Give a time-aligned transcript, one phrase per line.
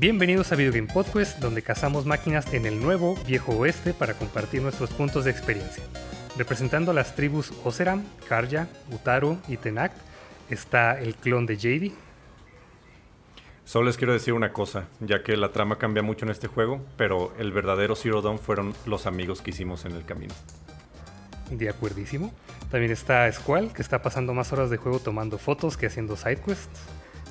[0.00, 4.62] Bienvenidos a Video Game Podcast, donde cazamos máquinas en el nuevo viejo oeste para compartir
[4.62, 5.82] nuestros puntos de experiencia.
[6.36, 9.90] Representando a las tribus Oseram, Karja, Utaru y Tenak,
[10.50, 11.92] está el clon de JD.
[13.64, 16.80] Solo les quiero decir una cosa, ya que la trama cambia mucho en este juego,
[16.96, 20.32] pero el verdadero Zero Dawn fueron los amigos que hicimos en el camino.
[21.50, 22.32] De acuerdísimo.
[22.70, 26.82] También está Squall, que está pasando más horas de juego tomando fotos que haciendo sidequests.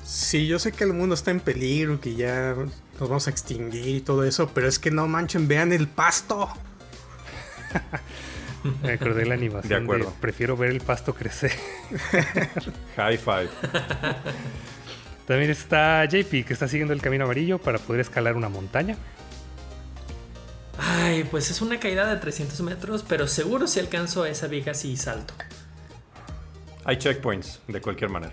[0.08, 3.96] Sí, yo sé que el mundo está en peligro, que ya nos vamos a extinguir
[3.96, 6.48] y todo eso, pero es que no manchen, vean el pasto.
[8.82, 9.68] Me acordé de la animación.
[9.68, 10.14] De acuerdo.
[10.18, 11.52] prefiero ver el pasto crecer.
[12.96, 13.50] High five.
[15.26, 18.96] También está JP, que está siguiendo el camino amarillo para poder escalar una montaña.
[20.78, 24.72] Ay, pues es una caída de 300 metros, pero seguro si alcanzo a esa viga
[24.72, 25.34] si salto.
[26.86, 28.32] Hay checkpoints, de cualquier manera.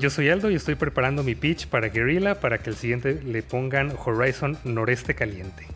[0.00, 3.42] Yo soy Aldo y estoy preparando mi pitch para Guerrilla para que el siguiente le
[3.42, 5.66] pongan Horizon Noreste Caliente.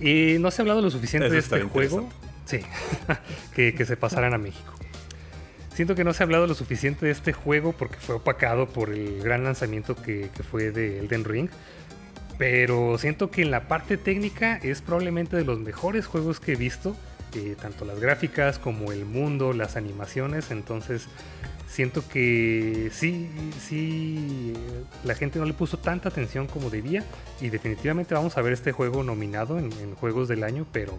[0.00, 2.08] Y no se ha hablado lo suficiente Eso de este juego.
[2.44, 2.60] Sí,
[3.54, 4.74] que, que se pasaran a México.
[5.74, 8.90] Siento que no se ha hablado lo suficiente de este juego porque fue opacado por
[8.90, 11.48] el gran lanzamiento que, que fue de Elden Ring.
[12.38, 16.56] Pero siento que en la parte técnica es probablemente de los mejores juegos que he
[16.56, 16.96] visto.
[17.34, 20.50] eh, tanto las gráficas como el mundo, las animaciones.
[20.50, 21.08] Entonces
[21.68, 23.28] siento que sí,
[23.60, 24.52] sí,
[25.04, 27.04] la gente no le puso tanta atención como debía.
[27.40, 30.66] Y definitivamente vamos a ver este juego nominado en, Juegos del Año.
[30.72, 30.98] Pero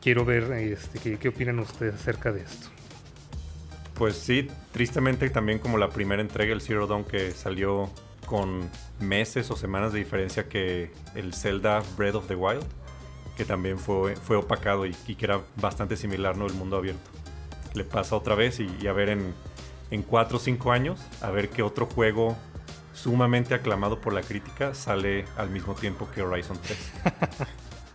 [0.00, 2.68] quiero ver este, qué, opinan ustedes acerca de esto.
[3.94, 7.90] Pues sí, tristemente también como la primera entrega, el Zero Dawn, que salió
[8.24, 12.64] con meses o semanas de diferencia que el Zelda Breath of the Wild,
[13.36, 16.46] que también fue, fue opacado y, y que era bastante similar, ¿no?
[16.46, 17.10] El mundo abierto.
[17.74, 19.34] Le pasa otra vez y, y a ver en,
[19.90, 22.36] en 4 o 5 años, a ver qué otro juego
[22.92, 26.78] sumamente aclamado por la crítica sale al mismo tiempo que Horizon 3.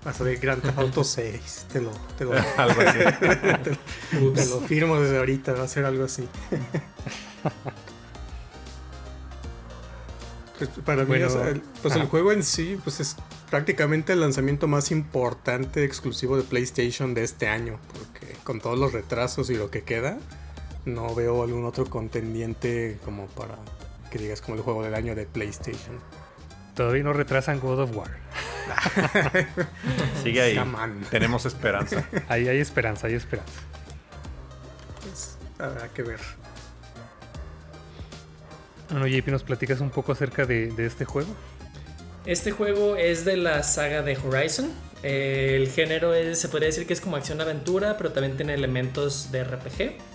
[0.06, 3.00] Vas a ver Grand Theft Auto 6, te lo, te lo, Algo así.
[3.64, 6.28] te lo- te lo firmo desde ahorita, va a ser algo así.
[10.58, 13.18] Pues, para mí, Bueno, o sea, el, pues el juego en sí pues es
[13.50, 18.94] prácticamente el lanzamiento más importante exclusivo de PlayStation de este año, porque con todos los
[18.94, 20.18] retrasos y lo que queda,
[20.86, 23.56] no veo algún otro contendiente como para
[24.10, 26.00] que digas como el juego del año de PlayStation.
[26.76, 28.12] Todavía no retrasan God of War.
[30.24, 30.60] Sigue ahí.
[31.10, 32.08] Tenemos esperanza.
[32.28, 33.54] Ahí hay esperanza, hay esperanza.
[35.02, 36.20] Pues, habrá que ver.
[38.90, 41.34] Bueno, JP, ¿nos platicas un poco acerca de, de este juego?
[42.26, 44.72] Este juego es de la saga de Horizon.
[45.04, 49.44] El género es, se podría decir que es como acción-aventura, pero también tiene elementos de
[49.44, 50.15] RPG.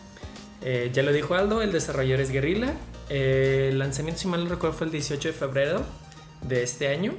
[0.62, 2.74] Eh, ya lo dijo Aldo, el desarrollador es Guerrilla.
[3.08, 5.82] Eh, el lanzamiento, si mal no recuerdo, fue el 18 de febrero
[6.42, 7.14] de este año.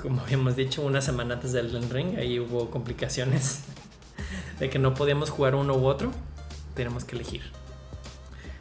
[0.00, 3.60] Como habíamos dicho, una semana antes del Ring, ahí hubo complicaciones
[4.60, 6.12] de que no podíamos jugar uno u otro.
[6.74, 7.42] Tenemos que elegir.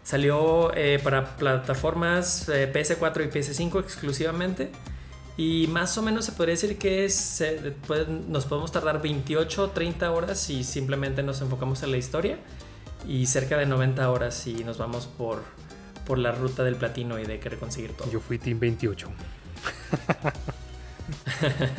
[0.03, 4.72] Salió eh, para plataformas eh, PS4 y PS5 exclusivamente.
[5.35, 7.07] Y más o menos se podría decir que
[8.28, 12.39] nos podemos tardar 28 o 30 horas si simplemente nos enfocamos en la historia.
[13.06, 15.44] Y cerca de 90 horas si nos vamos por,
[16.06, 18.09] por la ruta del platino y de querer conseguir todo.
[18.12, 19.08] Yo fui Team 28.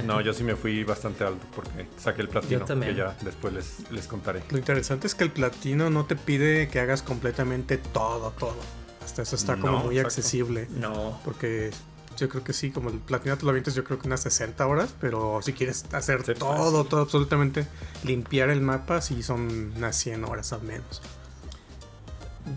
[0.06, 2.92] No, yo sí me fui bastante alto porque saqué el platino, Yo también.
[2.92, 4.42] que ya después les, les contaré.
[4.50, 8.56] Lo interesante es que el platino no te pide que hagas completamente todo, todo.
[9.04, 10.20] Hasta eso está como muy exacto.
[10.20, 10.66] accesible.
[10.70, 11.20] No.
[11.24, 11.70] Porque
[12.18, 14.66] yo creo que sí, como el platino te lo avientas, yo creo que unas 60
[14.66, 14.94] horas.
[15.00, 16.88] Pero si quieres hacer Sí, todo, fácil.
[16.88, 17.66] todo, absolutamente,
[18.04, 21.00] limpiar el mapa, sí son unas 100 horas al menos.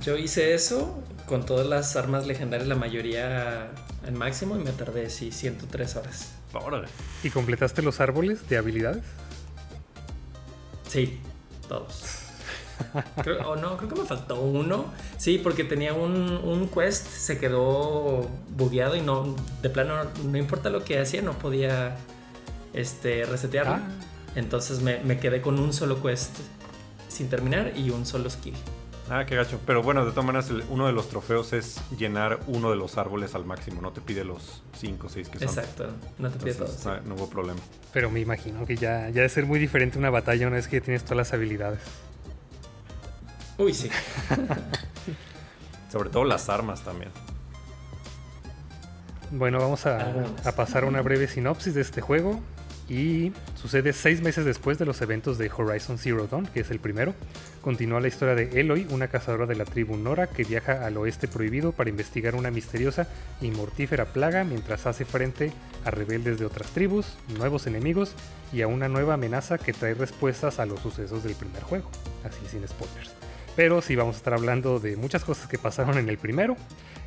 [0.02, 3.72] Yo hice eso con todas las armas legendarias, la mayoría
[4.06, 6.32] en máximo, y me tardé, sí, 103 horas.
[6.54, 6.88] Órale.
[7.24, 9.04] ¿Y completaste los árboles de habilidades?
[10.88, 11.20] Sí,
[11.68, 12.04] todos.
[13.24, 14.86] Creo- o no, creo que me faltó uno.
[15.18, 16.14] Sí, porque tenía un,
[16.44, 19.96] un quest, se quedó bugueado y no, de plano,
[20.26, 21.96] no importa lo que hacía, no podía
[22.74, 23.74] este, resetearlo.
[23.74, 23.82] Ah.
[24.36, 26.38] Entonces me, me quedé con un solo quest
[27.10, 28.56] sin terminar y un solo skill.
[29.10, 29.60] Ah, qué gacho.
[29.66, 32.98] Pero bueno, de todas maneras, el- uno de los trofeos es llenar uno de los
[32.98, 33.82] árboles al máximo.
[33.82, 35.50] No te pide los 5 o 6 que son.
[35.50, 35.88] Exacto,
[36.18, 36.66] no te pide todo.
[36.68, 36.90] Entonces, sí.
[36.90, 37.60] ah, no hubo problema.
[37.92, 40.80] Pero me imagino que ya, ya debe ser muy diferente una batalla una vez que
[40.80, 41.82] ya tienes todas las habilidades.
[43.62, 43.90] Uy, sí.
[45.92, 47.12] Sobre todo las armas también.
[49.32, 50.46] Bueno, vamos a, Algunas.
[50.46, 52.42] a pasar a una breve sinopsis de este juego.
[52.90, 56.80] y sucede seis meses después de los eventos de Horizon Zero Dawn, que es el
[56.80, 57.14] primero.
[57.62, 61.30] Continúa la historia de Eloy, una cazadora de la tribu Nora que viaja al oeste
[61.30, 63.08] prohibido para investigar una misteriosa
[63.40, 65.54] y mortífera plaga mientras hace frente
[65.86, 67.06] a rebeldes de otras tribus,
[67.38, 68.14] nuevos enemigos
[68.52, 71.90] y a una nueva amenaza que trae respuestas a los sucesos del primer juego,
[72.26, 73.12] así sin spoilers.
[73.56, 76.56] Pero sí vamos a estar hablando de muchas cosas que pasaron en el primero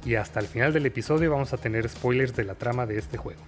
[0.05, 3.17] y hasta el final del episodio vamos a tener spoilers de la trama de este
[3.17, 3.41] juego.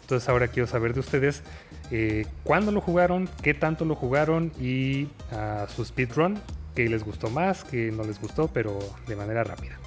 [0.00, 1.42] Entonces ahora quiero saber de ustedes
[1.90, 6.40] eh, cuándo lo jugaron, qué tanto lo jugaron y uh, su speedrun,
[6.74, 9.78] qué les gustó más, qué no les gustó, pero de manera rápida.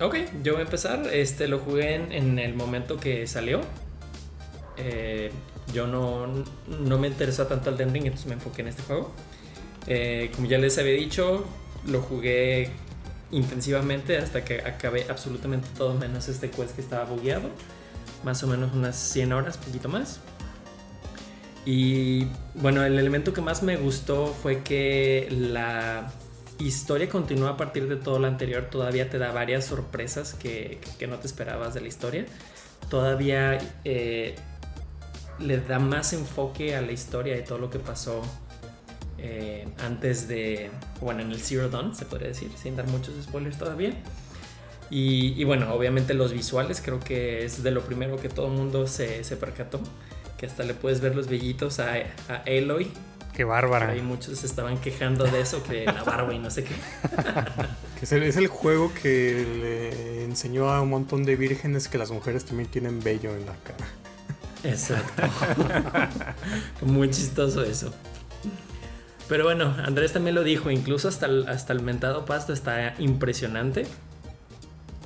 [0.00, 1.08] Ok, yo voy a empezar.
[1.12, 3.62] Este lo jugué en, el momento que salió.
[4.76, 5.30] Eh,
[5.72, 6.26] yo no,
[6.68, 9.12] no, me interesó tanto el Ring, entonces me enfoqué en este juego.
[9.86, 11.44] Eh, como ya les había dicho,
[11.86, 12.70] lo jugué
[13.30, 17.50] intensivamente hasta que acabé absolutamente todo menos este quest que estaba bugueado
[18.26, 20.20] más o menos unas 100 horas, poquito más.
[21.64, 26.12] Y bueno, el elemento que más me gustó fue que la
[26.58, 31.18] historia continúa a partir de todo lo anterior, todavía te da varias sorpresas que, no
[31.18, 32.26] te esperabas de la historia.
[32.88, 34.36] Todavía eh,
[35.38, 38.22] le da más enfoque a la historia de todo lo que pasó
[39.18, 40.70] eh, antes de,
[41.00, 43.92] bueno, en el Zero Dawn, se podría decir, sin dar muchos spoilers todavía.
[44.88, 48.86] Y, bueno, obviamente los visuales creo que es de lo primero que todo el mundo
[48.86, 49.80] se, se, percató.
[50.38, 51.94] Que hasta le puedes ver los vellitos a,
[52.28, 52.92] a Eloy.
[53.34, 53.90] Qué bárbara.
[53.90, 56.74] Ahí muchos estaban quejando de eso, que la barba y no sé qué.
[57.98, 61.98] que es el, es el, juego que le enseñó a un montón de vírgenes que
[61.98, 63.86] las mujeres también tienen vello en la cara.
[64.62, 65.22] Exacto.
[66.86, 67.92] Muy chistoso eso.
[69.28, 73.86] Pero bueno, Andrés también lo dijo, incluso hasta el, hasta el mentado pasto está impresionante.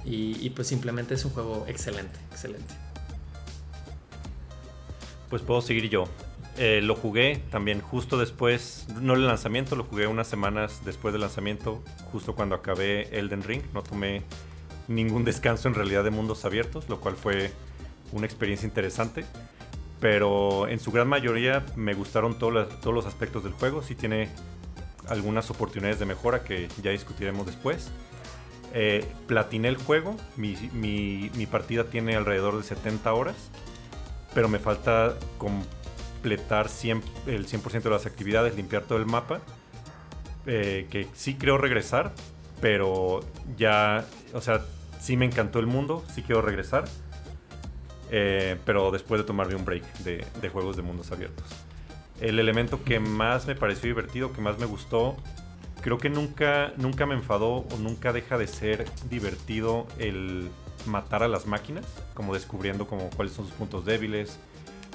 [0.04, 2.74] Y, pues simplemente es un juego excelente, excelente.
[5.28, 6.04] Pues puedo seguir yo.
[6.56, 11.20] Eh, lo jugué también justo después, no el lanzamiento, lo jugué unas semanas después del
[11.20, 13.62] lanzamiento, justo cuando acabé Elden Ring.
[13.72, 14.22] No tomé
[14.88, 17.52] ningún descanso en realidad de mundos abiertos, lo cual fue
[18.12, 19.24] una experiencia interesante.
[20.00, 23.82] Pero en su gran mayoría me gustaron todos los aspectos del juego.
[23.82, 24.30] Sí tiene
[25.08, 27.90] algunas oportunidades de mejora que ya discutiremos después.
[28.72, 30.54] Eh, platiné el juego, mi,
[31.50, 33.36] partida tiene alrededor de 70 horas,
[34.32, 36.66] pero me falta completar
[37.26, 39.40] el 100% de las actividades, limpiar todo el mapa,
[40.46, 42.12] eh, que sí creo regresar,
[42.60, 43.20] pero
[43.56, 44.64] ya, o sea,
[45.00, 46.84] sí me encantó el mundo, sí quiero regresar,
[48.10, 51.46] eh, pero después de tomarme un break de, de juegos de mundos abiertos.
[52.20, 55.16] El elemento que más me pareció divertido, que más me gustó,
[55.80, 60.50] creo que nunca, nunca me enfadó o nunca deja de ser divertido el
[60.86, 64.38] matar a las máquinas, como descubriendo como cuáles son sus puntos débiles,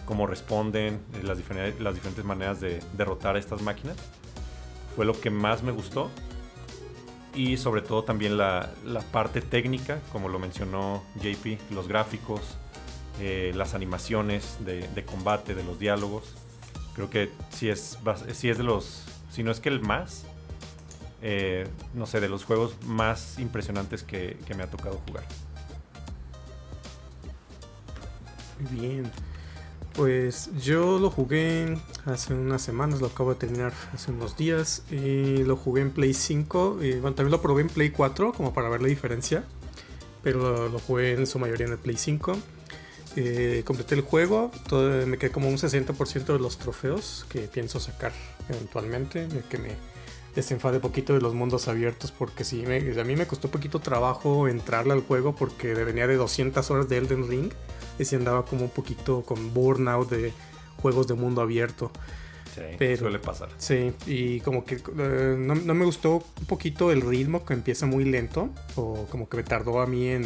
[0.06, 1.40] cómo responden, eh, las,
[1.80, 3.98] las diferentes maneras de derrotar a estas máquinas.
[4.96, 6.10] Fue lo que más me gustó.
[7.34, 8.72] Y sobre todo también la,
[9.12, 12.58] parte técnica, como lo mencionó JP, los gráficos,
[13.20, 16.34] eh, las animaciones de, combate, de los diálogos.
[16.96, 17.98] Creo que sí es,
[18.34, 20.24] sí es de los, si no es que el más,
[21.22, 25.24] eh, no sé, de los juegos más impresionantes que, me ha tocado jugar.
[28.72, 29.12] Bien.
[29.94, 34.84] Pues yo lo jugué hace unas semanas, lo acabo de terminar hace unos días.
[34.92, 36.80] Y lo jugué en Play 5.
[36.84, 39.44] Y, bueno, también lo probé en Play 4, como para ver la diferencia.
[40.22, 42.38] Pero lo, jugué en su mayoría en el Play 5.
[43.16, 44.52] Eh, completé el juego,
[45.06, 48.12] me quedé como un 60% de los trofeos que pienso sacar
[48.50, 49.70] eventualmente, que me,
[50.36, 54.94] desenfade poquito de los mundos abiertos porque sí, a mí me costó poquito trabajo entrarle
[54.94, 57.52] al juego porque venía de 200 horas de Elden Ring
[57.98, 60.34] y si andaba como un poquito con burnout de
[60.82, 61.92] juegos de mundo abierto.
[62.80, 63.50] Sí, suele pasar.
[63.58, 68.06] Sí, y como que eh, no, me gustó un poquito el ritmo que empieza muy
[68.06, 70.24] lento o como que me tardó a mí en,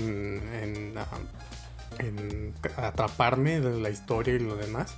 [0.62, 1.02] en, uh,
[2.00, 4.96] en atraparme de la historia y lo demás.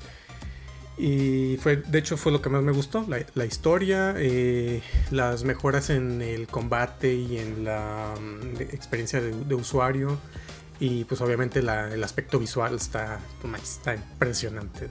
[0.98, 3.06] Y fue, de hecho, fue lo que más me gustó.
[3.08, 10.20] La, historia, eh, las mejoras en el combate y en la mm, experiencia de, usuario.
[10.80, 13.20] Y pues obviamente el aspecto visual está,
[13.62, 14.90] está impresionante.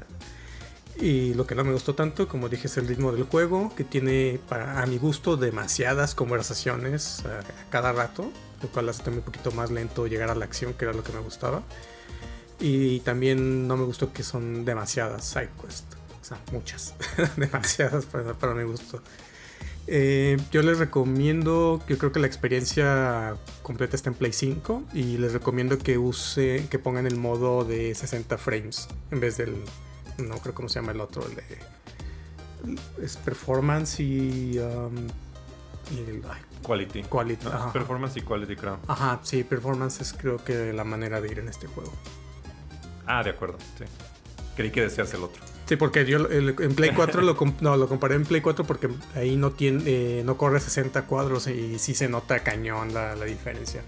[1.01, 3.85] Y lo que no me gustó tanto, como dije, es el ritmo del juego, que
[3.85, 7.41] tiene para, a mi gusto demasiadas conversaciones a,
[7.71, 8.31] cada rato,
[8.63, 11.03] lo cual hace también un poquito más lento llegar a la acción, que era lo
[11.03, 11.63] que me gustaba.
[12.61, 15.87] Y también no me gustó que son demasiadas side quests.
[16.21, 16.95] O sea, muchas.
[17.37, 19.03] demasiadas para, para, mi gusto.
[19.87, 25.17] Eh, yo les recomiendo, yo creo que la experiencia completa está en Play 5 y
[25.17, 29.57] les recomiendo que use, que pongan el modo de 60 frames en vez del,
[30.19, 31.43] no creo cómo se llama el otro, el de
[33.03, 35.09] es performance y, um,
[35.91, 37.03] y el, ay, Quality.
[37.05, 37.45] quality.
[37.45, 37.73] No, es ajá.
[37.73, 38.79] performance y quality, creo.
[38.87, 41.93] Ajá, sí, performance es creo que la manera de ir en este juego.
[43.19, 43.85] Ah, de acuerdo, sí.
[44.57, 45.43] Creí que decías el otro.
[45.67, 48.89] Sí, porque yo el- en Play 4 lo, no, lo comparé en Play 4 porque
[49.15, 53.25] ahí no tiene eh, no corre 60 cuadros y sí se nota cañón la, la
[53.25, 53.83] diferencia.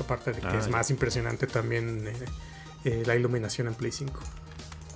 [0.00, 0.72] Aparte de que Ah, es ya.
[0.72, 2.14] más impresionante también eh,
[2.84, 4.18] eh, la iluminación en Play 5.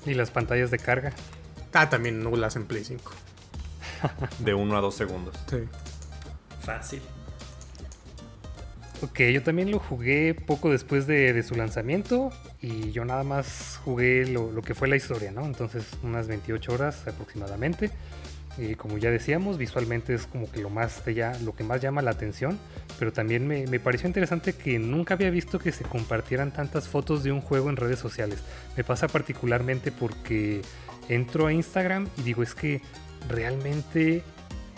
[0.06, 1.12] Y las pantallas de carga.
[1.74, 3.12] Ah, también nulas en Play 5.
[4.38, 5.36] De 1 a 2 segundos.
[5.50, 5.58] Sí.
[6.62, 7.02] Fácil.
[9.02, 12.30] Ok, yo también lo jugué poco después de, de su lanzamiento
[12.64, 15.44] y yo nada más jugué lo, que fue la historia, ¿no?
[15.44, 17.90] Entonces unas 28 horas aproximadamente.
[18.56, 22.00] Y como ya decíamos, visualmente es como que lo, más ya, lo que más llama
[22.02, 22.58] la atención,
[22.98, 27.24] pero también me, me pareció interesante que nunca había visto que se compartieran tantas fotos
[27.24, 28.38] de un juego en redes sociales.
[28.76, 30.62] Me pasa particularmente porque
[31.08, 32.80] entro a Instagram y digo, es que
[33.28, 34.22] realmente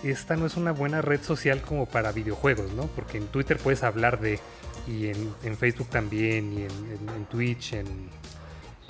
[0.02, 2.86] esta no es una buena red social como para videojuegos, ¿no?
[2.88, 4.40] Porque en Twitter puedes hablar de,
[4.86, 7.86] y en, en Facebook también, y en, en- en Twitch, en,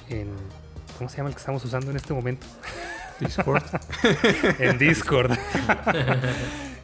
[0.09, 0.29] en...
[0.99, 2.47] ¿Cómo se llama el que estamos usando en este momento?
[3.21, 3.63] Discord.
[4.59, 5.33] en Discord.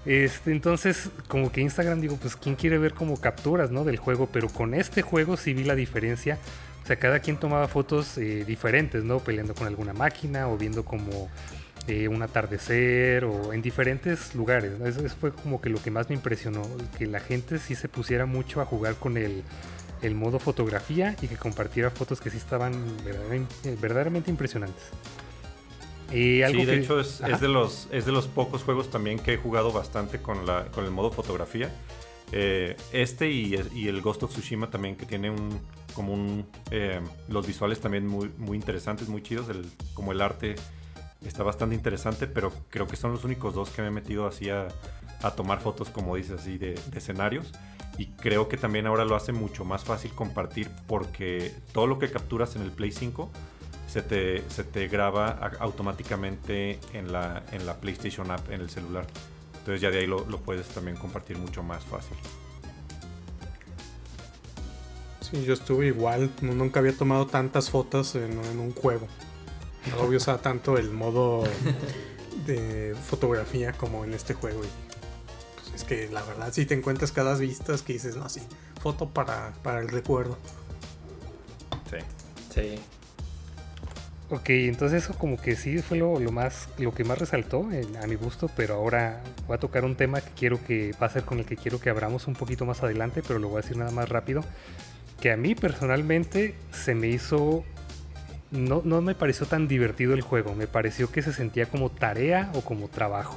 [0.04, 3.85] Este, entonces, como que Instagram, digo, pues quién quiere ver como capturas, ¿no?
[3.85, 6.38] Del juego, pero con este juego sí vi la diferencia.
[6.83, 9.21] O sea, cada quien tomaba fotos eh, diferentes, ¿no?
[9.21, 11.28] Peleando con alguna máquina o viendo como
[11.88, 14.72] eh, un atardecer o en diferentes lugares.
[14.84, 16.62] Eso, eso fue como que lo que más me impresionó,
[16.98, 19.42] que la gente sí se pusiera mucho a jugar con el,
[20.02, 22.72] el modo fotografía y que compartiera fotos que sí estaban
[23.04, 24.82] verdaderamente, verdaderamente impresionantes.
[26.12, 29.18] Eh, algo sí, de que- hecho es, de los, es de los pocos juegos también
[29.18, 31.70] que he jugado bastante con, la, con el modo fotografía.
[32.34, 35.60] Eh, este y, y el Ghost of Tsushima también que tiene un
[35.94, 40.54] como un eh, los visuales también muy, muy interesantes, muy chidos, el, como el arte
[41.29, 44.50] está bastante interesante, pero creo que son los únicos dos que me he metido así
[44.50, 44.69] a,
[45.23, 47.52] a tomar fotos, como dices, así de, de escenarios.
[47.99, 52.11] Y creo que también ahora lo hace mucho más fácil compartir porque todo lo que
[52.11, 53.31] capturas en el Play 5
[53.87, 58.71] se te, se te graba a- automáticamente en la, en la PlayStation App, en el
[58.71, 59.07] celular.
[59.59, 62.17] Entonces ya de ahí lo, lo puedes también compartir mucho más fácil.
[65.21, 66.31] Sí, yo estuve igual.
[66.41, 69.07] nu- Nunca había tomado tantas fotos en, en un juego.
[69.90, 71.44] No había usado tanto el modo
[72.46, 74.62] de fotografía como en este juego.
[74.64, 74.68] Y,
[75.70, 78.40] pues, es que la verdad, si te encuentras cada vista que dices, no, sí,
[78.80, 80.38] foto para, para el recuerdo.
[81.90, 81.96] Sí.
[82.54, 82.78] Sí.
[84.30, 87.96] Ok, entonces eso como que sí fue lo, lo más, lo que más resaltó en-
[87.98, 91.10] a mi gusto, pero ahora voy a tocar un tema que quiero que va a
[91.10, 93.62] ser con el que quiero que abramos un poquito más adelante, pero lo voy a
[93.62, 94.42] decir nada más rápido,
[95.20, 97.62] que a mí personalmente se me hizo,
[98.52, 102.50] no, no me pareció tan divertido el juego, me pareció que se sentía como tarea
[102.54, 103.37] o como trabajo.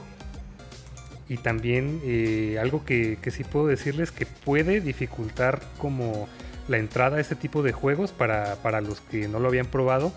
[1.28, 6.28] Y también eh, algo que, que sí puedo decirles que puede dificultar como
[6.68, 10.12] la entrada a este tipo de juegos para, para los que no lo habían probado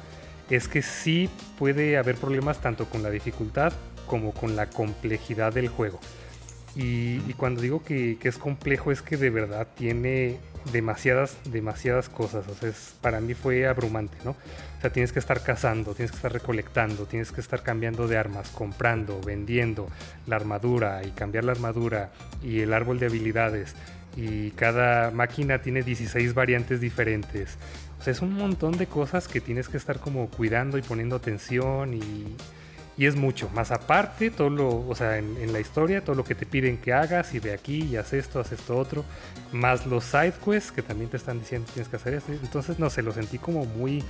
[0.50, 3.72] es que sí puede haber problemas tanto con la dificultad
[4.06, 6.00] como con la complejidad del juego.
[6.74, 10.38] Y, cuando digo que es complejo es que de verdad tiene
[10.72, 12.44] demasiadas, demasiadas cosas.
[12.48, 14.30] O es- para mí fue abrumante, ¿no?
[14.32, 18.16] O sea, tienes que estar cazando, tienes que estar recolectando, tienes que estar cambiando de
[18.16, 19.88] armas, comprando, vendiendo
[20.26, 22.10] la armadura y cambiar la armadura
[22.42, 23.74] y el árbol de habilidades.
[24.16, 27.56] Y cada máquina tiene 16 variantes diferentes.
[28.00, 31.16] O sea, es un montón de cosas que tienes que estar como cuidando y poniendo
[31.16, 32.36] atención y,
[32.98, 33.48] y es mucho.
[33.54, 36.76] Más aparte, todo lo, o sea, en, en la historia, todo lo que te piden
[36.78, 39.04] que hagas y de aquí y haz esto, haz esto otro.
[39.52, 42.32] Más los side quests que también te están diciendo tienes que hacer esto.
[42.32, 44.02] Entonces, no sé, lo sentí como muy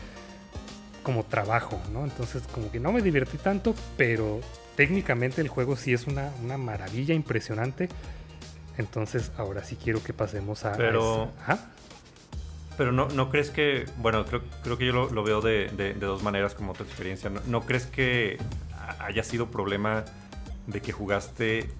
[1.03, 2.05] como trabajo, ¿no?
[2.05, 4.41] Entonces, como que no me divertí tanto, pero
[4.77, 7.89] técnicamente el juego sí es una, una maravilla impresionante.
[8.77, 10.73] Entonces, ahora sí quiero que pasemos a.
[10.75, 11.31] a Pero-.
[11.43, 11.59] Ajá.
[12.77, 15.95] Pero no, no crees que, bueno, creo, creo que yo lo, lo veo de, de-
[15.95, 17.29] de dos maneras como tu experiencia.
[17.29, 18.39] ¿No, no crees que
[19.01, 20.05] haya sido problema
[20.67, 21.71] de que jugaste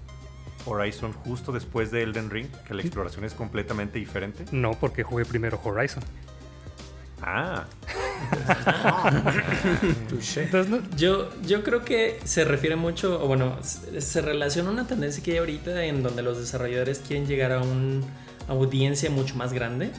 [0.65, 2.47] Horizon justo después de Elden Ring?
[2.67, 4.45] Que la exploración es completamente diferente.
[4.51, 6.03] No, porque jugué primero Horizon.
[7.21, 7.65] Ah.
[9.91, 14.73] Entonces, no- Yo, yo creo que se refiere mucho, o bueno, se se relaciona a
[14.73, 18.01] una tendencia que hay ahorita en donde los desarrolladores quieren llegar a una
[18.47, 19.91] audiencia mucho más grande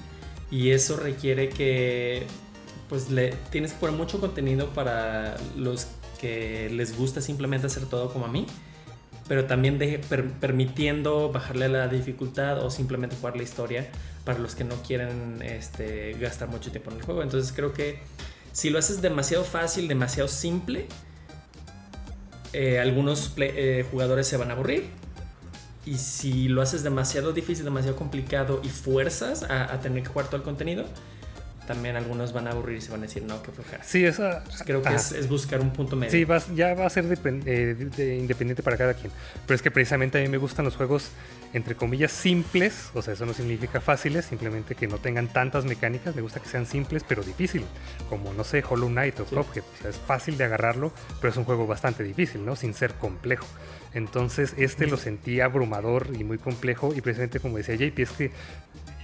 [0.50, 2.26] y eso requiere que
[2.88, 5.87] pues le tienes que poner mucho contenido para los
[6.21, 8.47] que les gusta simplemente hacer todo como a mí,
[9.29, 13.89] pero también per- permitiendo bajarle la dificultad o simplemente jugar la historia
[14.25, 17.23] para los que no quieren este, gastar mucho tiempo en el juego.
[17.23, 17.99] Entonces creo que
[18.53, 20.87] Si lo haces demasiado fácil, demasiado simple,
[22.53, 24.89] eh, algunos eh, jugadores se van a aburrir.
[25.87, 30.27] Y si lo haces demasiado difícil, demasiado complicado y fuerzas a, a tener que jugar
[30.27, 30.85] todo el contenido,
[31.71, 33.85] también algunos van a aburrir y se van a decir, no, qué flojera.
[33.85, 34.43] Sí, esa.
[34.65, 36.11] creo que es, buscar un punto medio.
[36.11, 39.12] Sí, ya va a ser eh, independiente para cada quien.
[39.47, 41.12] Pero es que precisamente a mí me gustan los juegos,
[41.53, 42.91] entre comillas, simples.
[42.95, 46.17] O sea, eso no significa fáciles, simplemente que no tengan tantas mecánicas.
[46.17, 47.69] Me gusta que sean simples, pero difíciles.
[48.09, 49.37] Como, no sé, Hollow Knight o sí.
[49.37, 49.62] Cuphead.
[49.62, 52.57] O sea, es fácil de agarrarlo, pero es un juego bastante difícil, ¿no?
[52.57, 53.47] Sin ser complejo.
[53.95, 56.93] Entonces, este lo sentí abrumador y muy complejo.
[56.97, 58.33] Y precisamente como decía JP, es que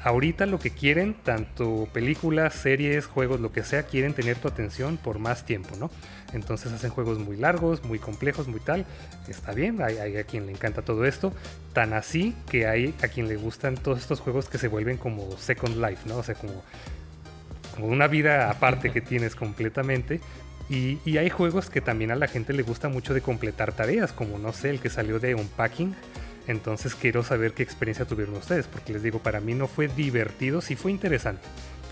[0.06, 4.98] ahorita lo que quieren, tanto películas, series, juegos, lo que sea, quieren tener tu atención
[4.98, 5.90] por más tiempo, ¿no?
[6.32, 8.86] Entonces hacen juegos muy largos, muy complejos, muy tal.
[9.28, 11.32] Está bien, hay, a quien le encanta todo esto.
[11.72, 15.36] Tan así que hay a quien le gustan todos estos juegos que se vuelven como
[15.38, 16.18] Second Life, ¿no?
[16.18, 16.62] O sea, como,
[17.74, 20.20] como una vida aparte que tienes completamente.
[20.70, 24.12] Y, y, hay juegos que también a la gente le gusta mucho de completar tareas,
[24.12, 25.96] como no sé, el que salió de Unpacking
[26.46, 30.60] entonces quiero saber qué experiencia tuvieron ustedes, porque les digo, para mí no fue divertido,
[30.60, 31.42] sí fue interesante.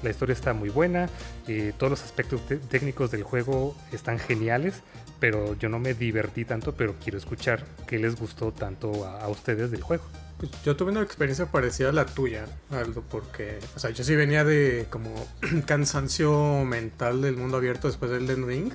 [0.03, 1.09] La historia está muy buena,
[1.49, 4.83] eh, todos los aspectos técnicos del juego están geniales,
[5.19, 9.71] pero yo no me divertí tanto, pero quiero escuchar qué les gustó tanto a, ustedes
[9.71, 10.05] del juego.
[10.37, 14.15] Pues yo tuve una experiencia parecida a la tuya, Aldo, porque, o sea, yo sí
[14.15, 15.11] venía de como
[15.67, 18.73] cansancio mental del mundo abierto después del Den Ring.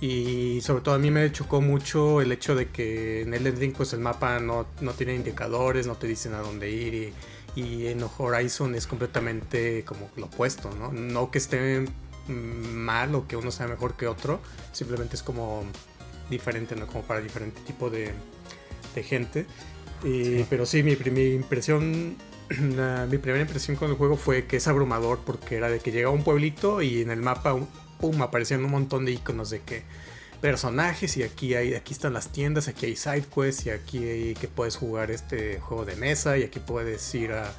[0.00, 3.74] Y sobre todo a mí me chocó mucho el hecho de que en el Ring
[3.76, 7.12] pues el mapa no, no, tiene indicadores, no te dicen a dónde ir
[7.56, 10.92] y, y, en Horizon es completamente como lo opuesto, ¿no?
[10.92, 11.84] No que esté
[12.28, 14.40] mal o que uno sea mejor que otro,
[14.72, 15.64] simplemente es como
[16.30, 16.86] diferente, ¿no?
[16.86, 18.12] Como para diferente tipo de,
[18.94, 19.46] de gente.
[20.04, 20.46] Y, sí.
[20.48, 22.16] Pero sí, mi primera impresión,
[23.10, 26.08] mi primera impresión con el juego fue que es abrumador porque era de que llega
[26.08, 27.56] a un pueblito y en el mapa
[28.00, 29.82] pum, aparecían un montón de iconos de que
[30.40, 34.34] personajes y aquí hay aquí están las tiendas, aquí hay side quests y aquí hay
[34.34, 37.52] que puedes jugar este juego de mesa y aquí puedes ir a,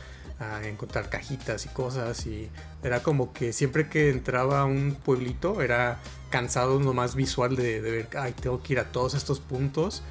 [0.63, 2.50] encontrar cajitas y cosas y
[2.81, 7.92] era como que siempre que entraba a un pueblito era cansado nomás visual de, de
[7.92, 10.01] ver, ay, tengo que ir a todos estos puntos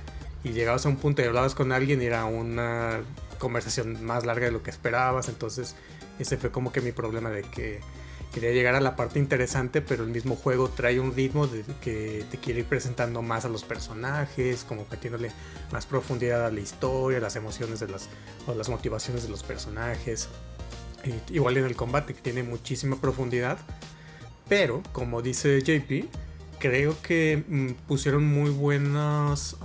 [0.44, 3.00] y llegabas a un punto y hablabas con alguien y era una
[3.38, 5.76] conversación más larga de lo que esperabas, entonces
[6.18, 7.80] ese fue como que mi problema de que
[8.32, 12.24] quería llegar a la parte interesante, pero el mismo juego trae un ritmo de que
[12.30, 15.30] te quiere ir presentando más a los personajes, como metiéndole
[15.72, 18.08] más profundidad a la historia, las emociones de las,
[18.46, 20.28] o las motivaciones de los personajes.
[21.30, 23.58] Igual en el combate, que tiene muchísima profundidad.
[24.48, 26.08] Pero, como dice JP,
[26.58, 29.56] creo que mm, pusieron muy buenas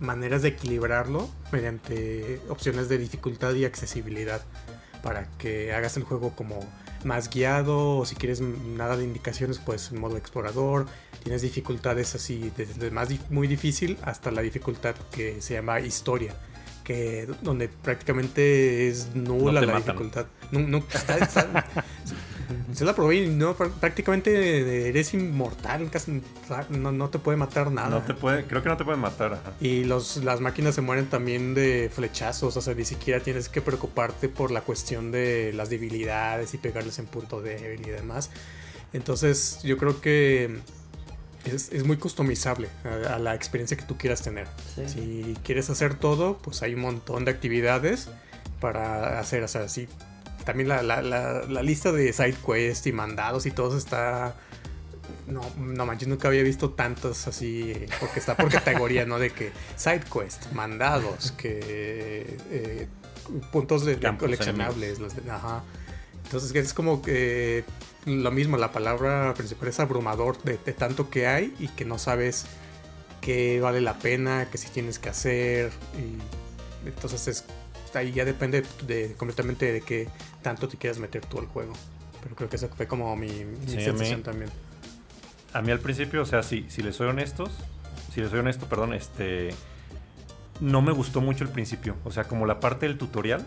[0.00, 4.42] maneras de equilibrarlo mediante opciones de dificultad y accesibilidad
[5.02, 6.60] para que hagas el juego como
[7.04, 10.86] más guiado o si quieres nada de indicaciones pues en modo explorador
[11.22, 16.34] tienes dificultades así desde más muy difícil hasta la dificultad que se llama historia
[16.84, 19.82] que donde prácticamente es nula No la matan.
[19.96, 21.66] dificultad no, no, está- está-
[22.72, 26.22] se la probé y no pr- prácticamente eres inmortal casi
[26.70, 29.34] no, no te puede matar nada No te puede, creo que no te pueden matar.
[29.34, 29.52] ajá.
[29.60, 33.60] y los, las máquinas se mueren también de flechazos, o sea, ni siquiera tienes que
[33.60, 38.30] preocuparte por la cuestión de las debilidades y pegarles en punto débil y demás.
[38.92, 40.58] Entonces yo creo que
[41.44, 44.46] es, es muy customizable a, a la experiencia que tú quieras tener.
[44.74, 44.88] Sí.
[44.88, 48.08] Si quieres hacer todo, pues hay un montón de actividades
[48.60, 49.88] para hacer, o sea, sí.
[50.48, 54.34] También la, la- la- la lista de side quests y mandados y todo está...
[55.26, 59.18] No, no manches, nunca había visto tantos así, porque está por categoría, ¿no?
[59.18, 62.88] De que side quest, mandados, que eh,
[63.52, 65.64] puntos de, Campos coleccionables, los de- ajá.
[66.24, 67.64] Entonces es como que
[68.06, 71.98] lo mismo, la palabra principal es abrumador de, de tanto que hay y que no
[71.98, 72.46] sabes
[73.20, 75.72] qué vale la pena, qué sí tienes que hacer.
[75.98, 77.44] Y entonces es,
[77.98, 80.08] ahí ya depende de, completamente de qué
[80.42, 81.72] tanto te quieras meter tú al juego.
[82.22, 84.50] Pero creo que esa fue como mi, mi Sí, a mí- sensación también.
[85.52, 87.50] A mí al principio, o sea, si, si les soy honestos,
[88.12, 89.50] si les soy honesto, perdón, este,
[90.60, 91.94] no me gustó mucho el principio.
[92.04, 93.44] O sea, como la parte del tutorial,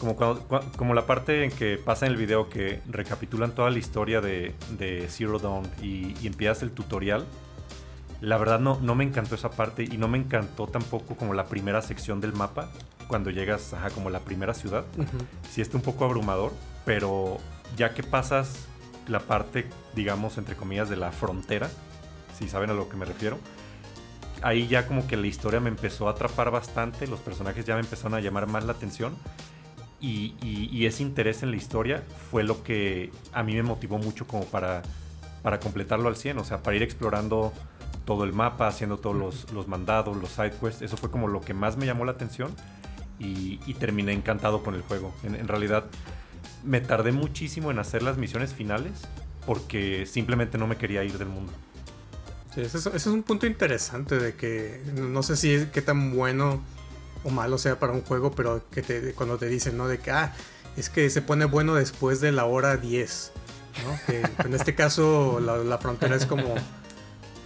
[0.00, 3.70] como, cuando- cua- como la parte en que pasa en el video que recapitulan toda
[3.70, 7.26] la historia de, de Zero Dawn y, y empiezas el tutorial.
[8.20, 11.46] La verdad no, no me encantó esa parte y no me encantó tampoco como la
[11.46, 12.70] primera sección del mapa,
[13.08, 15.18] cuando llegas ajá, como la primera ciudad Ujú.
[15.50, 16.52] sí está un poco abrumador,
[16.84, 17.38] pero
[17.76, 18.66] ya que pasas
[19.08, 21.68] la parte, digamos, entre comillas, de la frontera,
[22.38, 23.38] si saben a lo que me refiero,
[24.42, 27.80] ahí ya como que la historia me empezó a atrapar bastante, los personajes ya me
[27.80, 29.16] empezaron a llamar más la atención.
[30.00, 33.98] Y, y- y ese interés en la historia fue lo que a mí me motivó
[33.98, 34.82] mucho como para
[35.42, 37.52] para completarlo al 100, o sea, para ir explorando
[38.04, 40.82] todo el mapa, haciendo todos los, los mandados, los side quests.
[40.82, 42.54] Eso fue como lo que más me llamó la atención
[43.18, 45.14] y, y terminé encantado con el juego.
[45.22, 45.84] En, en, realidad
[46.64, 49.02] me tardé muchísimo en hacer las misiones finales
[49.46, 51.52] porque simplemente no me quería ir del mundo.
[52.54, 56.14] Sí, ese, es, ese es un punto interesante de que no sé si qué tan
[56.14, 56.62] bueno
[57.24, 59.88] o malo sea para un juego, pero que te, cuando te dicen, ¿no?
[59.88, 60.34] De que, ah,
[60.76, 63.32] es que se pone bueno después de la hora 10.
[63.84, 63.98] ¿no?
[64.06, 66.54] Que en este caso la, la frontera es como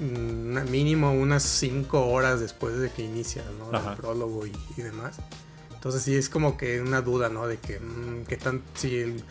[0.01, 3.79] mm, mínimo unas 5 horas después de que inicia ¿no?
[3.79, 5.17] el prólogo y, y, demás.
[5.83, 7.49] Entonces sí es como que una duda, ¿no?
[7.49, 9.25] De que, mmm, que tan, si el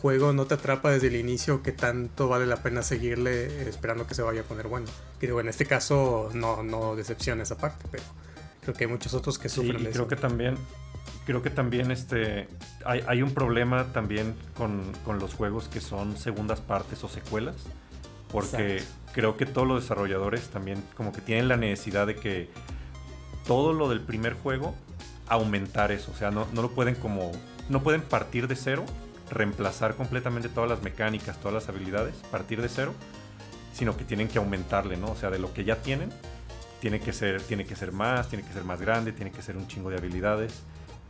[0.00, 4.14] juego no te atrapa desde el inicio, que tanto vale la pena seguirle esperando que
[4.14, 4.86] se vaya a poner bueno.
[5.20, 8.04] Digo, en este caso no, no decepciona esa parte, pero
[8.62, 10.08] creo que hay muchos otros que sufren sí, de creo eso.
[10.08, 10.56] que también
[11.24, 12.46] creo que también este
[12.84, 17.56] hay, hay un problema también con, con, los juegos que son segundas partes o secuelas
[18.30, 19.10] porque Exacto.
[19.12, 22.48] creo que todos los desarrolladores también como que tienen la necesidad de que
[23.44, 24.76] todo lo del primer juego
[25.28, 27.32] aumentar eso o sea no, lo pueden como
[27.68, 28.84] no pueden partir de cero
[29.30, 32.94] reemplazar completamente todas las mecánicas todas las habilidades partir de cero
[33.72, 36.10] sino que tienen que aumentarle no o sea de lo que ya tienen
[36.80, 39.56] tiene que ser tiene que ser más tiene que ser más grande tiene que ser
[39.56, 40.52] un chingo de habilidades.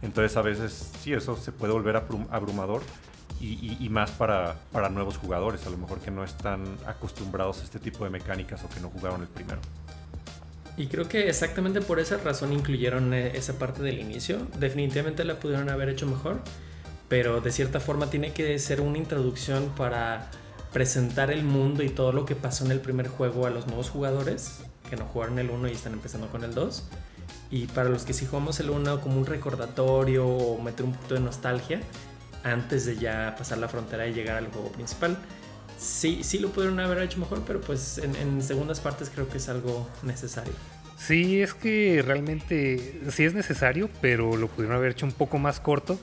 [0.03, 2.83] Entonces a veces sí, eso se puede volver abrumador
[3.41, 7.61] y, y, y, más para, para nuevos jugadores, a lo mejor que no están acostumbrados
[7.61, 9.61] a este tipo de mecánicas o que no jugaron el primero.
[10.77, 14.47] Y creo que exactamente por esa razón incluyeron eh, esa parte del inicio.
[14.59, 16.41] Definitivamente la pudieron haber hecho mejor,
[17.09, 20.31] pero de cierta forma tiene que ser una introducción para
[20.73, 23.89] presentar el mundo y todo lo que pasó en el primer juego a los nuevos
[23.89, 24.61] jugadores
[24.91, 26.85] que no jugaron el 1 y están empezando con el 2
[27.51, 31.15] y para los que sí jugamos el 1 como un recordatorio o meter un poquito
[31.15, 31.81] de nostalgia
[32.43, 35.17] antes de ya pasar la frontera y llegar al juego principal.
[35.79, 39.39] Sí, sí lo pudieron haber hecho mejor, pero pues en, en segundas partes creo que
[39.39, 40.53] es algo necesario.
[40.97, 45.61] Sí, es que realmente sí es necesario, pero lo pudieron haber hecho un poco más
[45.61, 45.99] corto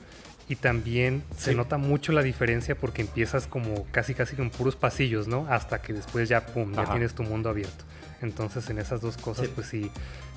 [0.48, 1.46] y también sí.
[1.46, 5.46] se nota mucho la diferencia porque empiezas como casi casi con puros pasillos, ¿no?
[5.50, 7.84] Hasta que después ya, pum, ya tienes tu mundo abierto.
[8.22, 9.52] Entonces en esas dos cosas, sí.
[9.54, 9.90] pues sí,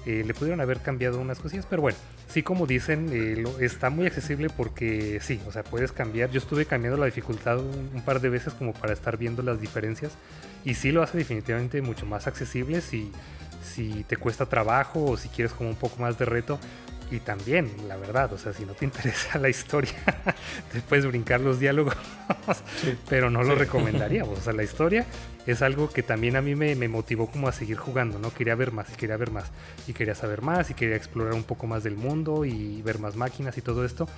[0.06, 3.90] eh, le pudieron haber cambiado unas cosillas, pero bueno, sí como dicen, eh, lo, está
[3.90, 6.30] muy accesible porque sí, o sea, puedes cambiar.
[6.32, 9.60] Yo estuve cambiando la dificultad un, un, par de veces como para estar viendo las
[9.60, 10.14] diferencias
[10.64, 13.12] y sí lo hace definitivamente mucho más accesible si,
[13.62, 16.60] si te cuesta trabajo o si quieres como un poco más de reto.
[17.10, 19.94] Y también, la verdad, o sea, si no te interesa la historia,
[20.72, 21.96] te puedes brincar los diálogos,
[22.82, 22.98] sí.
[23.10, 23.60] pero no lo sí.
[23.60, 24.40] recomendaríamos.
[24.40, 25.06] O sea, la historia
[25.46, 28.34] es algo que también a mí me, me, motivó como a seguir jugando, ¿no?
[28.34, 29.46] Quería ver más y quería ver más
[29.88, 33.16] y quería saber más y quería explorar un poco más del mundo y ver más
[33.16, 34.10] máquinas y todo esto.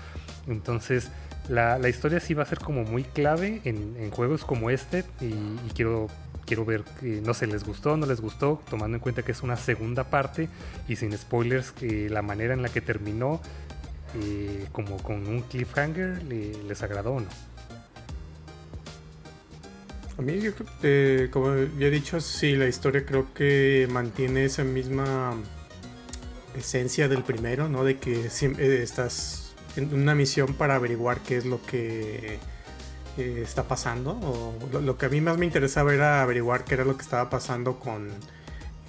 [0.47, 1.11] Entonces,
[1.47, 5.03] la, la historia sí va a ser como muy clave en, en juegos como este
[5.21, 6.07] y, y quiero
[6.49, 9.43] quiero ver, eh, no sé, les gustó, no les gustó, tomando en cuenta que es
[9.43, 10.49] una segunda parte
[10.87, 13.39] y sin spoilers, eh, la manera en la que terminó,
[14.15, 17.27] eh, como con un cliffhanger, les agradó o no.
[20.17, 24.45] A mí, yo creo que, como ya he dicho, sí, la historia creo que mantiene
[24.45, 25.35] esa misma
[26.57, 27.83] esencia del primero, ¿no?
[27.83, 32.39] De que estás en una misión para averiguar qué es lo que
[33.19, 34.11] está pasando.
[34.11, 37.29] O lo, que a mí más me interesaba era averiguar qué era lo que estaba
[37.29, 38.09] pasando con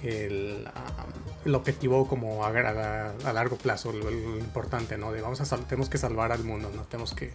[0.03, 5.11] el, um, el objetivo como a, a, a largo plazo, lo, lo, importante, ¿no?
[5.11, 6.83] De vamos a tenemos que salvar al mundo, ¿no?
[6.83, 7.31] Tenemos que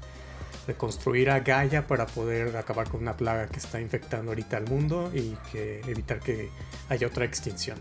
[0.67, 5.11] reconstruir a Gaia para poder acabar con una plaga que está infectando ahorita al mundo
[5.15, 6.51] y que evitar que
[6.89, 7.79] haya otra extinción.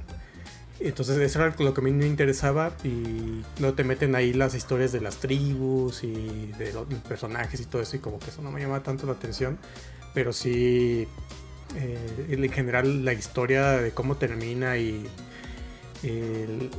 [0.79, 4.55] Entonces eso era lo que a mí me interesaba y luego te meten ahí las
[4.55, 8.41] historias de las tribus y de los personajes y todo eso y como que eso
[8.41, 9.57] no me llama tanto la atención,
[10.13, 11.07] pero sí
[11.75, 15.07] eh, en general la historia de cómo termina y
[16.03, 16.69] el,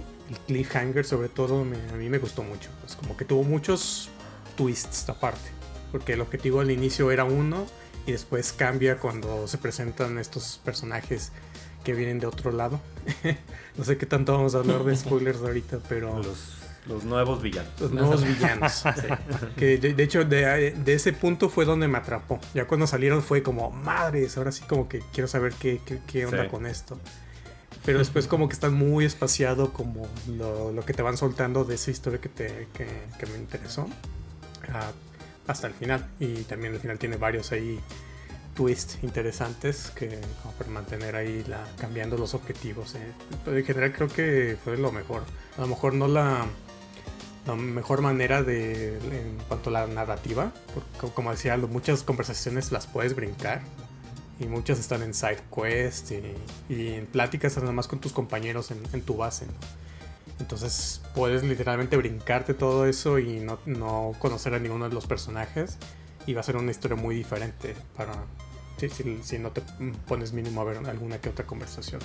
[0.46, 4.10] cliffhanger sobre todo a mí me gustó mucho, pues como que tuvo muchos
[4.56, 5.50] twists aparte,
[5.92, 7.64] porque el objetivo al inicio era uno
[8.06, 11.30] y después cambia cuando se presentan estos personajes
[11.86, 12.80] que vienen de otro lado.
[13.78, 16.16] no sé qué tanto vamos a hablar de spoilers ahorita, pero...
[16.20, 16.56] Los,
[16.88, 17.80] los nuevos villanos.
[17.80, 18.72] Los nuevos villanos.
[18.96, 19.06] sí.
[19.56, 22.40] Que de, de hecho de, de, ese punto fue donde me atrapó.
[22.54, 26.26] Ya cuando salieron fue como, madres, ahora sí como que quiero saber qué, qué, qué
[26.26, 26.48] onda sí.
[26.48, 26.98] con esto.
[27.84, 31.76] Pero después como que están muy espaciado como lo, lo, que te van soltando de
[31.76, 33.82] esa historia que, te, que, que me interesó.
[33.82, 34.92] Uh,
[35.46, 36.04] hasta el final.
[36.18, 37.78] Y también el final tiene varios ahí
[38.56, 42.96] twists interesantes que como para mantener ahí la, cambiando los objetivos.
[42.96, 43.12] Eh.
[43.46, 45.22] En general creo que fue lo mejor.
[45.56, 46.46] A lo mejor no la,
[47.46, 52.86] la mejor manera de en cuanto a la narrativa, porque como decía, muchas conversaciones las
[52.86, 53.62] puedes brincar
[54.40, 56.12] y muchas están en side quest
[56.68, 59.46] y, en pláticas nada más con tus compañeros en, tu base.
[60.40, 65.78] Entonces puedes literalmente brincarte todo eso y no, no, conocer a ninguno de los personajes
[66.26, 68.12] y va a ser una historia muy diferente para
[68.76, 69.62] si, si no te
[70.06, 72.00] pones mínimo a ver alguna que otra conversación.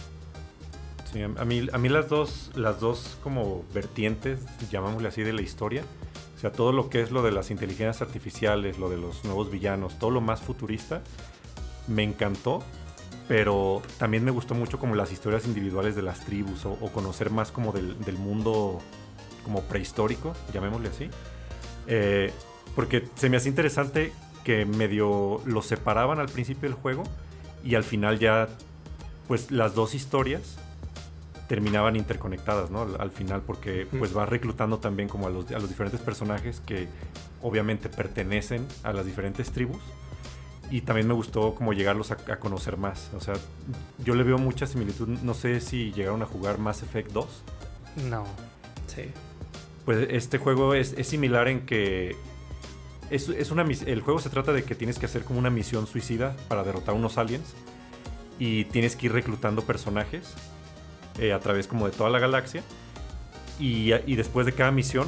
[1.11, 4.39] Sí, a mí, a mí las dos, las dos como vertientes,
[4.71, 5.83] llamámosle así, de la historia,
[6.35, 9.51] o sea, todo lo que es lo de las inteligencias artificiales, lo de los nuevos
[9.51, 11.01] villanos, todo lo más futurista,
[11.87, 12.63] me encantó,
[13.27, 17.51] pero también me gustó mucho como las historias individuales de las tribus o, conocer más
[17.51, 18.79] como del, mundo
[19.43, 21.09] como prehistórico, llamémosle así.
[21.87, 22.31] Eh,
[22.75, 27.03] porque se me hace interesante que medio lo separaban al principio del juego
[27.63, 28.47] y al final ya
[29.27, 30.57] pues las dos historias
[31.47, 32.87] terminaban interconectadas, ¿no?
[32.97, 36.87] Al, final porque pues vas reclutando también como a los, a los diferentes personajes que
[37.41, 39.81] obviamente pertenecen a las diferentes tribus
[40.71, 43.11] y también me gustó como llegarlos a, conocer más.
[43.15, 43.33] O sea,
[44.03, 45.07] yo le veo mucha similitud.
[45.07, 47.43] No sé si llegaron a jugar Mass Effect 2.
[48.09, 48.23] No.
[48.87, 49.03] Sí.
[49.83, 52.15] Pues este juego es, similar en que
[53.11, 55.85] es, es, una, el juego se trata de que tienes que hacer como una misión
[55.85, 57.53] suicida para derrotar unos aliens
[58.39, 60.33] y tienes que ir reclutando personajes
[61.19, 62.63] eh, a través como de toda la galaxia
[63.59, 65.07] y, y, después de cada misión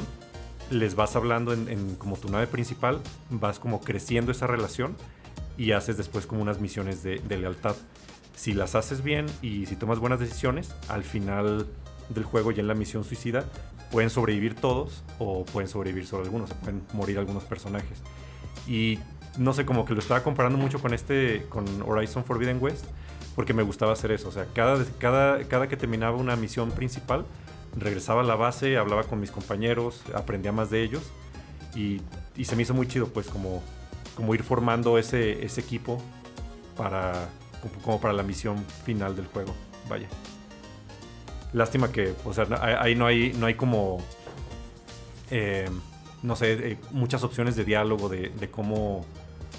[0.70, 4.96] les vas hablando en, como tu nave principal, vas como creciendo esa relación
[5.56, 7.76] y haces después como unas misiones de, lealtad.
[8.34, 11.66] Si las haces bien y si tomas buenas decisiones, al final
[12.08, 13.44] del juego y en la misión suicida
[13.94, 18.02] pueden sobrevivir todos o pueden sobrevivir solo algunos, se pueden morir algunos personajes.
[18.66, 18.98] Y
[19.38, 22.86] no sé, como que lo estaba comparando mucho con este, con Horizon Forbidden West,
[23.36, 24.30] porque me gustaba hacer eso.
[24.30, 27.24] O sea, cada, cada, cada que terminaba una misión principal,
[27.78, 31.02] regresaba a la base, hablaba con mis compañeros, aprendía más de ellos
[31.76, 32.00] y,
[32.36, 33.62] y se me hizo muy chido, pues como
[34.14, 36.00] como ir formando ese, ese equipo
[36.76, 37.28] para
[37.82, 39.54] como para la misión final del juego.
[39.88, 40.08] Vaya.
[41.54, 42.46] Lástima que, o sea,
[42.80, 43.98] ahí no hay, no hay como,
[45.30, 45.70] eh,
[46.22, 49.06] no sé, eh, muchas opciones de diálogo de, cómo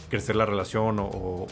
[0.09, 1.47] crecer la relación o,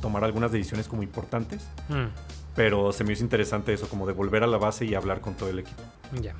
[0.00, 1.62] tomar algunas decisiones como importantes.
[1.88, 2.08] Hmm.
[2.56, 5.34] Pero se me hizo interesante eso, como de volver a la base y hablar con
[5.36, 5.82] todo el equipo.
[6.20, 6.34] Ya.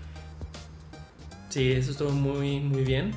[1.48, 3.12] Sí, eso estuvo muy, muy bien.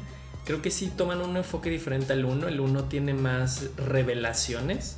[0.45, 2.47] Creo que sí toman un enfoque diferente al 1.
[2.47, 4.97] El 1 tiene más revelaciones.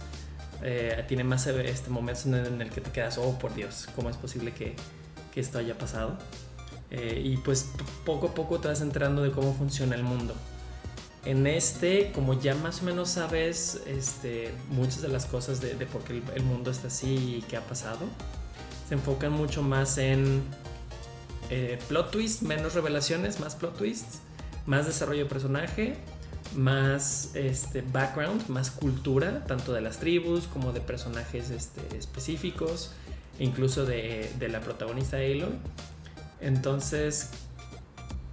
[0.63, 4.17] Eh, tiene más este, momentos en el que te quedas, oh por Dios, ¿cómo es
[4.17, 4.75] posible que,
[5.39, 6.17] esto haya pasado?
[6.89, 7.71] Eh, y pues
[8.05, 10.33] poco a poco te vas enterando de cómo funciona el mundo.
[11.25, 16.01] En este, como ya más o menos sabes este, muchas de las cosas de, por
[16.03, 18.05] qué el, mundo está así y qué ha pasado,
[18.87, 20.41] se enfocan mucho más en
[21.49, 24.21] eh, plot twists, menos revelaciones, más plot twists
[24.67, 25.95] más desarrollo de personaje,
[26.55, 32.91] más este, background, más cultura, tanto de las tribus como de personajes este, específicos,
[33.39, 35.57] incluso de, la protagonista Aloy.
[36.41, 37.29] Entonces,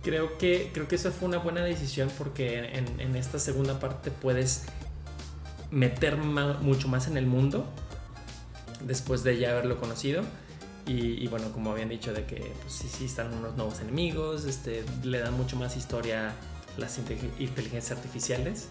[0.02, 4.64] creo que, creo que esa fue una buena decisión porque en, esta segunda parte puedes
[5.70, 7.66] meter mucho más en el mundo
[8.82, 10.22] después de ya haberlo conocido.
[10.86, 14.84] Y, bueno, como habían dicho, de que pues, sí, sí están unos nuevos enemigos, este,
[15.02, 16.34] le dan mucho más historia
[16.76, 18.68] las inteligencias artificiales.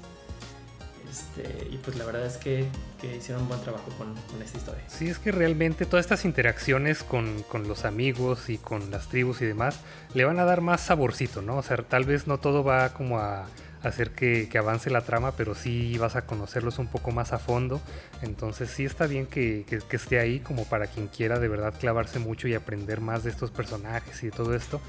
[1.13, 2.65] Este, y pues la verdad es que,
[2.99, 4.83] que hicieron un buen trabajo con, esta historia.
[4.87, 9.43] Sí, es que realmente todas estas interacciones con, con, los amigos y con las tribus
[9.43, 9.79] y demás
[10.15, 11.57] le van a dar más saborcito, ¿no?
[11.57, 13.45] O sea, tal vez no todo va como a
[13.83, 17.79] hacer que, avance la trama, pero sí vas a conocerlos un poco más a fondo.
[18.23, 22.47] Entonces sí está bien que, esté ahí como para quien quiera de verdad clavarse mucho
[22.47, 24.81] y aprender más de estos personajes y de todo esto.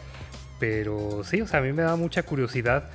[0.58, 2.88] Pero sí, o sea, a mí me da mucha curiosidad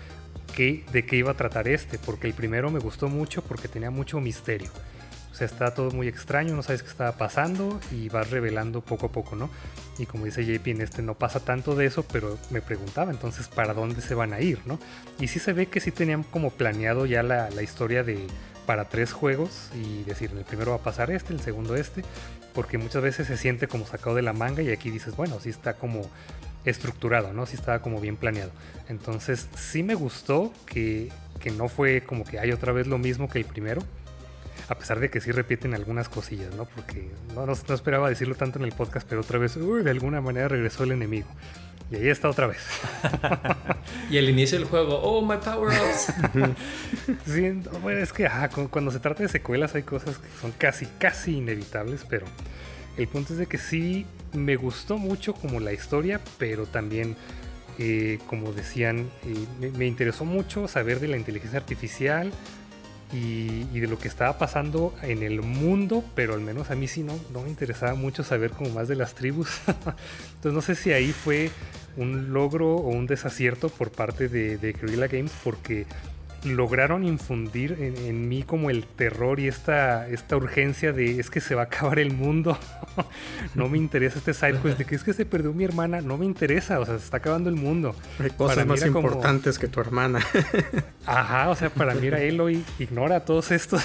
[0.49, 3.91] que, de qué iba a tratar este, porque el primero me gustó mucho porque tenía
[3.91, 4.69] mucho misterio
[5.39, 9.11] sea, está todo muy extraño, no sabes qué estaba pasando y vas revelando poco a
[9.11, 9.49] poco, ¿no?
[9.97, 13.47] Y como dice JP, en este no pasa tanto de eso, pero me preguntaba entonces
[13.47, 14.79] para dónde se van a ir, ¿no?
[15.19, 18.27] Y sí se ve que sí tenían como planeado ya la, historia de
[18.65, 22.03] para tres juegos y decir, el primero va a pasar este, el segundo este,
[22.53, 25.49] porque muchas veces se siente como sacado de la manga y aquí dices, bueno, sí
[25.49, 26.01] está como
[26.69, 27.45] estructurado, ¿no?
[27.45, 28.51] Sí estaba como bien planeado.
[28.87, 33.29] Entonces sí me gustó que, que no fue como que hay otra vez lo mismo
[33.29, 33.81] que el primero,
[34.67, 36.65] a pesar de que sí repiten algunas cosillas, ¿no?
[36.65, 40.21] Porque no, no, esperaba decirlo tanto en el podcast, pero otra vez, uy, de alguna
[40.21, 41.27] manera regresó el enemigo.
[41.91, 42.59] Y ahí está otra vez.
[44.11, 46.13] y el inicio del juego, oh, my power-ups.
[47.25, 48.29] sí, bueno, es que
[48.69, 52.27] cuando se trata de secuelas hay cosas que son casi, casi inevitables, pero
[52.95, 57.15] el punto es de que sí me gustó mucho como la historia, pero también,
[57.77, 62.31] eh, como decían, eh, me interesó mucho saber de la inteligencia artificial
[63.11, 67.03] y, de lo que estaba pasando en el mundo, pero al menos a mí sí
[67.03, 69.49] no, no me interesaba mucho saber como más de las tribus.
[70.35, 71.49] Entonces no sé si ahí fue
[71.97, 75.87] un logro o un desacierto por parte de, de Guerrilla Games porque
[76.43, 81.55] lograron infundir en, mí como el terror y esta, esta urgencia de es que se
[81.55, 82.57] va a acabar el mundo.
[83.55, 86.01] no me interesa este side quest de que es que se perdió mi hermana.
[86.01, 87.95] No me interesa, o sea, se está acabando el mundo.
[88.19, 90.19] Hay cosas más importantes que tu hermana.
[91.05, 93.83] Ajá, o sea, para mí era Eloy, ignora todos estos.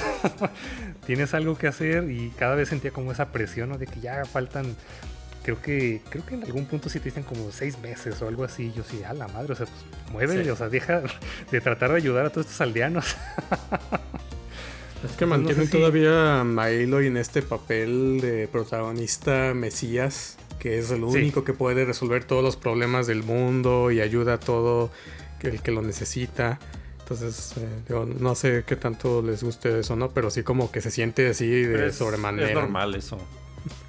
[1.07, 3.79] Tienes algo que hacer y cada vez sentía como esa presión ¿no?
[3.79, 4.77] de que ya faltan
[5.45, 8.43] creo que creo que en algún punto sí te dicen como seis meses o algo
[8.45, 8.73] así.
[8.75, 11.03] Yo sí, a la madre, o sea, pues muévele, o sea, deja
[11.51, 13.15] de tratar de ayudar a todos estos aldeanos.
[15.05, 21.05] Es que mantienen todavía a Aloy en este papel de protagonista mesías, que es el
[21.05, 24.91] único que puede resolver todos los problemas del mundo y ayuda a todo
[25.43, 26.59] el que lo necesita.
[27.01, 30.09] Entonces, eh, no sé qué tanto les guste eso, ¿no?
[30.09, 32.49] Pero sí como que se siente así de sobremanera.
[32.49, 33.19] Es normal eso.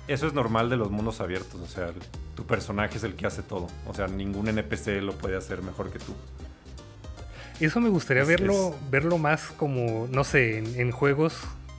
[0.08, 1.92] Eso es normal de los mundos abiertos, o sea,
[2.36, 5.92] tu personaje es el que hace todo, o sea, ningún NPC lo puede hacer mejor
[5.92, 6.14] que tú.
[7.60, 11.36] Eso me gustaría verlo, verlo más como, no sé, en, juegos,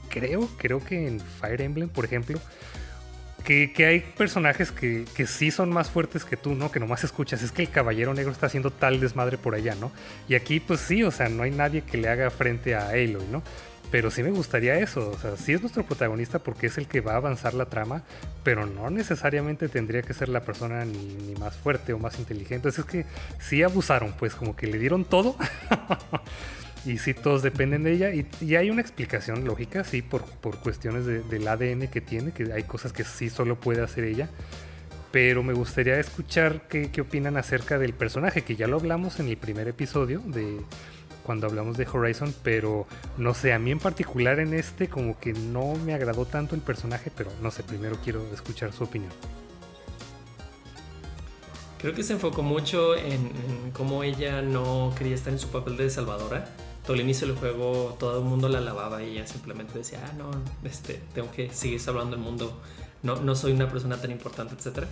[0.09, 2.39] creo, creo que en Fire Emblem, por ejemplo,
[3.43, 6.69] que, hay personajes que, que, sí son más fuertes que tú, ¿no?
[6.69, 9.91] Que nomás escuchas, es que el caballero negro está haciendo tal desmadre por allá, ¿no?
[10.27, 13.25] Y aquí, pues sí, o sea, no hay nadie que le haga frente a Aloy,
[13.31, 13.43] ¿no?
[13.89, 16.99] Pero sí me gustaría eso, o sea, sí es nuestro protagonista porque es el que
[16.99, 18.03] va a avanzar la trama,
[18.43, 22.67] pero no necesariamente tendría que ser la persona ni, más fuerte o más inteligente.
[22.67, 23.05] es que
[23.39, 25.37] sí abusaron, pues como que le dieron todo.
[26.85, 28.11] y sí, todos dependen de ella.
[28.13, 32.63] Y, hay una explicación lógica, sí, por, por cuestiones del ADN que tiene, que hay
[32.63, 34.29] cosas que sí solo puede hacer ella.
[35.11, 39.29] Pero me gustaría escuchar qué, qué opinan acerca del personaje, que ya lo hablamos en
[39.29, 40.59] el primer episodio de
[41.27, 42.87] cuando hablamos de Horizon, pero
[43.17, 46.61] no sé, a mí en particular en este como que no me agradó tanto el
[46.61, 49.11] personaje, pero no sé, primero quiero escuchar su opinión.
[51.79, 53.29] Creo que se enfocó mucho en,
[53.73, 56.49] cómo ella no quería estar en su papel de salvadora.
[56.83, 60.13] Todo el inicio del juego todo el mundo la alababa y ella simplemente decía, ah,
[60.17, 60.31] no,
[60.63, 62.57] este, tengo que seguir salvando el mundo,
[63.03, 64.85] no, no soy una persona tan importante, etc.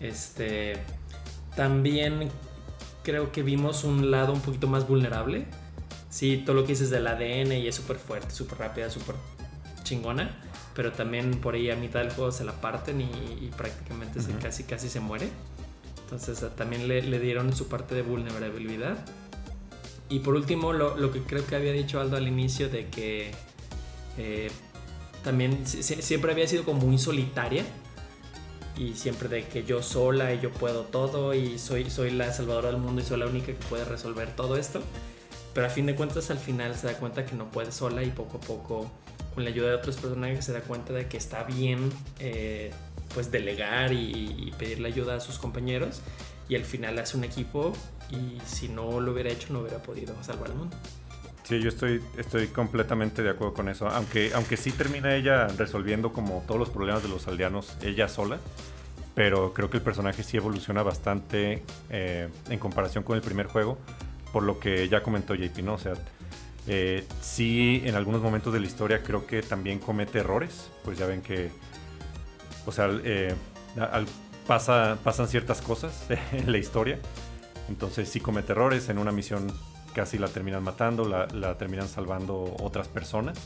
[0.00, 0.74] Este,
[1.54, 2.30] también
[3.06, 5.46] creo que vimos un lado un poquito más vulnerable.
[6.10, 9.14] Sí, todo lo que dices del ADN y es súper fuerte, súper rápida, súper
[9.84, 10.36] chingona.
[10.74, 14.64] Pero también por ahí a mitad del juego se la parten y, prácticamente se, casi,
[14.64, 15.28] casi se muere.
[16.02, 18.98] Entonces también le, dieron su parte de vulnerabilidad.
[20.08, 23.30] Y por último, lo, que creo que había dicho Aldo al inicio de que
[24.18, 24.50] eh,
[25.22, 27.64] también siempre había sido como muy solitaria
[28.76, 32.70] y siempre de que yo sola y yo puedo todo y soy, soy la salvadora
[32.70, 34.82] del mundo y soy la única que puede resolver todo esto.
[35.54, 38.10] Pero a fin de cuentas al final se da cuenta que no puede sola y
[38.10, 38.90] poco a poco
[39.36, 42.70] con la ayuda de otros personajes se da cuenta de que está bien eh,
[43.14, 46.00] pues delegar y, pedirle ayuda a sus compañeros
[46.48, 47.74] y al final hace un equipo
[48.10, 50.76] y si no lo hubiera hecho no hubiera podido salvar el mundo.
[51.46, 53.86] Sí, yo estoy, estoy completamente de acuerdo con eso.
[53.86, 58.40] Aunque, aunque sí termina ella resolviendo como todos los problemas de los aldeanos ella sola.
[59.14, 63.78] Pero creo que el personaje sí evoluciona bastante eh, en comparación con el primer juego.
[64.32, 65.74] Por lo que ya comentó JP, ¿no?
[65.74, 65.92] O sea,
[66.66, 70.72] eh, sí en algunos momentos de la historia creo que también comete errores.
[70.82, 71.50] Pues ya ven que,
[72.66, 73.36] o sea, eh,
[74.48, 76.98] pasa, pasan ciertas cosas en la historia.
[77.68, 79.46] Entonces sí comete errores en una misión
[79.96, 83.38] casi la terminan matando, la, terminan salvando otras personas.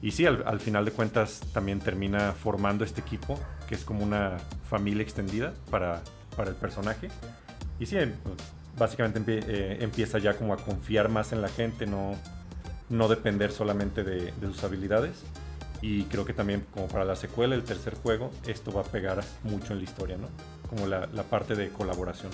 [0.00, 3.36] Y sí, al, final de cuentas también termina formando este equipo,
[3.68, 4.36] que es como una
[4.70, 6.02] familia extendida para,
[6.36, 7.08] para el personaje.
[7.80, 7.96] Y sí,
[8.78, 12.14] básicamente eh, empieza ya como a confiar más en la gente, no,
[12.88, 15.24] no depender solamente de, sus habilidades.
[15.82, 19.24] Y creo que también como para la secuela, el tercer juego, esto va a pegar
[19.42, 20.28] mucho en la historia, ¿no?
[20.70, 22.30] Como la, la parte de colaboración.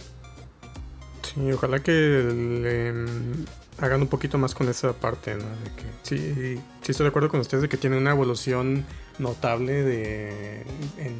[1.34, 3.44] Sí, ojalá que le mm,
[3.78, 5.44] hagan un poquito más con esa parte, ¿no?
[5.44, 8.84] De que, sí, sí estoy de acuerdo con ustedes de que tiene una evolución
[9.18, 10.60] notable de,
[10.98, 11.18] en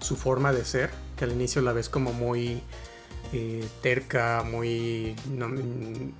[0.00, 2.62] su forma de ser, que al inicio la ves como muy
[3.32, 5.14] eh, terca, muy...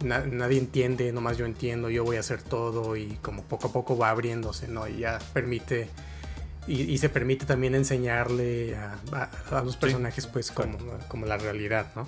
[0.04, 3.96] nadie entiende, nomás yo entiendo, yo voy a hacer todo y como poco a poco
[3.96, 4.88] va abriéndose, ¿no?
[4.88, 5.88] Y ya permite...
[6.66, 10.76] Y, se permite también enseñarle a, los personajes pues como,
[11.08, 12.06] como la realidad, ¿no?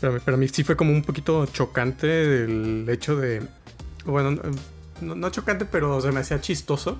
[0.00, 3.42] Pero, a mí sí fue como un poquito chocante el hecho de.
[4.04, 4.40] Bueno,
[5.00, 6.98] no, chocante, pero se me hacía chistoso.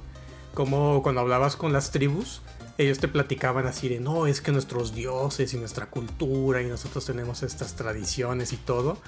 [0.54, 2.40] Como cuando hablabas con las tribus,
[2.78, 7.04] ellos te platicaban así de: no, es que nuestros dioses y nuestra cultura y nosotros
[7.04, 8.98] tenemos estas tradiciones y todo.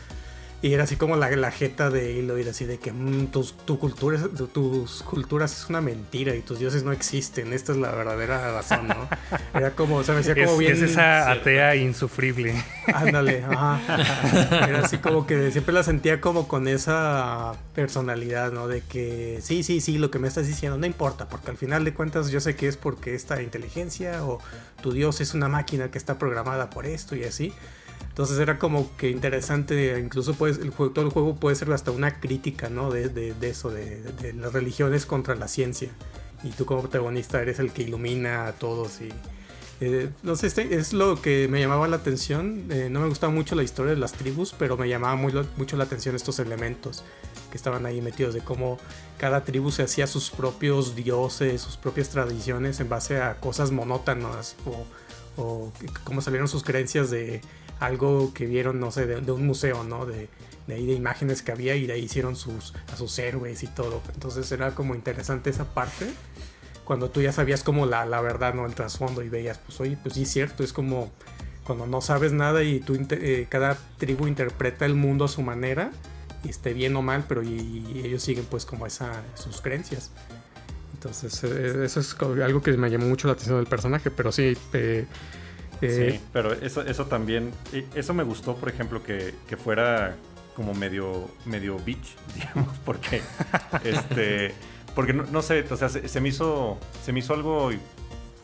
[0.60, 3.78] Y era así como la, la jeta de Aloy, así de que mm, tus, tu
[3.78, 7.52] cultura, es- tu- tus culturas es una mentira y tus dioses no existen.
[7.52, 9.08] Esta es la verdadera razón, ¿no?
[9.54, 10.72] Era como, se me hacía Es, como bien.
[10.72, 12.54] es esa atea insufrible.
[12.92, 13.80] Ándale, ajá.
[14.68, 18.66] Era así como que siempre la sentía como con esa personalidad, ¿no?
[18.66, 21.84] De que sí, sí, sí, lo que me estás diciendo no importa, porque al final
[21.84, 24.40] de cuentas yo sé que es porque esta inteligencia o
[24.82, 27.52] tu dios es una máquina que está programada por esto y así.
[28.18, 32.18] Entonces era como que interesante, incluso el juego, todo el juego puede ser hasta una
[32.18, 32.90] crítica, ¿no?
[32.90, 35.88] De, de- de eso, de, de las religiones contra la ciencia.
[36.42, 39.10] Y tú como protagonista eres el que ilumina a todos y...
[39.80, 42.64] eh, no sé, este es lo que me llamaba la atención.
[42.70, 45.76] eh, no me gustaba mucho la historia de las tribus, pero me llamaba muy mucho
[45.76, 47.04] la atención estos elementos
[47.52, 48.78] que estaban ahí metidos, de cómo
[49.16, 54.56] cada tribu se hacía sus propios dioses, sus propias tradiciones en base a cosas monótonas
[54.66, 57.40] o, o cómo salieron sus creencias de
[57.80, 60.06] algo que vieron, no sé, de, un museo, ¿no?
[60.06, 60.28] De,
[60.68, 64.02] ahí de imágenes que había y de ahí hicieron sus, a sus héroes y todo.
[64.12, 66.06] Entonces era como interesante esa parte
[66.84, 68.66] cuando tú ya sabías como la, la verdad, ¿no?
[68.66, 71.10] El trasfondo y veías, pues oye, pues sí es cierto, es como
[71.68, 75.90] cuando no sabes nada y tú eh, cada tribu interpreta el mundo a su manera
[76.42, 80.10] y esté bien o mal, pero y, ellos siguen pues como esa sus creencias.
[80.94, 84.56] Entonces, eh, eso es algo que me llamó mucho la atención del personaje, pero sí,
[84.72, 85.04] eh,
[85.82, 90.16] eh, Sí, pero eso, eso también, eh, eso me gustó, por ejemplo, que, que fuera
[90.54, 93.22] como medio, medio bitch, digamos, porque,
[93.84, 94.54] este,
[94.94, 97.70] porque no, no sé, o sea, se, se me hizo, se me hizo algo,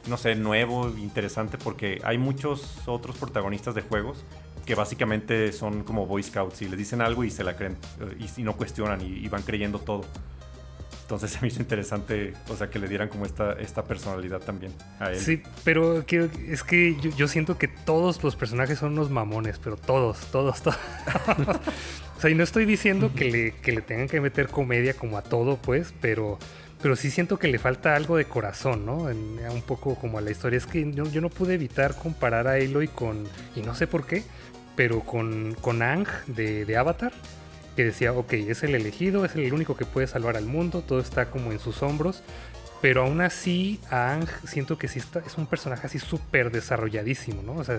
[0.06, 4.24] no sé, nuevo, interesante, porque hay muchos otros protagonistas de juegos
[4.64, 8.16] que básicamente son como Boy Scouts y les dicen algo y se la creen eh,
[8.18, 10.04] y, y no cuestionan y, y van creyendo todo.
[11.04, 14.72] Entonces se me hizo interesante, o sea, que le dieran como esta, esta personalidad también
[14.98, 15.20] a él.
[15.20, 19.58] Sí, pero quiero- es que yo, yo siento que todos los personajes son unos mamones,
[19.62, 20.78] pero todos, todos, todos.
[22.16, 25.18] o sea, y no estoy diciendo que le, que le tengan que meter comedia como
[25.18, 26.38] a todo, pues, pero,
[26.80, 29.10] pero sí siento que le falta algo de corazón, ¿no?
[29.10, 30.56] En- un poco como a la historia.
[30.56, 33.24] Es que yo, yo no pude evitar comparar a Aloy con,
[33.54, 34.22] y no sé por qué,
[34.74, 37.12] pero con, con Ang de, de Avatar
[37.76, 41.00] que decía, ok, es el elegido, es el único que puede salvar al mundo, todo
[41.00, 42.22] está como en sus hombros,
[42.84, 47.54] pero aún así a Ang siento que sí es un personaje así súper desarrolladísimo, ¿no?
[47.54, 47.78] O sea,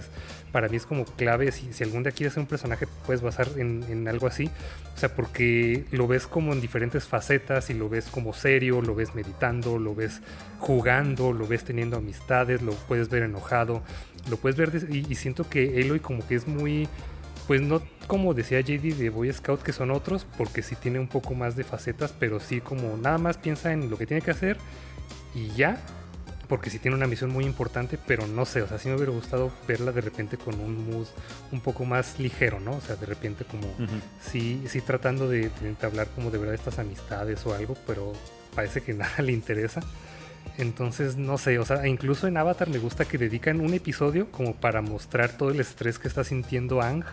[0.52, 3.48] para mí es como clave, si, si algún día quieres ser un personaje, puedes basar
[3.58, 4.50] en, en algo así,
[4.96, 8.96] o sea, porque lo ves como en diferentes facetas y lo ves como serio, lo
[8.96, 10.22] ves meditando, lo ves
[10.58, 13.84] jugando, lo ves teniendo amistades, lo puedes ver enojado,
[14.28, 16.90] lo puedes ver, y, y siento que Aloy como que es muy
[17.48, 21.08] pues no como decía JD de Boy Scout que son otros, porque sí tiene un
[21.08, 24.32] poco más de facetas, pero sí como nada más piensa en lo que tiene que
[24.32, 24.58] hacer
[25.34, 25.80] y ya,
[26.48, 29.12] porque sí tiene una misión muy importante, pero no sé, o sea, sí me hubiera
[29.12, 31.08] gustado verla de repente con un mood
[31.52, 32.74] un poco más ligero, ¿no?
[32.76, 34.02] O sea, de repente como Ujú.
[34.22, 38.14] sí, sí tratando de, de entablar como de verdad estas amistades o algo, pero
[38.54, 39.82] parece que nada le interesa.
[40.58, 44.56] Entonces, no sé, o sea, incluso en Avatar me gusta que dedican un episodio como
[44.56, 47.04] para mostrar todo el estrés que está sintiendo Ang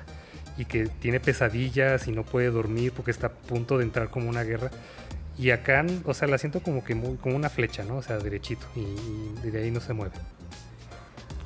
[0.57, 4.29] y que tiene pesadillas y no puede dormir porque está a punto de entrar como
[4.29, 4.71] una guerra.
[5.39, 7.97] Y acá, o sea, la siento como que muy, como una flecha, ¿no?
[7.97, 10.15] O sea, derechito y, y de ahí no se mueve.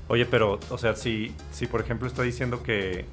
[0.09, 3.05] Oye, pero, o sea, si, si por ejemplo está diciendo que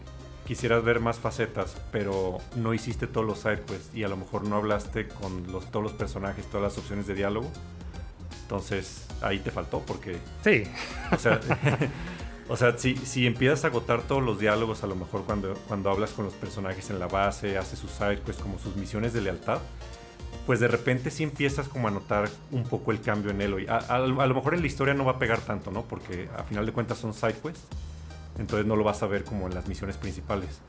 [0.45, 4.57] quisieras ver más facetas, pero no hiciste todos los sidequests y a lo mejor no
[4.57, 7.49] hablaste con los, todos los personajes, todas las opciones de diálogo,
[8.43, 10.63] entonces ahí te faltó porque, Sí,
[11.11, 11.39] o sea,
[12.49, 15.89] o sea si, si empiezas a agotar todos los diálogos, a lo mejor cuando, cuando
[15.89, 19.59] hablas con los personajes en la base, haces sus sidequests como sus misiones de lealtad,
[20.45, 23.67] pues de repente sí empiezas como a notar un poco el cambio en Eloy.
[23.67, 25.83] A, a- a lo mejor en la historia no va a pegar tanto, ¿no?
[25.83, 27.61] Porque a final de cuentas son side quests,
[28.37, 30.59] entonces no lo vas a ver como en las misiones principales.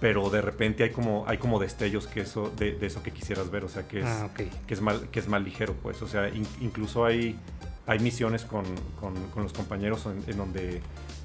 [0.00, 3.50] Pero de repente hay como, hay como destellos que eso, de, de eso que quisieras
[3.50, 4.30] ver, o sea, que es, ah,
[4.66, 6.00] que es, mal, que es más ligero, pues.
[6.02, 7.36] O sea, in- incluso hay,
[7.90, 8.64] hay misiones con,
[9.00, 10.80] con- con los compañeros en, en donde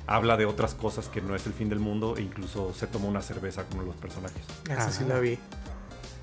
[0.08, 3.06] habla de otras cosas que no es el fin del mundo e incluso se toma
[3.08, 4.42] una cerveza con los personajes.
[4.70, 5.38] Esa sí la vi.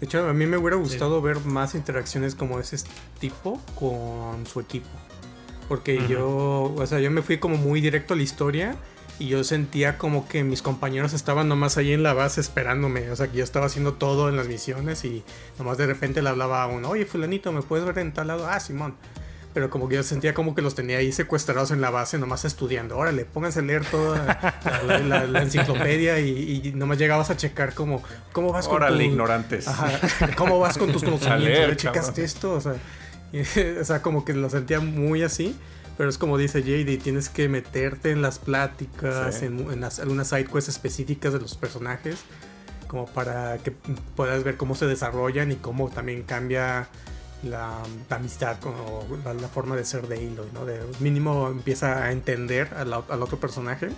[0.00, 2.76] De hecho, a mí me hubiera gustado ver más interacciones como ese
[3.20, 4.88] tipo con su equipo.
[5.68, 6.06] Porque Ujú.
[6.08, 8.74] yo, o sea, yo me fui como muy directo a la historia
[9.20, 13.10] y yo sentía como que mis compañeros estaban nomás ahí en la base esperándome.
[13.12, 15.22] O sea, que yo estaba haciendo todo en las misiones y
[15.58, 18.48] nomás de repente le hablaba a uno, oye, fulanito, ¿me puedes ver en tal lado?
[18.48, 18.96] Ah, Simón.
[19.54, 22.44] Pero como que yo sentía como que los tenía ahí secuestrados en la base, nomás
[22.46, 22.96] estudiando.
[22.96, 24.16] Órale, pónganse a leer toda
[24.64, 28.76] la, la- la- la enciclopedia y, y nomás llegabas a checar como, ¿cómo vas con
[28.76, 29.68] Órale, tu- ignorantes.
[29.68, 29.90] Ajá.
[30.36, 31.44] ¿Cómo vas con tus conocimientos?
[31.44, 32.54] leer, ¿Ya checaste esto?
[32.54, 32.76] O sea,
[33.32, 33.40] y-
[33.80, 35.54] o sea, como que lo sentía muy así.
[35.98, 39.44] Pero es como dice JD, tienes que meterte en las pláticas, Sí.
[39.44, 42.20] en, en las- algunas side quests específicas de los personajes.
[42.88, 43.70] como para que
[44.16, 46.88] puedas ver cómo se desarrollan y cómo también cambia
[47.42, 47.78] la,
[48.08, 50.64] la amistad con, o la, la forma de ser de Aloy, ¿no?
[50.64, 53.88] De mínimo empieza a entender al, al otro personaje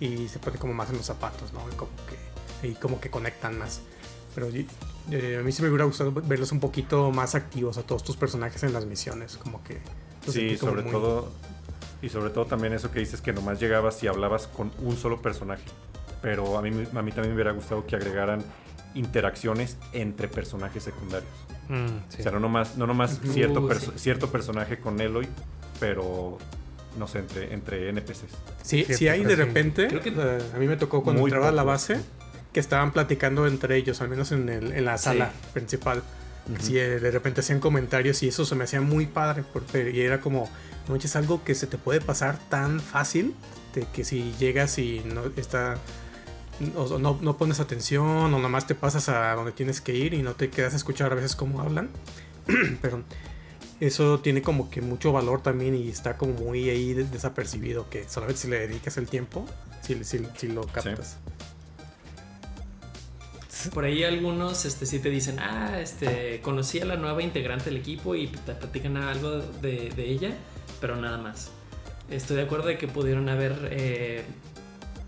[0.00, 1.60] y se pone como más en los zapatos, ¿no?
[1.72, 3.80] Y como que, y como que conectan más.
[4.34, 4.48] Pero
[5.10, 8.16] eh, a mí sí me hubiera gustado verlos un poquito más activos a todos tus
[8.16, 9.80] personajes en las misiones, como que...
[10.28, 11.32] Sí, como sobre muy- todo.
[12.00, 15.20] Y sobre todo también eso que dices que nomás llegabas y hablabas con un solo
[15.20, 15.64] personaje.
[16.22, 18.44] Pero a mí, a mí también me hubiera gustado que agregaran
[18.94, 21.32] interacciones entre personajes secundarios.
[21.68, 22.16] Mm, sí.
[22.20, 23.98] O sea, no nomás, no nomás cierto, Uh, perso- sí.
[23.98, 25.28] cierto personaje con Eloy,
[25.80, 26.38] pero
[26.98, 28.30] no sé, entre, entre NPCs.
[28.62, 31.48] Sí, Cierto, sí hay de repente, Creo que- eh, a mí me tocó cuando entraba
[31.48, 32.00] a la base,
[32.52, 35.04] que estaban platicando entre ellos, al menos en, el- en la Sí.
[35.04, 36.02] sala principal.
[36.60, 40.00] Sí, eh, de repente hacían comentarios y eso se me hacía muy padre, porque y
[40.00, 40.48] era como,
[40.88, 43.34] no es algo que se te puede pasar tan fácil,
[43.74, 45.76] de que si llegas y no está...
[46.76, 50.14] O o no, no pones atención o nomás te pasas a donde tienes que ir
[50.14, 51.88] y no te quedas a escuchar a veces cómo hablan.
[52.82, 53.04] Perdón.
[53.80, 58.08] Eso tiene como que mucho valor también y está como muy ahí de- desapercibido que
[58.08, 59.46] solamente si le dedicas el tiempo,
[59.82, 61.16] si, si, si lo captas.
[63.72, 67.76] Por ahí algunos este, sí te dicen, ah, este, conocí a la nueva integrante del
[67.76, 70.32] equipo y te platican algo de, de ella,
[70.80, 71.50] pero nada más.
[72.10, 74.24] Estoy de acuerdo de que pudieron haber eh,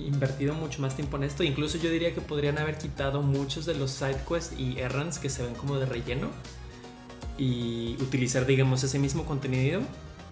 [0.06, 1.42] invertido mucho más tiempo en esto.
[1.42, 5.28] Incluso yo diría que podrían haber quitado muchos de los side quests y errands que
[5.30, 6.28] se ven como de relleno
[7.38, 9.80] y utilizar, digamos, ese mismo contenido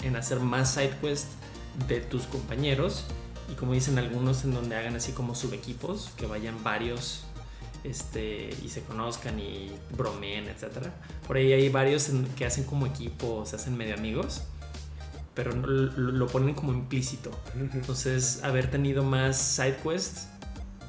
[0.03, 1.29] en hacer más side quests
[1.89, 3.05] de tus compañeros
[3.51, 7.23] y como dicen algunos en donde hagan así como subequipos, que vayan varios
[7.85, 10.89] este, y se conozcan y bromeen, etc.
[11.27, 14.43] Por ahí hay varios en- que hacen como equipo, se hacen medio amigos,
[15.39, 17.31] pero no- lo, lo ponen como implícito.
[17.73, 20.27] Entonces, haber tenido más side quests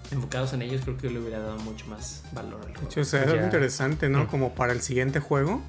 [0.10, 2.90] enfocados en ellos creo que le hubiera dado mucho más valor al De juego.
[2.90, 3.44] hecho, o sea, es algo Ya.
[3.46, 4.24] interesante, ¿no?
[4.24, 4.28] Mm.
[4.28, 5.62] Como para el siguiente juego.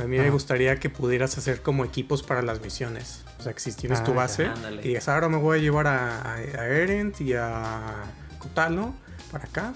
[0.00, 0.30] A mí me Ajá.
[0.30, 3.22] gustaría que pudieras hacer como equipos para las misiones.
[3.38, 4.48] O sea, que si tienes Ah, tu base,
[4.80, 8.02] que digas, ahora me voy a llevar a, a, a Erend y a
[8.38, 8.94] Kutalo
[9.30, 9.74] para acá.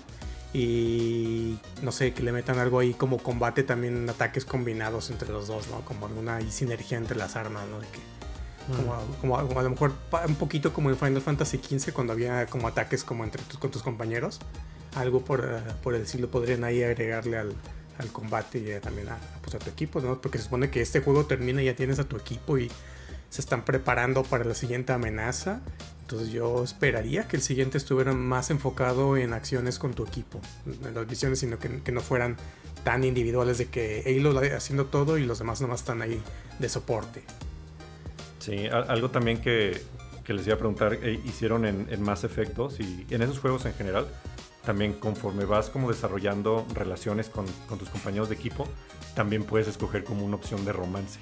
[0.55, 5.47] Y no sé, que le metan algo ahí como combate también, ataques combinados entre los
[5.47, 5.81] dos, ¿no?
[5.83, 7.81] Como alguna sinergia entre las armas, ¿no?
[7.81, 7.99] De que.
[8.77, 9.93] Como, como- como a lo mejor
[10.27, 13.71] un poquito como en Final Fantasy XV cuando había como ataques como entre tus, con
[13.71, 14.39] tus compañeros.
[14.97, 17.53] Algo por, eh, por el estilo podrían ahí agregarle al,
[17.99, 20.21] al combate y eh, también a, pues, a tu equipo, ¿no?
[20.21, 22.71] Porque se supone que este juego termina y ya tienes a tu equipo y
[23.29, 25.61] se están preparando para la siguiente amenaza.
[26.01, 30.41] Entonces yo esperaría que el siguiente estuviera más enfocado en acciones con tu equipo,
[30.85, 32.37] en las misiones, sino que, que no fueran
[32.83, 36.21] tan individuales de que Halo haciendo todo y los demás nomás están ahí
[36.59, 37.23] de soporte.
[38.41, 39.81] Sí, algo también que,
[40.25, 43.65] que les iba a preguntar, eh, hicieron en, en Mass Effectos y en esos juegos
[43.67, 44.07] en general,
[44.65, 48.67] también conforme vas como desarrollando relaciones con, con tus compañeros de equipo,
[49.15, 51.19] también puedes escoger como una opción de romance.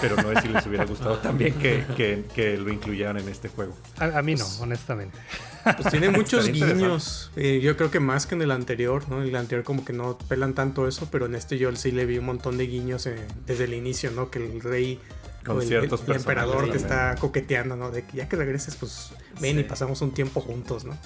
[0.00, 3.48] Pero no sé si les hubiera gustado también que, que- que lo incluyeran en este
[3.48, 3.74] juego.
[3.98, 5.16] A, a mí no, Pues- honestamente.
[5.64, 7.30] Pues tiene muchos guiños.
[7.36, 9.22] Eh, yo creo que más que en el anterior, ¿no?
[9.22, 12.06] En el anterior como que no pelan tanto eso, pero en este yo sí le
[12.06, 13.16] vi un montón de guiños eh,
[13.46, 14.30] desde el inicio, ¿no?
[14.30, 15.00] Que el rey
[15.44, 17.90] Con el, ciertos el emperador te está coqueteando, ¿no?
[17.90, 19.10] De que ya que regreses, pues
[19.40, 19.60] ven Sí.
[19.60, 20.96] y pasamos un tiempo juntos, ¿no?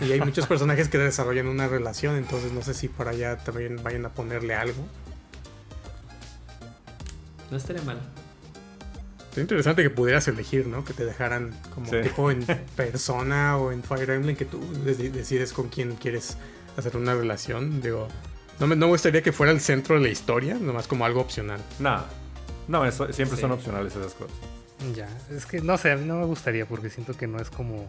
[0.00, 3.82] Y hay muchos personajes que desarrollan una relación, entonces no sé si por allá también
[3.82, 4.82] vayan a ponerle algo.
[7.50, 7.98] No estaría mal.
[9.32, 10.84] Es interesante que pudieras elegir, ¿no?
[10.84, 11.96] Que te dejaran como Sí.
[12.02, 12.44] tipo en
[12.76, 16.36] persona o en Fire Emblem, que tú deci- decides con quién quieres
[16.76, 17.80] hacer una relación.
[17.80, 18.08] Digo,
[18.58, 21.20] no me, no me gustaría que fuera el centro de la historia, nomás como algo
[21.20, 21.60] opcional.
[21.78, 22.06] Nada.
[22.70, 23.42] No, eso, siempre Sí.
[23.42, 24.36] son opcionales esas cosas.
[24.94, 27.50] Ya, es que no sé, a mí no me gustaría porque siento que no es
[27.50, 27.86] como.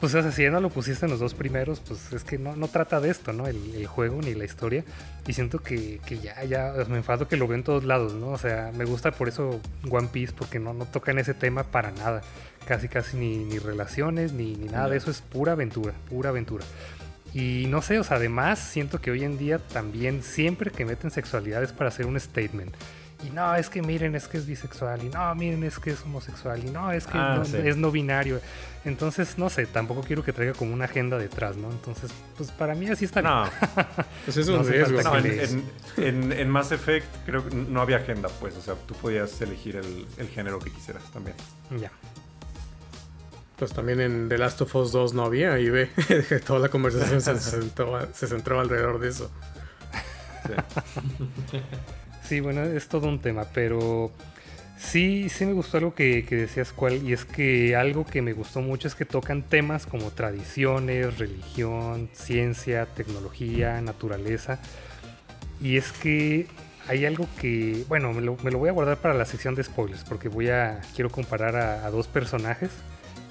[0.00, 2.36] Pues o sea, si ya no lo pusiste en los dos primeros, pues es que
[2.36, 3.46] no, no trata de esto, ¿no?
[3.46, 4.84] El, el juego ni la historia.
[5.26, 8.28] Y siento que, que ya, ya, me enfado que lo veo en todos lados, ¿no?
[8.30, 11.92] O sea, me gusta por eso One Piece, porque no, no tocan ese tema para
[11.92, 12.20] nada.
[12.66, 16.64] Casi, casi ni, ni relaciones, ni, ni nada de eso, es pura aventura, pura aventura.
[17.32, 21.10] Y no sé, o sea, además siento que hoy en día también siempre que meten
[21.10, 22.74] sexualidad es para hacer un statement.
[23.26, 25.02] Y no, es que miren, es que es bisexual.
[25.02, 26.62] Y no, miren, es que es homosexual.
[26.64, 27.56] Y no, es que Ah, no- sí.
[27.62, 28.40] es no binario.
[28.84, 31.70] Entonces, no sé, tampoco quiero que traiga como una agenda detrás, ¿no?
[31.70, 33.32] Entonces, pues para mí así está bien.
[33.32, 33.44] No,
[34.26, 35.00] Pues es un riesgo.
[35.02, 35.64] no, en, en-
[35.96, 38.54] en- en Mass Effect creo que no había agenda, pues.
[38.56, 41.36] O sea, tú podías elegir el, el género que quisieras también.
[41.80, 41.90] Ya.
[43.56, 45.88] Pues también en The Last of Us 2 no había, y ve,
[46.46, 49.30] toda la conversación se centró, se centró alrededor de eso.
[50.46, 50.52] Sí.
[52.26, 54.10] Sí, bueno, es todo un tema, pero
[54.76, 58.32] Sí, sí me gustó algo que, que decías cuál, y es que algo que me
[58.32, 64.58] gustó mucho es que tocan temas como tradiciones, religión, ciencia, tecnología, naturaleza.
[65.60, 66.48] Y es que
[66.88, 70.28] hay algo que, bueno, me lo, voy a guardar para la sección de spoilers, porque
[70.28, 72.70] voy a, quiero comparar a, a dos personajes,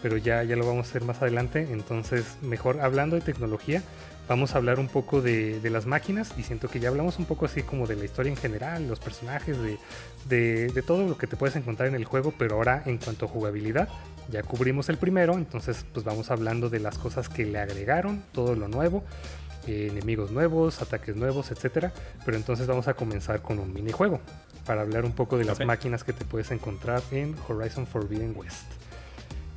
[0.02, 1.68] pero ya, ya lo vamos a hacer más adelante.
[1.72, 3.84] Entonces, mejor hablando de tecnología,
[4.28, 7.26] vamos a hablar un poco de, de las máquinas y siento que ya hablamos un
[7.26, 9.78] poco así como de la historia en general, los personajes, de,
[10.26, 13.26] de, de todo lo que te puedes encontrar en el juego, pero ahora en cuanto
[13.26, 13.90] a jugabilidad,
[14.32, 18.56] ya cubrimos el primero, entonces pues vamos hablando de las cosas que le agregaron, todo
[18.56, 19.04] lo nuevo,
[19.68, 21.94] eh, enemigos nuevos, ataques nuevos, etcétera.
[22.26, 24.20] Pero entonces vamos a comenzar con un minijuego
[24.66, 28.66] para hablar un poco de las máquinas que te puedes encontrar en Horizon Forbidden West.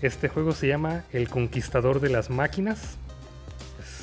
[0.02, 2.98] Este juego se llama El Conquistador de las Máquinas.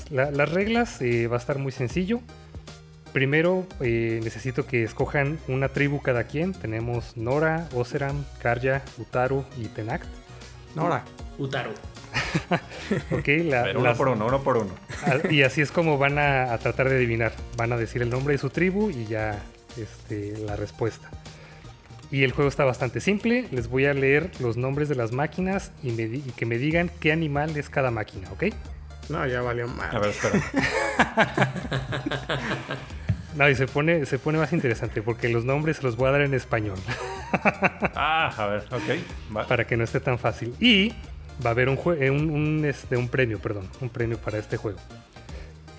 [0.10, 2.20] La- las reglas eh, va a estar muy sencillo.
[3.14, 6.54] Primero eh, necesito que escojan una tribu cada quien.
[6.54, 10.06] Tenemos Nora, Oseram, Karya, Utaru y Tenact.
[10.76, 11.04] Nora.
[11.38, 11.72] Utaru.
[13.12, 14.72] Ok, la- ver, uno las- por uno, uno por uno.
[15.30, 17.32] Y así es como van a, a tratar de adivinar.
[17.58, 19.40] Van a decir el nombre de su tribu y ya
[19.78, 21.10] este, la respuesta.
[22.12, 23.48] Y el juego está bastante simple.
[23.52, 26.92] Les voy a leer los nombres de las máquinas y, me y que me digan
[27.00, 28.46] qué animal es cada máquina, ¿ok?
[29.10, 29.96] No, ya valió mal.
[29.96, 30.42] A ver, espera.
[33.36, 36.12] No, y se pone, se pone más interesante porque los nombres se los voy a
[36.12, 36.78] dar en español
[37.96, 39.36] Ah, a ver, ok.
[39.36, 39.48] Va.
[39.48, 40.56] para que no esté tan fácil.
[40.60, 40.90] Y
[41.44, 44.38] va a haber un, jue- eh, un, un, este, un premio, perdón, un premio para
[44.38, 44.78] este juego.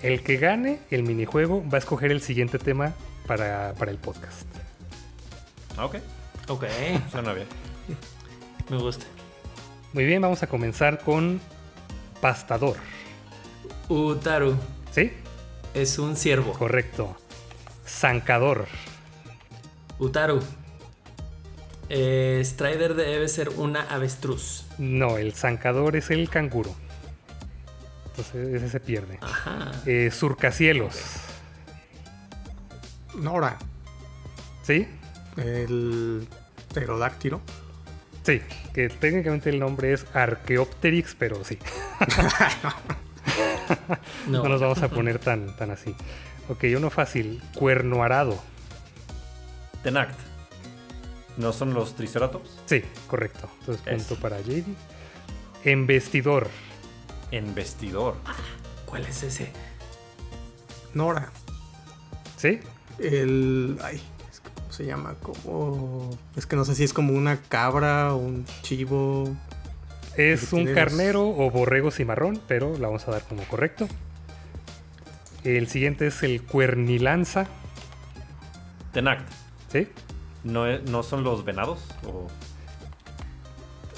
[0.03, 2.91] El que gane el minijuego va a escoger el siguiente tema
[3.25, 4.41] para, para el podcast.
[5.79, 5.95] Ok,
[6.49, 6.65] Ok,
[7.09, 7.47] suena bien.
[8.69, 9.05] me gusta.
[9.93, 11.39] Muy bien, vamos a comenzar con
[12.19, 12.75] Pastador.
[13.87, 14.57] Utaru
[14.91, 15.11] ¿Sí?
[15.73, 16.53] es un ciervo.
[16.53, 17.15] Correcto.
[17.85, 18.67] Zancador.
[19.99, 20.41] Utaru.
[21.89, 24.65] Eh, Strider debe ser una avestruz.
[24.79, 26.73] No, el zancador es el canguro.
[28.07, 29.19] Entonces ese se pierde.
[29.21, 29.71] Ajá.
[29.85, 30.99] Eh, surcacielos.
[33.15, 33.57] Nora.
[34.63, 34.87] ¿Sí?
[35.37, 36.27] El
[36.69, 37.41] pterodáctilo.
[38.23, 38.41] Sí,
[38.73, 41.59] que técnicamente el nombre es Archaeopteryx, pero sí.
[44.27, 44.43] No.
[44.43, 45.95] No nos vamos a poner tan, tan así.
[46.49, 47.41] Ok, uno fácil.
[47.55, 48.39] Cuerno arado.
[49.83, 50.19] Tenact.
[51.37, 52.49] ¿No son los Triceratops?
[52.65, 53.49] Sí, correcto.
[53.59, 54.63] Entonces punto para JD.
[55.63, 56.47] Embestidor.
[57.31, 58.15] Embestidor.
[58.85, 59.51] ¿Cuál es ese?
[60.93, 61.31] Nora.
[62.37, 62.59] ¿Sí?
[62.99, 63.77] El.
[63.83, 64.01] Ay,
[64.55, 65.15] ¿cómo se llama?
[65.21, 66.17] Como.
[66.35, 69.35] Es que no sé si es como una cabra o un chivo.
[70.17, 73.87] Es un carnero o borrego cimarrón, pero la vamos a dar como correcto.
[75.43, 77.47] El siguiente es el cuernilanza.
[78.93, 79.29] Tenact.
[79.71, 79.87] ¿Sí?
[80.43, 81.83] ¿No, es- ¿No son los venados?
[82.07, 82.27] O...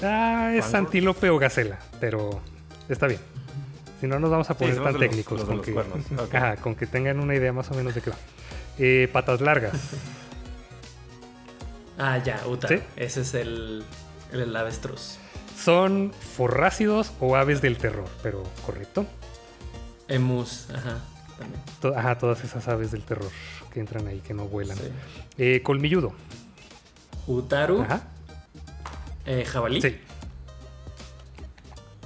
[0.02, 2.40] Ah, es antílope o gacela, pero
[2.88, 3.20] está bien.
[4.00, 5.38] Si no nos vamos a poner tan los- técnicos.
[5.40, 5.66] los con, los
[6.28, 6.36] que.
[6.36, 8.16] Ajá, con que tengan una idea más o menos de qué va.
[8.78, 9.72] Eh, patas largas.
[12.00, 12.38] Ah, ya.
[12.68, 12.76] ¿Sí?
[12.94, 13.82] Ese es el,
[14.32, 15.18] el avestruz.
[15.62, 19.06] Son forrácidos o aves del terror, pero correcto.
[20.06, 20.98] Emus, ajá.
[21.38, 21.60] También.
[21.80, 23.30] To- Ajá, todas esas aves del terror
[23.72, 24.76] que entran ahí, que no vuelan.
[24.78, 24.84] Sí.
[25.36, 26.12] Eh, colmilludo.
[27.26, 28.02] Utaru, Ajá.
[29.26, 29.82] eh, jabalí.
[29.82, 29.96] Sí.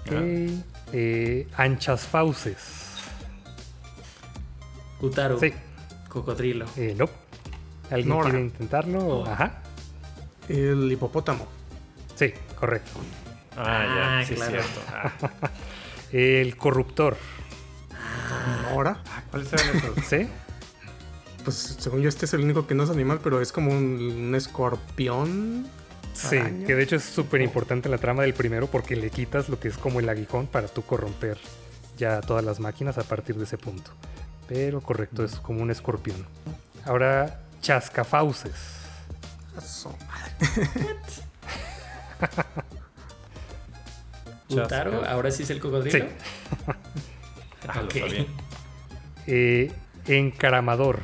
[0.00, 0.12] Ok.
[0.94, 2.58] Eh, anchas fauces.
[5.00, 5.52] Utaru, Sí.
[6.08, 6.66] cocodrilo.
[6.76, 7.08] Eh, no.
[7.90, 8.30] ¿Alguien Nora.
[8.30, 9.24] quiere intentarlo?
[9.26, 9.62] Ajá.
[10.48, 11.46] El hipopótamo.
[12.16, 12.90] Sí, correcto.
[13.56, 14.58] Ah, Ah, ya, sí, claro.
[14.58, 14.80] es cierto.
[14.88, 15.12] Ah,
[16.12, 17.16] El corruptor.
[18.30, 18.96] Ah,
[19.30, 20.04] ¿Cuáles eran esos?
[20.06, 20.28] ¿Sí?
[21.44, 24.26] Pues según yo, este es el único que no es animal, pero es como un,
[24.28, 25.66] un escorpión.
[26.14, 26.66] Sí, Araña.
[26.66, 29.68] que de hecho es súper importante la trama del primero porque le quitas lo que
[29.68, 31.38] es como el aguijón para tú corromper
[31.96, 33.92] ya todas las máquinas a partir de ese punto.
[34.48, 36.26] Pero correcto, es como un escorpión.
[36.84, 38.52] Ahora, chascafauces.
[39.56, 39.96] Eso.
[44.56, 45.10] Chasca.
[45.10, 45.98] ahora sí es el cocodrilo.
[45.98, 46.04] Sí.
[47.68, 47.92] Ah, lo Ok.
[47.94, 48.26] sabía.
[49.28, 49.72] Eh,
[50.08, 50.98] encaramador.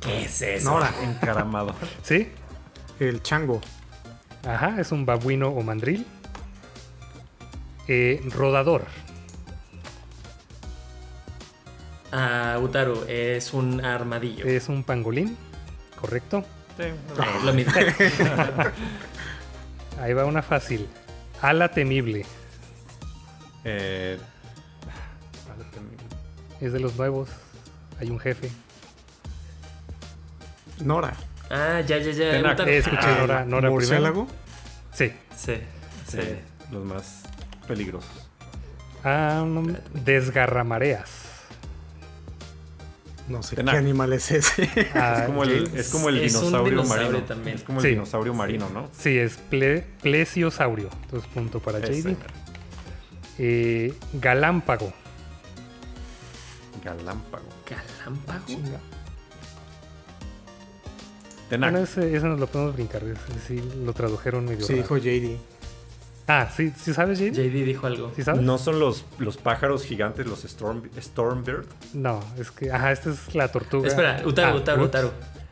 [0.00, 0.70] ¿Qué es eso?
[0.70, 0.92] Nora.
[1.02, 1.74] Encaramado.
[2.04, 2.28] ¿Sí?
[3.00, 3.60] El chango.
[4.46, 6.06] Ajá, es un babuino o mandril.
[7.88, 8.84] Eh, rodador.
[12.12, 14.44] Ah, Utaru, es un armadillo.
[14.46, 15.36] Es un pangolín.
[16.00, 16.44] Correcto.
[16.76, 16.84] Sí,
[17.18, 17.72] Ah, lo mismo.
[20.00, 20.88] Ahí va una fácil.
[21.42, 22.24] Ala temible.
[23.64, 24.18] eh,
[25.48, 25.88] vale, ten-
[26.66, 27.28] Es de los nuevos.
[28.00, 28.50] Hay un jefe.
[30.80, 31.14] Nora.
[31.50, 32.30] Ah, ya, ya, ya.
[32.32, 32.60] Tenac.
[32.60, 33.70] Eh, escuché Ah, Nora, Nora primero.
[33.72, 34.26] ¿Murciélago?
[34.92, 35.12] Sí.
[35.36, 35.56] Sí,
[36.08, 36.18] sí.
[36.20, 36.28] Sí,
[36.72, 37.22] los más
[37.68, 38.10] peligrosos.
[39.04, 39.62] Ah, no,
[39.92, 41.21] desgarramareas.
[43.28, 43.74] No sé Tenac.
[43.74, 44.68] qué animal es ese.
[44.94, 47.24] Ah, es, como el, es como el Es un dinosaurio, dinosaurio marino.
[47.26, 47.56] también.
[47.56, 47.90] Es como el Sí.
[47.90, 48.88] dinosaurio marino, ¿no?
[48.92, 50.88] Sí, es ple- plesiosaurio.
[51.04, 52.16] Entonces, punto para Ese JD.
[53.38, 54.92] Eh, galámpago.
[56.84, 57.44] Galámpago.
[57.68, 58.44] Galámpago.
[58.46, 58.80] Chinga.
[61.48, 61.70] Tenac.
[61.70, 63.02] Bueno, ese, ese nos lo podemos brincar.
[63.04, 64.82] ese sí, lo tradujeron medio Sí, raro.
[64.82, 65.38] dijo JD.
[66.40, 67.32] Ah, ¿sí, ¿sí sabes, JD?
[67.34, 68.12] JD dijo algo.
[68.16, 68.40] ¿Sí sabes?
[68.42, 71.66] ¿No son los, los pájaros gigantes, los Storm, Stormbird?
[71.92, 73.88] No, es que, ajá, esta es la tortuga.
[73.88, 74.88] Espera, Utaru, Ah, Utaru, ups.
[74.88, 75.10] Utaru.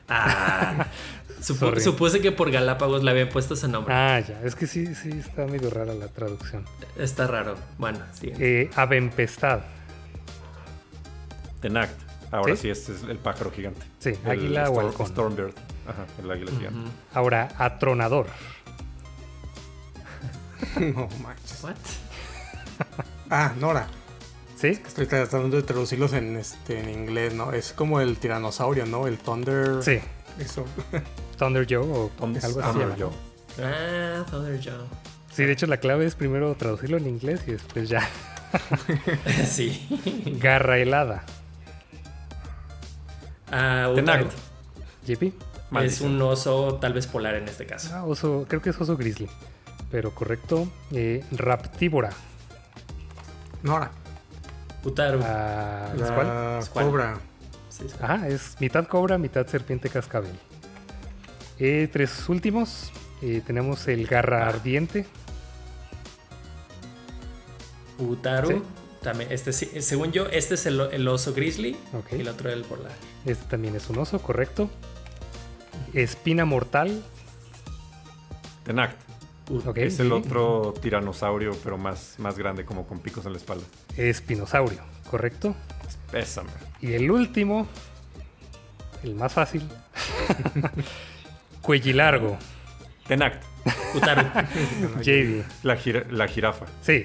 [0.09, 0.87] Ah.
[1.41, 1.81] Supu- Sorry.
[1.81, 3.95] supuse que por Galápagos le habían puesto ese nombre.
[3.95, 6.65] Ah, ya, es que sí, sí, está medio rara la traducción.
[6.99, 7.55] Está raro.
[7.79, 8.31] Bueno, sí.
[8.39, 9.61] Eh, avempestad.
[11.61, 11.89] Tenac.
[12.31, 12.63] Ahora ¿Sí?
[12.63, 13.81] sí, este es el pájaro gigante.
[13.99, 15.07] Sí, El águila o Storm-.
[15.09, 15.53] Stormbird.
[15.89, 16.91] Ajá, el águila gigante.
[17.15, 18.27] Ahora, atronador.
[20.95, 21.63] no manches.
[21.63, 21.75] What?
[23.31, 23.87] Ah, Nora.
[24.57, 24.69] ¿Sí?
[24.69, 27.53] Estoy tratando de traducirlos en, este, en inglés, ¿no?
[27.53, 29.07] Es como el tiranosaurio, ¿no?
[29.07, 29.83] El Thunder.
[29.83, 30.01] Sí.
[30.39, 30.65] Eso.
[31.39, 32.79] Thunder Joe o Thund- algo así.
[32.79, 32.99] Thunder.
[32.99, 33.11] Joe.
[33.63, 34.85] Ah, Thunder Joe.
[35.33, 38.09] Sí, de hecho la clave es primero traducirlo en inglés y después ya.
[39.47, 39.87] sí.
[40.41, 41.25] Garra helada.
[43.51, 44.27] Ah, Tenac.
[44.27, 44.31] Utaru.
[45.07, 45.33] JP.
[45.85, 47.91] Es un oso tal vez polar en este caso.
[47.95, 49.29] Ah, oso, creo que es oso grizzly.
[49.91, 50.69] Pero correcto.
[50.93, 52.11] Eh, raptívora.
[53.63, 53.91] Nora.
[54.85, 55.21] Utaru.
[55.25, 56.69] Ah, La ¿cuál?
[56.73, 56.85] ¿Cuál?
[56.87, 57.19] cobra.
[57.69, 57.95] Sí, sí.
[58.01, 60.33] Ajá, es mitad cobra, mitad serpiente cascabel.
[61.59, 62.91] Eh, tres últimos.
[63.23, 65.07] Eh, tenemos el garra ardiente.
[67.99, 68.49] Utaru.
[68.49, 68.63] Sí.
[69.03, 72.13] También, este, sí- según yo, este es el, el oso grizzly Ok.
[72.13, 72.93] y el otro el polar.
[73.25, 74.69] Este también es un oso, correcto.
[75.95, 77.03] Espina mortal.
[78.65, 78.95] Tenac.
[79.75, 80.13] Es el sí.
[80.13, 83.65] otro tiranosaurio, pero más, más grande, como con picos en la espalda.
[83.97, 84.81] Espinosaurio,
[85.11, 85.55] correcto.
[86.13, 86.51] Pésame.
[86.81, 87.67] Y el último,
[89.03, 89.63] el más fácil.
[91.63, 92.39] Cuellilargo.
[93.07, 93.41] Tenac.
[93.95, 94.23] Utaru.
[95.03, 95.45] JD.
[95.65, 95.79] La,
[96.11, 96.67] la jirafa.
[96.83, 97.05] Sí.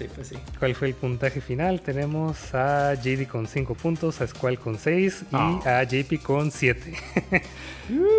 [0.00, 0.36] Sí, pues sí.
[0.58, 1.80] ¿Cuál fue el puntaje final?
[1.80, 5.60] Tenemos a JD con 5 puntos, a Squall con 6 y Ah.
[5.80, 6.94] a JP con 7.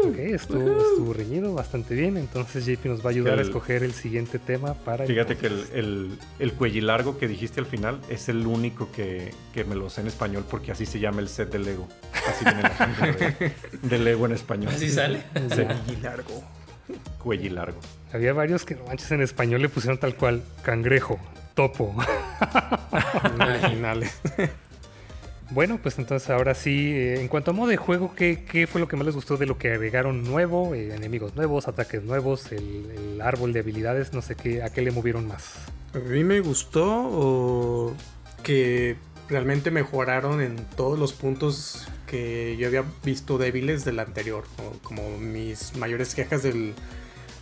[0.06, 2.18] ok, estuvo, estuvo reñido bastante bien.
[2.18, 5.48] Entonces JP nos va a ayudar a escoger el siguiente tema para el Fíjate que
[5.48, 9.90] el, el, el cuellilargo que dijiste al final es el único que, que me lo
[9.90, 11.88] sé en español porque así se llama el set de Lego.
[12.30, 14.72] Así viene la página de, de Lego en español.
[14.74, 15.24] Así sale.
[15.56, 16.44] Sí, Y largo.
[17.20, 17.80] cuellilargo.
[18.14, 21.20] Había varios que no manches en español le pusieron tal cual cangrejo,
[21.54, 21.96] topo.
[23.40, 24.20] Originales.
[25.52, 28.80] Bueno, pues entonces ahora sí, eh, en cuanto a modo de juego, ¿qué, qué fue
[28.80, 30.74] lo que más les gustó de lo que agregaron nuevo?
[30.74, 34.82] Eh, enemigos nuevos, ataques nuevos, el, el árbol de habilidades, no sé qué, a qué
[34.82, 35.56] le movieron más.
[35.94, 37.94] A mí me gustó o
[38.44, 38.96] que
[39.28, 44.46] realmente mejoraron en todos los puntos que yo había visto débiles del anterior.
[44.58, 46.74] o como mis mayores quejas del,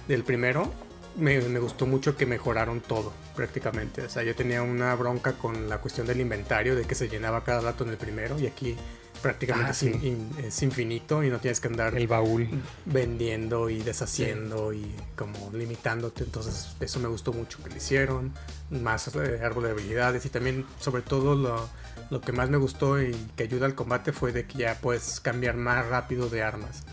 [0.08, 0.74] del primero.
[1.16, 4.04] Me, me gustó mucho que mejoraron todo prácticamente.
[4.04, 7.44] O sea, yo tenía una bronca con la cuestión del inventario, de que se llenaba
[7.44, 8.76] cada rato en el primero y aquí
[9.22, 10.30] prácticamente Ah, es, in-
[10.62, 12.48] infinito y no tienes que andar El baúl.
[12.86, 16.24] vendiendo y deshaciendo y como limitándote.
[16.24, 18.34] Entonces eso me gustó mucho que lo hicieron.
[18.70, 21.68] Más eh, árbol de habilidades y también sobre todo lo,
[22.12, 25.20] lo que más me gustó y que ayuda al combate fue de que ya puedes
[25.20, 26.84] cambiar más rápido de armas.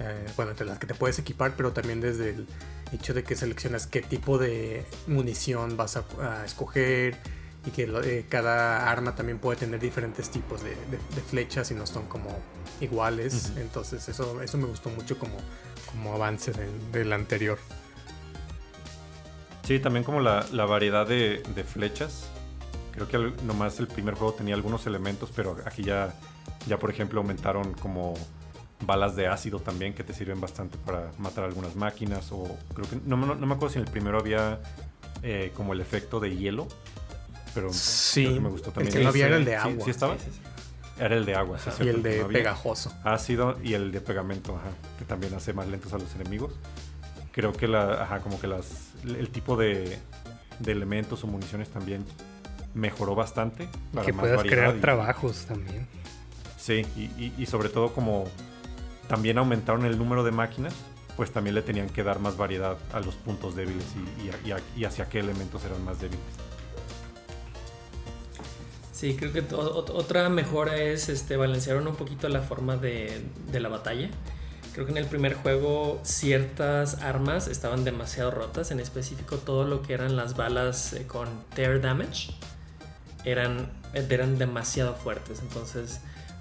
[0.00, 2.46] Eh, bueno, entre las que te puedes equipar, pero también desde el
[2.92, 7.16] hecho de que seleccionas qué tipo de munición vas a, a escoger
[7.66, 11.70] y que lo- eh, cada arma también puede tener diferentes tipos de, de- de flechas
[11.70, 12.30] y no son como
[12.80, 13.52] iguales.
[13.56, 15.36] Entonces eso, eso me gustó mucho como,
[15.92, 17.58] como avance del, del anterior.
[19.64, 22.24] Sí, también como la, la variedad de, de flechas.
[22.92, 26.12] Creo que nomás el primer juego tenía algunos elementos, pero aquí ya,
[26.66, 28.14] ya por ejemplo aumentaron como
[28.80, 32.30] balas de ácido también que te sirven bastante para matar algunas máquinas.
[32.32, 34.60] O creo que no, me- no me acuerdo si en el primero había
[35.22, 36.66] eh, como el efecto de hielo.
[37.54, 38.92] Pero Sí, creo que me gustó el también.
[38.94, 39.84] que no había era el de agua.
[39.84, 40.14] ¿Sí, estaba?
[40.16, 40.40] Sí, sí, sí.
[41.02, 42.92] Era el de agua, sí, y el el de no pegajoso.
[43.04, 44.68] ácido y el de pegamento, ajá,
[44.98, 46.52] que también hace más lentos a los enemigos.
[47.32, 49.98] Creo que la, ajá, como que las, el tipo de,
[50.58, 52.04] de elementos o municiones también
[52.74, 53.68] mejoró bastante.
[53.94, 55.86] Para que más puedas crear y- trabajos también.
[56.58, 58.24] Sí, y, y- y sobre todo como
[59.10, 60.72] también aumentaron el número de máquinas,
[61.16, 63.84] pues también le tenían que dar más variedad a los puntos débiles
[64.76, 66.22] y, hacia qué elementos eran más débiles.
[68.92, 73.68] Sí, creo que otra mejora es este, balancearon un poquito la forma de, de, la
[73.68, 74.10] batalla.
[74.74, 79.82] Creo que en el primer juego ciertas armas estaban demasiado rotas, en específico todo lo
[79.82, 82.32] que eran las balas eh, con tear damage
[83.24, 85.40] eran, eran demasiado fuertes.
[85.40, 86.00] Entonces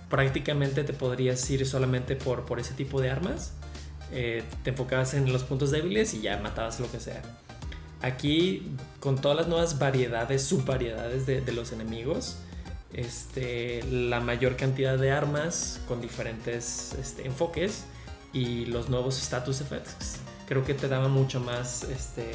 [0.10, 3.53] prácticamente te podrías ir solamente por, por ese tipo de armas.
[4.12, 7.22] Eh, te enfocabas en los puntos débiles y ya matabas lo que sea.
[8.01, 12.38] Aquí, con todas las nuevas variedades, subvariedades de, de los enemigos,
[12.93, 17.86] este, la mayor cantidad de armas con diferentes este, enfoques
[18.34, 22.32] y los nuevos status effects, creo que te daba mucho más este,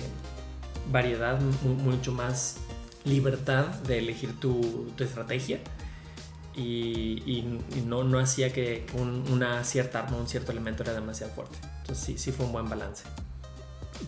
[0.92, 2.56] variedad, mucho más
[3.04, 5.60] libertad de elegir tu, tu estrategia.
[6.56, 8.86] Y, y, no, no hacía que
[9.28, 11.58] una cierta arma, un cierto elemento era demasiado fuerte.
[11.80, 13.04] Entonces sí, sí fue un buen balance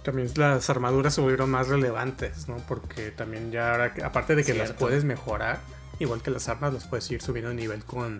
[0.02, 2.56] también las armaduras se volvieron más relevantes, ¿no?
[2.68, 5.60] Porque también ya ahora, aparte de que las puedes mejorar,
[5.98, 8.18] igual que las armas, las puedes ir subiendo de nivel con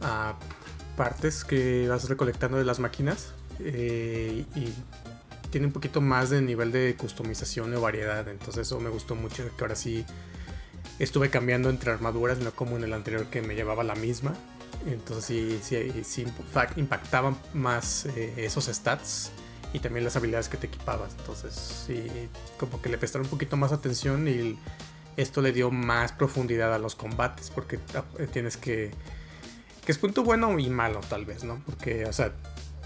[0.00, 3.32] uh, partes que vas recolectando de las máquinas.
[3.60, 4.72] Eh, y
[5.50, 8.26] tiene un poquito más de nivel de customización o variedad.
[8.28, 10.04] Entonces eso me gustó mucho, que ahora sí
[11.02, 14.34] estuve cambiando entre armaduras, no como en el anterior que me llevaba la misma.
[14.86, 15.24] Entonces
[15.62, 16.24] sí, sí,
[16.76, 19.32] impactaban más eh, esos stats
[19.72, 21.14] y también las habilidades que te equipabas.
[21.18, 22.06] Entonces, sí,
[22.58, 24.58] como que le prestaron un poquito más atención y
[25.16, 28.92] esto le dio más profundidad a los combates porque ah, tienes que...
[29.84, 31.62] que es punto bueno y malo tal vez, ¿no?
[31.66, 32.32] Porque, o sea,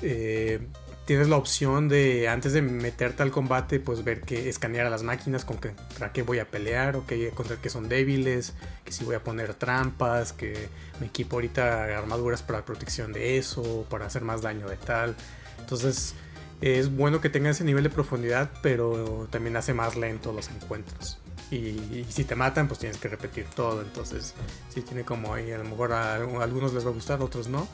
[0.00, 0.66] eh,
[1.06, 5.04] tienes la opción de antes de meterte al combate, pues ver que escanear a las
[5.04, 8.54] máquinas con que, para qué voy a pelear o que contra que son débiles,
[8.84, 10.68] que si voy a poner trampas, que
[11.00, 15.14] me equipo ahorita armaduras para protección de eso, para hacer más daño de tal.
[15.60, 16.14] Entonces,
[16.60, 21.18] es bueno que tenga ese nivel de profundidad, pero también hace más lento los encuentros.
[21.50, 23.80] Y, si te matan, pues tienes que repetir todo.
[23.82, 24.34] Entonces,
[24.70, 27.48] sí tiene como ahí, a lo mejor a, algunos les va a gustar, a otros
[27.48, 27.68] no.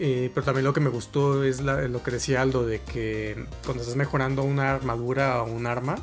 [0.00, 3.82] Eh, pero también lo que me gustó es lo que decía Aldo, de que cuando
[3.82, 5.96] estás mejorando una armadura o un arma,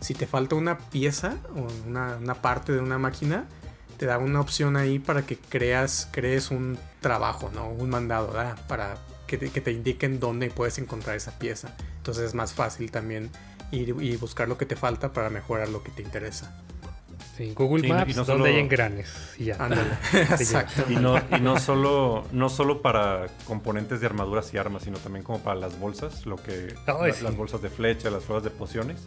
[0.00, 3.46] si te falta una pieza o una, una parte de una máquina,
[3.96, 7.68] te da una opción ahí para que creas, crees un trabajo, ¿no?
[7.68, 8.58] Un mandado, ¿verdad?
[8.66, 11.76] Para que te, indiquen dónde puedes encontrar esa pieza.
[11.98, 13.30] Entonces es más fácil también
[13.70, 16.56] ir y buscar lo que te falta para mejorar lo que te interesa.
[17.38, 19.34] Sí, Google Maps, no donde hay engranes.
[19.38, 19.56] Y ya.
[20.12, 20.84] Exacto.
[20.90, 25.24] Y, no, y no, solo, no solo para componentes de armaduras y armas, sino también
[25.24, 29.00] como para las bolsas, lo que las bolsas de flecha, las ruedas de pociones,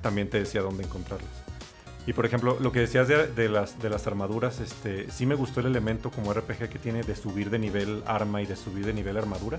[0.00, 1.30] también te decía dónde encontrarlas.
[2.06, 5.60] Y por ejemplo, lo que decías de, las, de las armaduras, este, sí me gustó
[5.60, 8.92] el elemento como RPG que tiene de subir de nivel arma y de subir de
[8.92, 9.58] nivel armadura.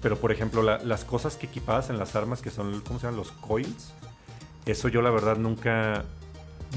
[0.00, 3.18] Pero por ejemplo, las cosas que equipabas en las armas, que son, ¿cómo se llaman?
[3.18, 3.92] Los coils.
[4.64, 6.04] Eso yo la verdad nunca,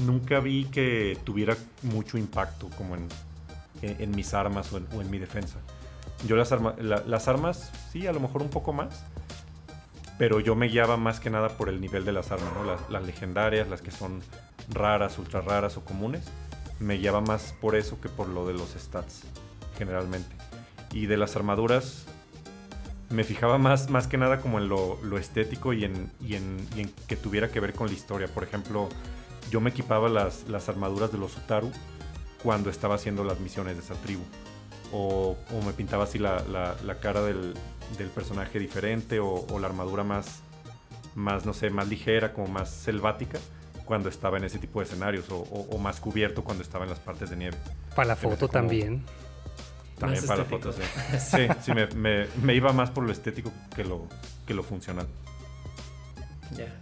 [0.00, 5.58] nunca vi que tuviera mucho impacto como en, mis armas o en, mi defensa.
[6.26, 9.04] Yo las, las armas, sí, a lo mejor un poco más.
[10.18, 12.64] Pero yo me guiaba más que nada por el nivel de las armas, ¿no?
[12.90, 14.20] las, legendarias, las que son
[14.68, 16.22] raras, ultra raras o comunes,
[16.78, 19.22] me guiaba más por eso que por lo de los stats,
[19.76, 20.34] generalmente.
[20.92, 22.04] Y de las armaduras,
[23.12, 26.10] me fijaba más, más que nada como en lo, estético y en,
[27.06, 28.26] que tuviera que ver con la historia.
[28.28, 28.88] Por ejemplo,
[29.52, 31.70] yo me equipaba las, las armaduras de los Utaru
[32.42, 34.22] cuando estaba haciendo las misiones de esa tribu.
[34.92, 37.54] O, me pintaba así la, cara del,
[38.14, 40.40] personaje diferente o, o, la armadura más,
[41.14, 43.38] más, no sé, más ligera, como más selvática
[43.84, 47.28] cuando estaba en ese tipo de escenarios o, más cubierto cuando estaba en las partes
[47.28, 47.58] de nieve.
[47.94, 49.04] Para la foto también.
[49.98, 50.80] También para la foto, sí.
[51.18, 54.08] sí, sí me, iba más por lo estético que lo,
[54.46, 55.06] que lo funcional.
[56.56, 56.74] Ya.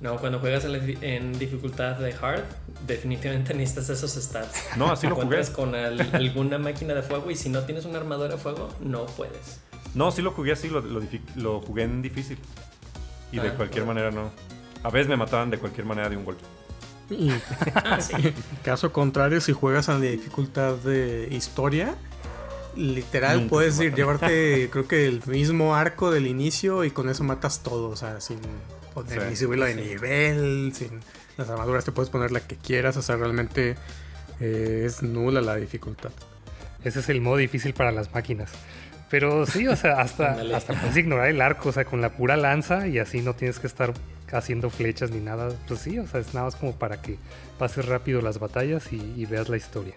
[0.00, 2.44] No, cuando juegas en dificultad de hard,
[2.86, 4.76] definitivamente necesitas esos stats.
[4.76, 5.44] No, así lo jugué.
[5.52, 9.60] con alguna máquina de fuego y si no tienes una armadura de fuego, no puedes.
[9.94, 12.38] No, sí lo jugué así, lo, lo, jugué en difícil.
[13.32, 14.30] Y de ah, cualquier manera no.
[14.82, 16.44] A veces me mataban de cualquier manera de un golpe.
[17.10, 17.32] Y
[18.64, 21.96] caso contrario, si juegas a la dificultad de historia,
[22.76, 27.62] literal puedes ir, llevarte creo que el mismo arco del inicio y con eso matas
[27.62, 28.38] todo, o sea, sin
[29.04, 31.00] poner ni subirlo de nivel, sin
[31.36, 33.76] las armaduras te puedes poner la que quieras, o sea, realmente
[34.40, 36.10] eh, es nula la dificultad.
[36.84, 38.50] Ese es el modo difícil para las máquinas.
[39.10, 42.36] Pero sí, o sea, hasta, hasta puedes ignorar el arco, o sea, con la pura
[42.36, 43.94] lanza y así no tienes que estar
[44.32, 45.50] haciendo flechas ni nada.
[45.66, 47.18] Pues sí, o sea, es nada más como para que
[47.58, 49.94] pases rápido las batallas y, veas la historia.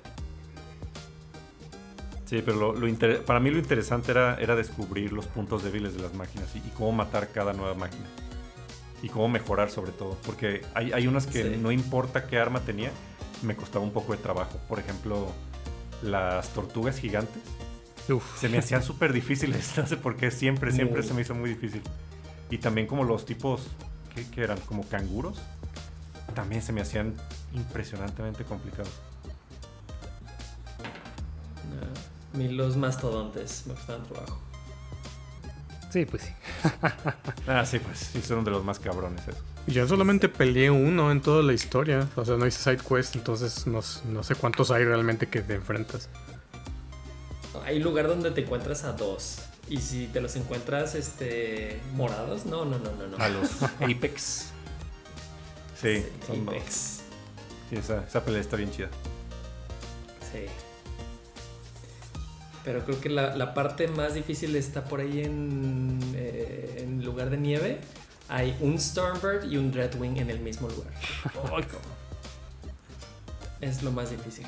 [2.25, 6.13] Sí, pero lo, para mí lo interesante era, era descubrir los puntos débiles de las
[6.13, 8.05] máquinas y, cómo matar cada nueva máquina.
[9.01, 10.17] Y cómo mejorar sobre todo.
[10.25, 12.91] Porque hay, hay unas que no importa qué arma tenía,
[13.41, 14.59] me costaba un poco de trabajo.
[14.67, 15.31] Por ejemplo,
[16.01, 17.41] las tortugas gigantes.
[18.37, 21.49] Se me hacían súper difíciles, no sé por qué, siempre, siempre se me hizo muy
[21.49, 21.81] difícil.
[22.49, 23.67] Y también como los tipos,
[24.33, 24.59] ¿qué, eran?
[24.61, 25.37] Como canguros,
[26.35, 27.15] también se me hacían
[27.53, 28.91] impresionantemente complicados.
[32.33, 34.39] los mastodontes me costaban trabajo.
[35.91, 36.29] Sí, pues sí.
[37.47, 39.37] ah, sí, pues sí, son de los más cabrones eso.
[39.67, 42.07] Yo solamente peleé uno en toda la historia.
[42.15, 45.55] O sea, no hice side quest, entonces no, no sé cuántos hay realmente que te
[45.55, 46.09] enfrentas.
[47.65, 49.39] Hay lugar donde te encuentras a dos.
[49.69, 53.17] Y si te los encuentras este morados, no, no, no, no.
[53.17, 54.47] A los Apex.
[55.79, 57.01] Sí, son Apex.
[57.69, 58.89] Sí, esa, esa pelea está bien chida.
[60.31, 60.45] Sí.
[62.63, 67.37] Pero creo que la, parte más difícil está por ahí en, eh, en lugar de
[67.37, 67.79] nieve.
[68.29, 70.93] Hay un Stormbird y un Dreadwing en el mismo lugar.
[73.61, 74.45] es lo más difícil.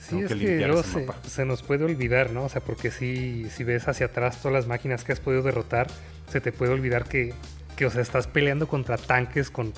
[0.00, 0.82] Sí, es que luego
[1.26, 2.44] se, nos puede olvidar, ¿no?
[2.44, 5.88] O sea, porque si, si ves hacia atrás todas las máquinas que has podido derrotar,
[6.30, 7.34] se te puede olvidar que,
[7.76, 9.72] que o sea, estás peleando contra tanques con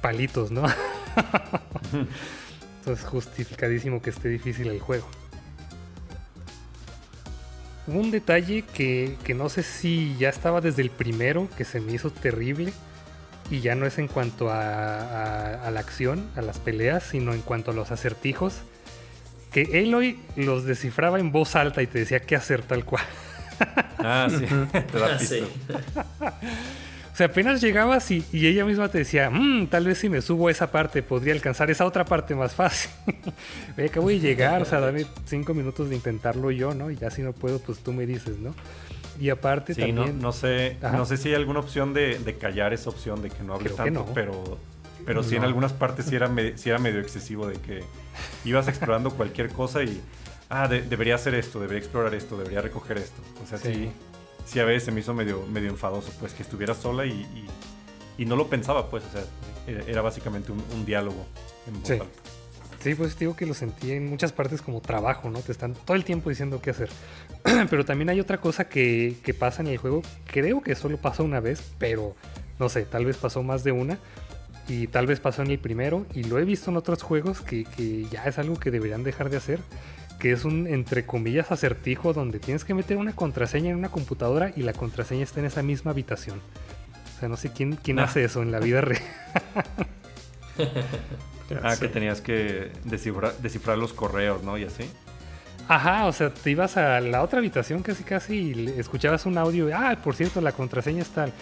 [0.00, 0.62] palitos, ¿no?
[2.78, 5.06] Entonces, justificadísimo que esté difícil el juego.
[7.86, 11.80] Hubo un detalle que, que no sé si ya estaba desde el primero, que se
[11.80, 12.72] me hizo terrible,
[13.50, 17.42] y ya no es en cuanto a, a la acción, a las peleas, sino en
[17.42, 18.62] cuanto a los acertijos
[19.52, 23.04] que Aloy los descifraba en voz alta y te decía qué hacer tal cual.
[23.98, 24.46] Ah, sí.
[24.50, 24.66] Ah,
[26.24, 26.30] o
[27.22, 30.50] sea, apenas llegabas y, ella misma te decía, mmm, tal vez si me subo a
[30.50, 32.90] esa parte podría alcanzar esa otra parte más fácil.
[33.88, 36.90] Acabo de llegar, o sea, dame cinco minutos de intentarlo yo, ¿no?
[36.90, 38.54] Y ya si no puedo, pues tú me dices, ¿no?
[39.20, 40.18] Y aparte sí, también...
[40.18, 43.42] No, no sé, no sé si hay alguna opción de, callar esa opción de que
[43.42, 44.58] no hable tanto, pero
[45.04, 46.30] pero sí en algunas partes sí era,
[46.64, 47.82] era medio excesivo de que
[48.44, 50.00] ibas explorando cualquier cosa y,
[50.48, 53.20] ah, debería hacer esto, debería explorar esto, debería recoger esto.
[53.42, 53.92] O sea, sí, sí,
[54.58, 57.26] a veces se me hizo medio, medio enfadoso, pues que estuviera sola y,
[58.18, 59.24] y, no lo pensaba, pues, o sea,
[59.86, 61.26] era, básicamente un, diálogo
[61.66, 61.92] en voz sí.
[61.94, 62.06] alta.
[62.80, 65.40] Sí, pues digo que lo sentí en muchas partes como trabajo, ¿no?
[65.40, 66.90] Te están todo el tiempo diciendo qué hacer.
[67.70, 70.02] pero también hay otra cosa que, que pasa en el juego.
[70.26, 72.16] Creo que solo pasó una vez, pero
[72.58, 73.98] no sé, tal vez pasó más de una
[74.68, 77.66] y tal vez pasó en el primero y lo he visto en otros juegos que,
[78.10, 79.60] ya es algo que deberían dejar de hacer
[80.22, 84.52] que es un entre comillas acertijo donde tienes que meter una contraseña en una computadora
[84.54, 86.40] y la contraseña está en esa misma habitación
[87.16, 88.04] o sea no sé quién, quién ah.
[88.04, 89.02] hace eso en la vida real
[91.64, 94.84] ah que tenías que descifrar, descifrar los correos no y así
[95.68, 99.70] Ajá, o sea, te ibas a la otra habitación casi casi y escuchabas un audio,
[99.72, 101.32] ah, por cierto, la contraseña es tal.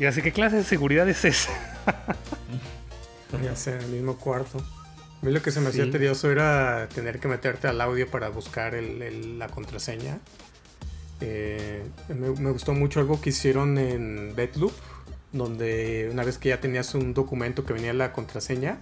[0.00, 1.52] Y así, ¿qué clase de seguridad es esa?
[3.42, 4.58] ya sé, en el mismo cuarto.
[5.20, 8.28] A mí lo que se me hacía tedioso era tener que meterte al audio para
[8.28, 10.18] buscar la contraseña.
[11.20, 14.72] Eh, me, gustó mucho algo que hicieron en Deadloop,
[15.32, 18.78] donde una vez que ya tenías un documento que venía la contraseña,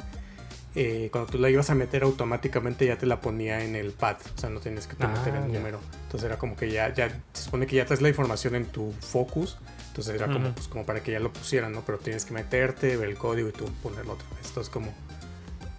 [0.75, 4.17] eh, cuando tú la ibas a meter automáticamente ya te la ponía en el pad,
[4.37, 5.81] o sea, no tienes que meter el ah, número.
[6.05, 8.93] Entonces era como que ya, ya se supone que ya traes la información en tu
[9.01, 9.57] focus
[9.97, 11.81] entonces era como, pues, como para que ya lo pusieran, ¿no?
[11.81, 14.47] Pero tienes que meterte, ver el código y tú ponerlo otra vez.
[14.49, 14.93] Entonces como...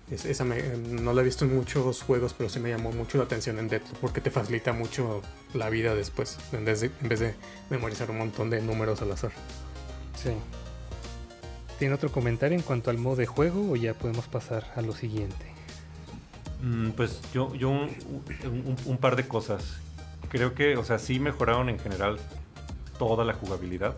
[0.10, 3.60] esa no la he visto en muchos juegos, pero sí me llamó mucho la atención
[3.60, 5.22] en Deathloop porque te facilita mucho
[5.54, 7.36] la vida después, en vez, de, en vez de
[7.70, 9.32] memorizar un montón de números al azar.
[10.16, 10.32] Sí.
[11.78, 14.96] ¿Tiene otro comentario en cuanto al modo de juego o ya podemos pasar a lo
[14.96, 15.46] siguiente?
[16.64, 19.78] Mm, pues yo, yo un, un, par de cosas.
[20.30, 22.18] Creo que, o sea, sí mejoraron en general
[22.98, 23.98] toda la jugabilidad,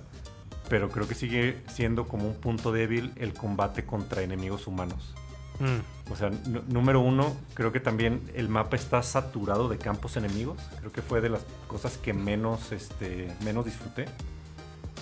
[0.69, 5.15] pero creo que sigue siendo como un punto débil el combate contra enemigos humanos.
[5.59, 6.11] Mm.
[6.11, 6.31] O sea,
[6.67, 10.57] número uno, creo que también el mapa está saturado de campos enemigos.
[10.79, 14.05] Creo que fue de las cosas que menos, este, menos disfruté.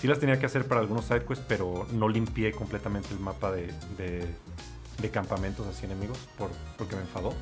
[0.02, 3.74] Sí las tenía que hacer para algunos sidequests, pero no limpié completamente el mapa de,
[3.98, 7.34] de, campamentos así enemigos por, porque me enfadó.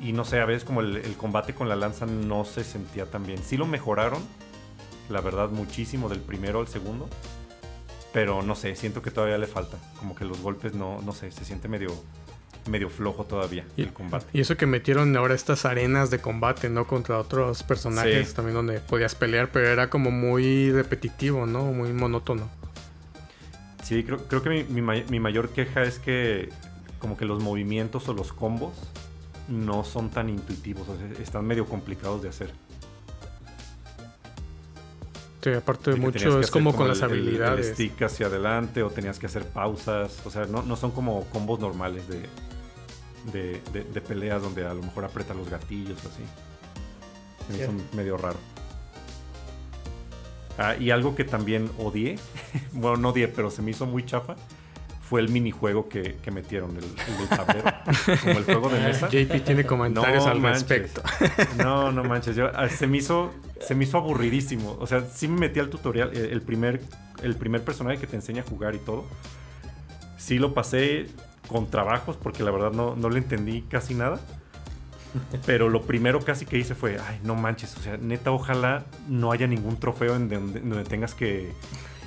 [0.00, 3.10] Y no sé, a veces como el, el, combate con la lanza no se sentía
[3.10, 3.42] tan bien.
[3.42, 4.22] Sí lo mejoraron,
[5.08, 7.08] la verdad, muchísimo del primero al segundo.
[8.12, 9.76] Pero no sé, siento que todavía le falta.
[9.98, 11.90] Como que los golpes no, no sé, se siente medio,
[12.68, 14.26] medio flojo todavía el combate.
[14.32, 16.86] Y eso que metieron ahora estas arenas de combate, ¿no?
[16.86, 21.64] Contra otros personajes también donde podías pelear, pero era como muy repetitivo, ¿no?
[21.64, 22.48] Muy monótono.
[23.82, 26.50] Sí, creo, creo que mi, mi, mayor queja es que
[26.98, 28.74] como que los movimientos o los combos
[29.48, 32.52] no son tan intuitivos, o sea, están medio complicados de hacer.
[35.56, 37.68] Aparte de mucho es como, con las habilidades.
[37.68, 40.20] El, stick hacia adelante o tenías que hacer pausas.
[40.24, 42.22] O sea, no, no son como combos normales de,
[43.32, 46.22] de, de- de peleas donde a lo mejor aprieta los gatillos o así.
[47.46, 48.38] Se me hizo medio raro.
[50.58, 52.18] Ah, y algo que también odié,
[52.72, 54.34] bueno, no odié, pero se me hizo muy chafa,
[55.08, 57.64] fue el minijuego que, que metieron, el, el del tablero,
[58.22, 59.08] como el juego de mesa.
[59.08, 60.68] JP tiene comentarios No al manches.
[60.68, 61.02] respecto.
[61.56, 62.36] No, no manches.
[62.36, 64.76] yo- ah, se, me hizo, se me hizo aburridísimo.
[64.80, 66.10] O sea, sí me metí al tutorial.
[66.14, 66.80] El, el primer,
[67.22, 69.06] el primer personaje que te enseña a jugar y todo.
[70.18, 71.06] Sí lo pasé
[71.46, 74.20] con trabajos porque la verdad no, no le entendí casi nada.
[75.46, 77.76] Pero lo primero casi que hice fue, ay, no manches.
[77.76, 81.52] O sea, neta, ojalá no haya ningún trofeo en donde, donde tengas que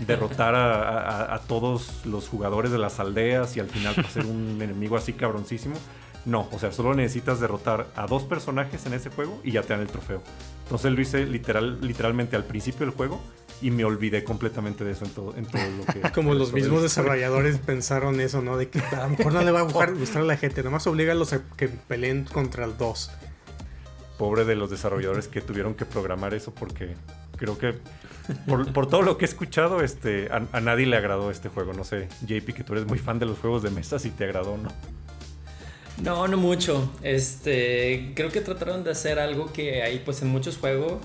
[0.08, 4.58] derrotar a, a- a todos los jugadores de las aldeas y al final ser un
[4.62, 5.76] enemigo así cabroncísimo.
[6.24, 9.70] No, o sea, solo necesitas derrotar a dos personajes en ese juego y ya te
[9.74, 10.22] dan el trofeo.
[10.64, 13.20] Entonces lo hice literal, literalmente al principio del juego
[13.62, 16.01] y me olvidé completamente de eso en todo, en todo lo que...
[16.14, 18.57] Como los mismos desarrolladores pensaron eso, ¿no?
[18.57, 20.88] De que a lo mejor no le va a gustar, gustar a la gente, nomás
[20.88, 23.12] oblígalos a que peleen contra el 2.
[24.18, 26.95] Pobre de los desarrolladores que tuvieron que programar eso porque
[27.38, 27.76] creo que
[28.47, 31.74] por, por todo lo que he escuchado, este, a, a nadie le agradó este juego.
[31.74, 34.26] No sé, JP, que tú eres muy fan de los juegos de mesa, si te
[34.26, 34.70] agradó o no.
[36.03, 36.91] No, no mucho.
[37.03, 41.01] Este, creo que trataron de hacer algo que hay pues en muchos juegos,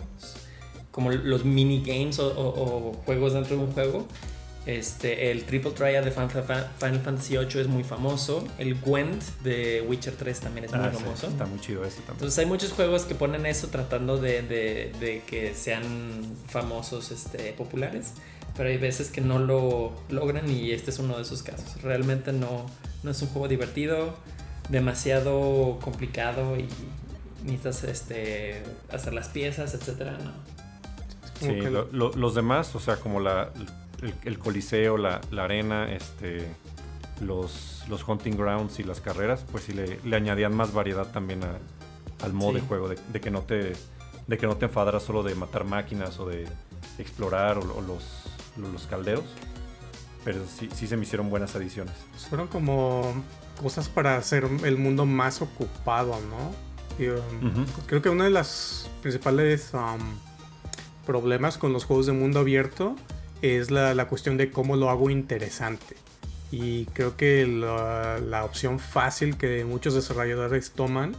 [0.97, 4.07] como los minigames o, o- o juegos dentro de un juego.
[4.65, 8.45] Este, el Triple Triad de Final Fantasy VIII es muy famoso.
[8.59, 11.29] El Gwent de Witcher 3 también es muy Ah, sí, famoso.
[11.29, 12.15] está muy chido ese también.
[12.15, 15.85] Entonces hay muchos juegos que ponen eso tratando de, de- de que sean
[16.49, 18.15] famosos, este, populares,
[18.57, 21.81] pero hay veces que no lo logran y este es uno de esos casos.
[21.83, 22.67] Realmente no,
[23.05, 24.17] no es un juego divertido,
[24.71, 26.67] demasiado complicado y
[27.45, 30.19] necesitas este, hacer las piezas, etcétera.
[30.25, 30.56] No.
[31.41, 33.51] Sí, que lo- lo- los demás, o sea, como la,
[34.03, 36.47] el, el coliseo, la, la arena, este,
[37.21, 41.45] los, los hunting grounds y las carreras, pues sí le, le añadían más variedad también
[41.45, 41.59] a-
[42.25, 42.61] al modo Sí.
[42.61, 43.73] de juego, de, de que no te
[44.27, 46.49] de que no te enfadaras solo de matar máquinas o de
[46.99, 48.03] explorar o, o los,
[48.57, 49.25] lo- los calderos.
[50.25, 51.95] Pero sí, sí se me hicieron buenas adiciones.
[52.29, 53.25] fueron como
[53.63, 56.53] cosas para hacer el mundo más ocupado, ¿no?
[57.03, 57.65] Y, um, Ujú.
[57.87, 60.01] Creo que uno de los principales um,
[61.07, 62.97] problemas con los juegos de mundo abierto
[63.41, 65.97] es la, cuestión de cómo lo hago interesante.
[66.51, 71.17] Y creo que la, la opción fácil que muchos desarrolladores toman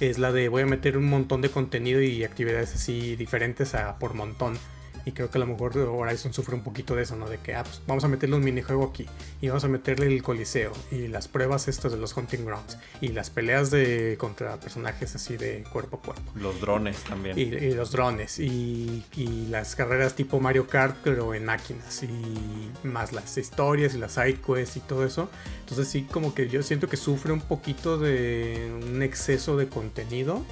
[0.00, 3.98] es la de voy a meter un montón de contenido y actividades así diferentes a
[3.98, 4.58] por montón.
[5.04, 7.28] Y creo que a lo mejor Horizon sufre un poquito de eso, ¿no?
[7.28, 9.06] De que ah, pues vamos a meterle un minijuego aquí.
[9.40, 10.72] Y vamos a meterle el coliseo.
[10.90, 12.78] Y las pruebas estas de los hunting grounds.
[13.00, 16.32] Y las peleas de contra personajes así de cuerpo a cuerpo.
[16.34, 17.38] Los drones también.
[17.38, 18.38] Y, y los drones.
[18.38, 22.02] Y, y las carreras tipo Mario Kart, pero en máquinas.
[22.02, 25.28] Y más las historias y las side quests y todo eso.
[25.60, 30.44] Entonces sí, como que yo siento que sufre un poquito de un exceso de contenido.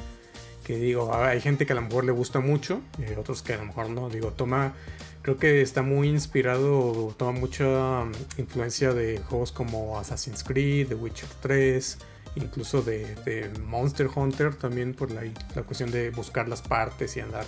[0.64, 2.80] Que digo, ah, hay gente que a lo mejor le gusta mucho.
[2.98, 4.08] Y otros que a lo mejor no.
[4.08, 4.74] Digo, toma...
[5.22, 10.94] Creo que está muy inspirado, toma mucha um, influencia de juegos como Assassin's Creed, The
[10.94, 11.98] Witcher 3,
[12.36, 15.20] incluso de, de Monster Hunter también por la,
[15.54, 17.44] la cuestión de buscar las partes y andar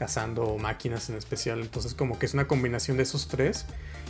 [0.00, 1.60] cazando máquinas en especial.
[1.60, 3.66] Entonces como que es una combinación de esos tres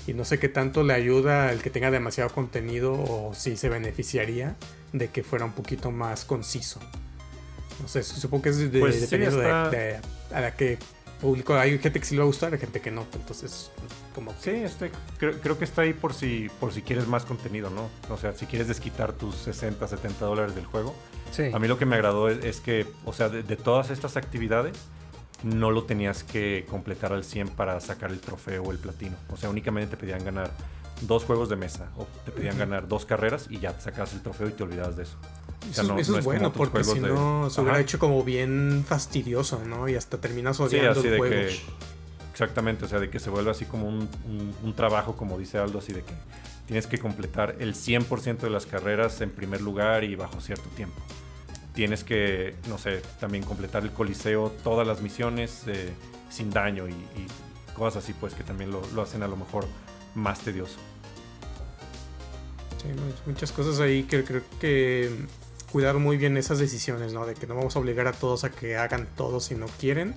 [0.07, 3.69] y no sé qué tanto le ayuda el que tenga demasiado contenido o si se
[3.69, 4.55] beneficiaría
[4.93, 6.79] de que fuera un poquito más conciso.
[7.81, 9.99] No sé, supongo que es de, Pues dependiendo de- está- de,
[10.33, 10.79] a la que
[11.21, 11.55] público.
[11.55, 13.07] Hay gente que sí le va a gustar, hay gente que no.
[13.15, 13.71] Entonces,
[14.15, 17.69] como Sí, este, creo, creo que está ahí por si, por si quieres más contenido,
[17.71, 17.91] ¿no?
[18.09, 20.95] O sea, si quieres desquitar tus 60, 70 dólares del juego.
[21.31, 21.51] Sí.
[21.53, 24.17] A mí lo que me agradó es, es que, o sea, de, de todas estas
[24.17, 24.73] actividades,
[25.43, 29.17] no lo tenías que completar al 100 para sacar el trofeo o el platino.
[29.31, 30.51] O sea, únicamente te pedían ganar
[31.03, 34.21] dos juegos de mesa o te pedían ganar dos carreras y ya te sacabas el
[34.23, 35.17] trofeo y te olvidabas de eso.
[35.69, 37.83] O sea, Eso, no- eso no es bueno, porque si de- no se hubiera Ajá.
[37.83, 39.89] hecho como bien fastidioso, ¿no?
[39.89, 41.35] Y hasta terminas Sí, odiando así el de juego.
[41.35, 41.61] que.
[42.33, 45.59] Exactamente, o sea, de que se vuelve así como un, un- un trabajo, como dice
[45.59, 46.15] Aldo, así de que
[46.67, 51.01] tienes que completar el 100% de las carreras en primer lugar y bajo cierto tiempo.
[51.75, 55.93] Tienes que, no sé, también completar el coliseo, todas las misiones eh,
[56.31, 57.27] sin daño y, y
[57.75, 59.67] cosas así, pues que también lo, lo hacen a lo mejor
[60.15, 60.79] más tedioso.
[62.83, 65.11] Sí, mu- muchas cosas ahí que creo que
[65.73, 67.27] cuidar muy bien esas decisiones, ¿no?
[67.27, 70.15] De que no vamos a obligar a todos a que hagan todo si no quieren.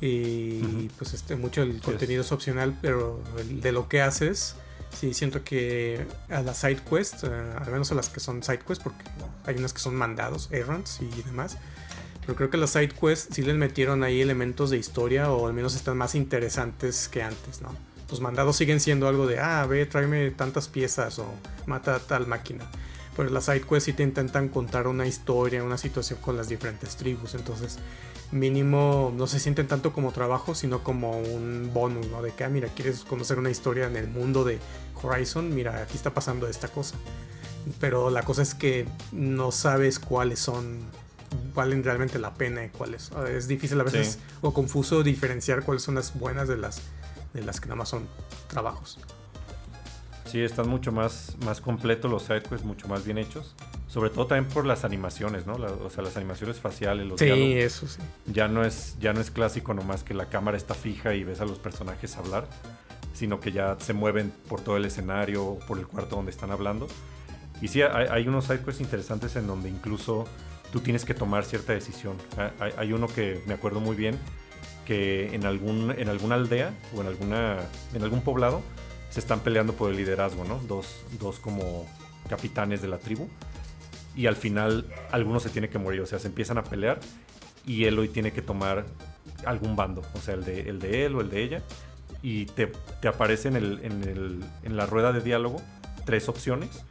[0.00, 0.88] Y Ujú.
[0.98, 1.82] pues este mucho el es.
[1.82, 4.56] contenido es opcional, pero de lo que haces,
[4.98, 8.58] sí siento que a las side quests, eh, al menos a las que son side
[8.66, 9.04] quests, porque
[9.46, 11.56] hay unas que son mandados, errands y demás.
[12.22, 15.52] Pero creo que las side quests sí les metieron ahí elementos de historia o al
[15.54, 17.68] menos están más interesantes que antes, ¿no?
[18.10, 21.26] Los mandados siguen siendo algo de, ah, ve, tráeme tantas piezas o
[21.66, 22.64] mata a tal máquina.
[23.16, 27.34] Pues las sidequests sí te intentan contar una historia, una situación con las diferentes tribus.
[27.34, 27.78] Entonces,
[28.32, 32.22] mínimo no se sienten tanto como trabajo, sino como un bonus, ¿no?
[32.22, 34.58] De que, ah, mira, quieres conocer una historia en el mundo de
[35.02, 36.96] Horizon, mira, aquí está pasando esta cosa.
[37.78, 40.80] Pero la cosa es que no sabes cuáles son,
[41.54, 43.10] valen realmente la pena y cuáles.
[43.28, 46.80] Es difícil a veces o confuso diferenciar cuáles son las buenas de las,
[47.34, 48.08] de las que nada más son
[48.48, 48.98] trabajos.
[50.24, 53.54] Sí, están mucho más, más completos los sidequests, mucho más bien hechos.
[53.88, 55.54] Sobre todo también por las animaciones, ¿no?
[55.54, 58.00] o sea, las animaciones faciales, los Sí, eso sí.
[58.26, 61.40] Ya no, es, ya no es clásico nomás que la cámara está fija y ves
[61.40, 62.46] a los personajes hablar,
[63.12, 66.88] sino que ya se mueven por todo el escenario, por el cuarto donde están hablando.
[67.60, 70.26] Y sí, hay, hay unos sidequests interesantes en donde incluso
[70.72, 72.16] tú tienes que tomar cierta decisión.
[72.58, 74.18] Hay, hay, uno que me acuerdo muy bien,
[74.86, 77.58] que en, algún, en alguna aldea o en, alguna,
[77.94, 78.62] en algún poblado
[79.12, 80.58] se están peleando por el liderazgo, ¿no?
[80.66, 81.86] Dos, dos como
[82.30, 83.28] capitanes de la tribu.
[84.16, 86.98] Y al final alguno se tiene que morir, o sea, se empiezan a pelear
[87.66, 88.86] y Eloy tiene que tomar
[89.44, 91.62] algún bando, o sea, el de, él o el de ella.
[92.22, 95.60] Y te, te aparece en, la rueda de diálogo
[96.06, 96.84] tres opciones.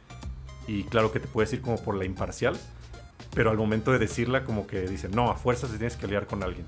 [0.68, 2.56] Y claro que te puedes ir como por la imparcial,
[3.34, 6.28] pero al momento de decirla como que dicen, no, a fuerzas te tienes que aliar
[6.28, 6.66] con alguien.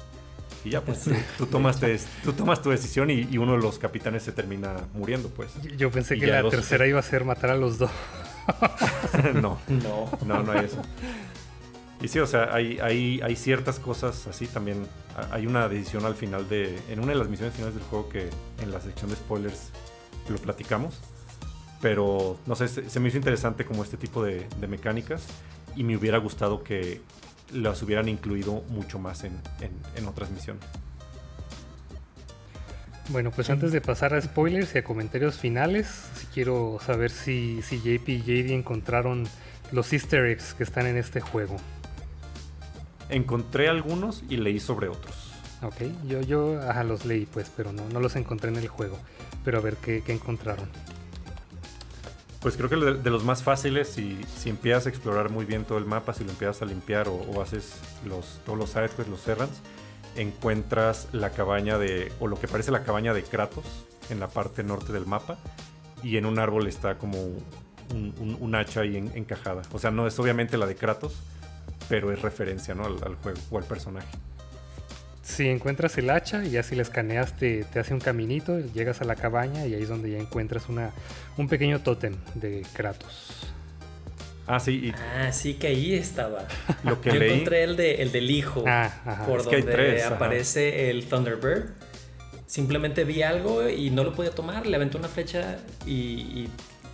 [0.64, 1.04] Y ya, pues
[1.38, 1.78] tú, tomas,
[2.22, 5.50] tú tomas tu decisión y, uno de los capitanes se termina muriendo, pues.
[5.76, 7.90] Yo pensé que la tercera iba a ser matar a los dos.
[9.34, 10.82] no, no, no, no hay eso.
[12.00, 14.86] Y sí, o sea, hay, hay, hay ciertas cosas así también.
[15.30, 16.78] Hay una decisión al final de.
[16.88, 18.30] En una de las misiones finales del juego que
[18.62, 19.70] en la sección de spoilers
[20.28, 21.00] lo platicamos.
[21.80, 25.26] Pero no sé, se, me hizo interesante como este tipo de, de mecánicas.
[25.76, 27.00] Y me hubiera gustado que
[27.54, 29.40] las hubieran incluido mucho más en,
[30.06, 30.64] otras misiones.
[33.10, 37.78] Bueno, pues antes de pasar a spoilers y a comentarios finales, quiero saber si, si
[37.78, 39.24] JP y JD encontraron
[39.72, 41.56] los easter eggs que están en este juego.
[43.10, 45.32] Encontré algunos y leí sobre otros.
[45.62, 48.98] Ok, yo, yo los leí pues, pero no, no los encontré en el juego.
[49.44, 50.68] Pero a ver qué, qué encontraron.
[52.44, 55.78] Pues creo que de, los más fáciles, si, si empiezas a explorar muy bien todo
[55.78, 59.62] el mapa, si lo empiezas a limpiar o, haces los, todos los sidequests, los serrans,
[60.14, 63.64] encuentras la cabaña de, o lo que parece la cabaña de Kratos
[64.10, 65.38] en la parte norte del mapa
[66.02, 67.16] y en un árbol está como
[67.94, 69.62] un, hacha ahí encajada.
[69.72, 71.14] O sea, no es obviamente la de Kratos,
[71.88, 74.18] pero es referencia al juego o al personaje
[75.24, 79.16] si encuentras el hacha y así la escaneas te, hace un caminito, llegas a la
[79.16, 80.92] cabaña y ahí es donde ya encuentras una,
[81.38, 83.48] un pequeño tótem de Kratos.
[84.46, 84.92] Ah, sí.
[85.16, 86.46] Ah, sí que ahí estaba.
[86.84, 88.64] Lo que Yo encontré el, de, el del hijo.
[88.66, 91.70] Ah, por donde aparece el Thunderbird.
[92.46, 94.66] Simplemente vi algo y no lo podía tomar.
[94.66, 95.56] Le aventé una flecha
[95.86, 96.50] y,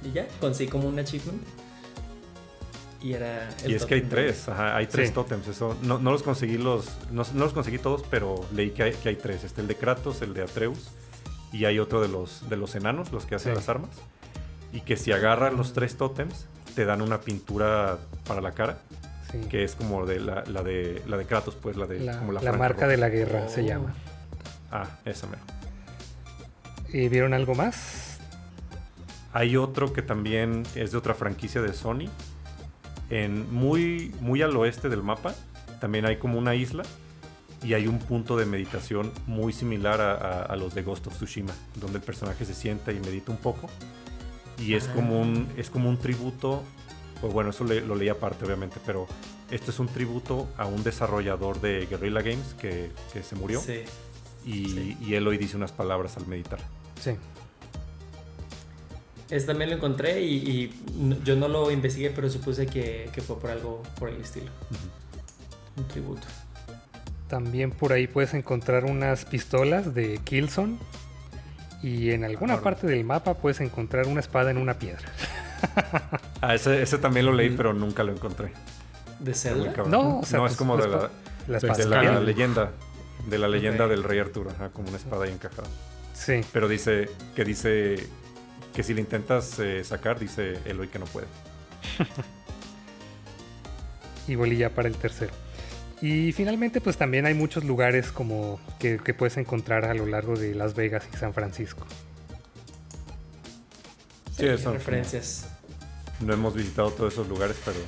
[0.06, 0.28] y ya.
[0.38, 1.42] Conseguí como un achievement
[3.02, 6.88] y era y es que hay tres hay tres tótems eso no, los conseguí los
[7.10, 10.22] no, los conseguí todos pero leí que hay, que hay tres este el de Kratos
[10.22, 10.90] el de Atreus
[11.52, 13.90] y hay otro de los de los enanos los que hacen las armas
[14.72, 18.78] y que si agarran los tres tótems te dan una pintura para la cara
[19.48, 22.86] que es como de la, de la de Kratos pues la de la, la, marca
[22.86, 23.64] de la guerra se oh.
[23.64, 23.94] llama.
[24.72, 25.36] Ah esa me
[26.92, 28.18] ¿Y vieron algo más?
[29.32, 32.08] Hay otro que también es de otra franquicia de Sony,
[33.10, 35.34] en muy, muy al oeste del mapa
[35.80, 36.84] también hay como una isla
[37.62, 41.98] y hay un punto de meditación muy similar a, los de Ghost of Tsushima, donde
[41.98, 43.68] el personaje se sienta y medita un poco.
[44.58, 46.62] Y es, como, un, es como un tributo,
[47.20, 49.06] pues bueno, eso lo leí aparte obviamente, pero
[49.50, 52.90] esto es un tributo a un desarrollador de Guerrilla Games que,
[53.22, 53.60] se murió.
[54.44, 56.60] Y, y él hoy dice unas palabras al meditar.
[57.00, 57.12] Sí.
[59.30, 60.72] Este también lo encontré y,
[61.24, 64.50] yo no lo investigué, pero supuse que, fue por algo por el estilo.
[65.76, 66.26] Un tributo.
[67.28, 70.78] También por ahí puedes encontrar unas pistolas de Killzone.
[71.82, 75.08] Y en alguna parte del mapa puedes encontrar una espada en una piedra.
[76.42, 78.52] ah, ese, también lo leí, pero nunca lo encontré.
[79.20, 79.72] ¿De Zelda?
[79.86, 81.10] No, no es como de la,
[81.46, 82.72] de la leyenda.
[83.28, 85.68] De la leyenda del rey Arturo, como una espada ahí encajada.
[86.12, 86.40] Sí.
[86.52, 88.08] Pero dice que dice
[88.74, 91.26] que si le intentas eh, sacar, dice Eloy que no puede.
[94.28, 95.32] Igual y ya para el tercero.
[96.02, 100.54] Y finalmente, pues también hay muchos lugares como que, puedes encontrar a lo largo de
[100.54, 101.86] Las Vegas y San Francisco.
[104.36, 105.46] Sí, son referencias.
[106.20, 107.78] No hemos visitado todos esos lugares, pero,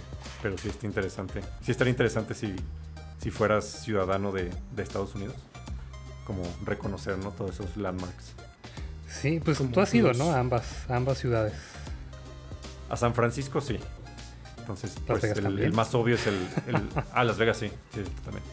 [0.42, 1.40] pero sí está interesante.
[1.62, 2.54] Sí estaría interesante si,
[3.18, 5.36] si fueras ciudadano de, de Estados Unidos.
[6.26, 7.30] Como reconocer ¿no?
[7.30, 8.34] todos esos landmarks.
[9.20, 10.30] Sí, pues tú has ido, ¿no?
[10.32, 11.54] A ambas, ambas ciudades.
[12.88, 13.78] A San Francisco sí.
[14.58, 16.34] Entonces, Las pues Vegas el, más obvio es el,
[16.68, 18.44] el- Ah, Las Vegas sí, sí, también.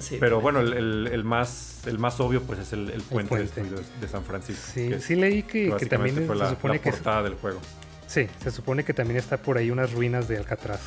[0.00, 3.36] Sí, Pero bueno, el, el- el más, el más obvio pues es el, el puente,
[3.36, 4.62] de, de San Francisco.
[4.72, 7.22] Sí, que es- sí leí que, que también fue se la, supone la que portada
[7.24, 7.60] del juego.
[8.06, 10.80] sí, se supone que también está por ahí unas ruinas de Alcatraz.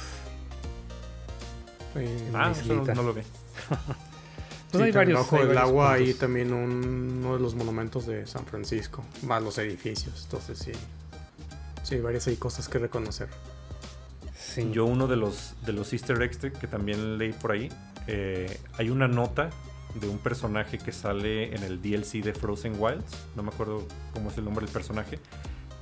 [1.95, 3.21] Eh, Ah, eso no, no lo vi.
[4.79, 6.07] sí, hay varios- Bajo hay el varios agua puntos.
[6.07, 10.23] hay también un- uno de los monumentos de San Francisco, más los edificios.
[10.23, 10.71] Entonces sí,
[11.83, 13.27] sí, hay varias hay cosas que reconocer.
[14.37, 14.69] Sí.
[14.71, 17.69] Yo uno de los, de los easter eggs que también leí por ahí,
[18.07, 19.49] eh, hay una nota
[19.95, 24.29] de un personaje que sale en el DLC de Frozen Wilds, no me acuerdo cómo
[24.29, 25.19] es el nombre del personaje,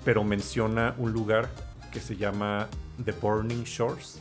[0.06, 1.50] pero menciona un lugar
[1.92, 2.68] que se llama
[3.04, 4.20] The Burning Shores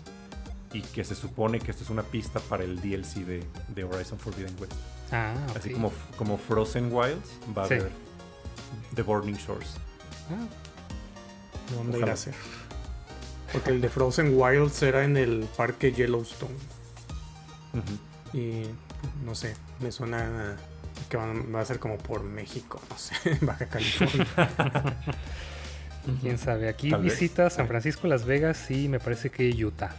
[0.72, 4.18] y que se supone que esto es una pista para el DLC de, de Horizon
[4.18, 4.72] Forbidden West.
[5.10, 5.74] Ah, Así ok.
[5.74, 7.74] como, como Frozen Wilds va a Sí.
[7.74, 7.90] haber
[8.94, 9.70] The Burning Shores.
[10.30, 10.46] Ah,
[11.74, 12.06] ¿Dónde Ojalá.
[12.06, 12.34] irá a ser?
[13.52, 16.54] Porque el de Frozen Wilds era en el parque Yellowstone.
[18.34, 18.64] Y
[19.24, 20.56] no sé, me suena
[21.08, 24.26] que va a ser como por México, no sé, Baja California.
[26.20, 26.68] quién sabe.
[26.68, 27.12] Aquí Tal vez.
[27.14, 27.68] visita San.
[27.68, 29.94] Francisco, Las Vegas y me parece que Utah.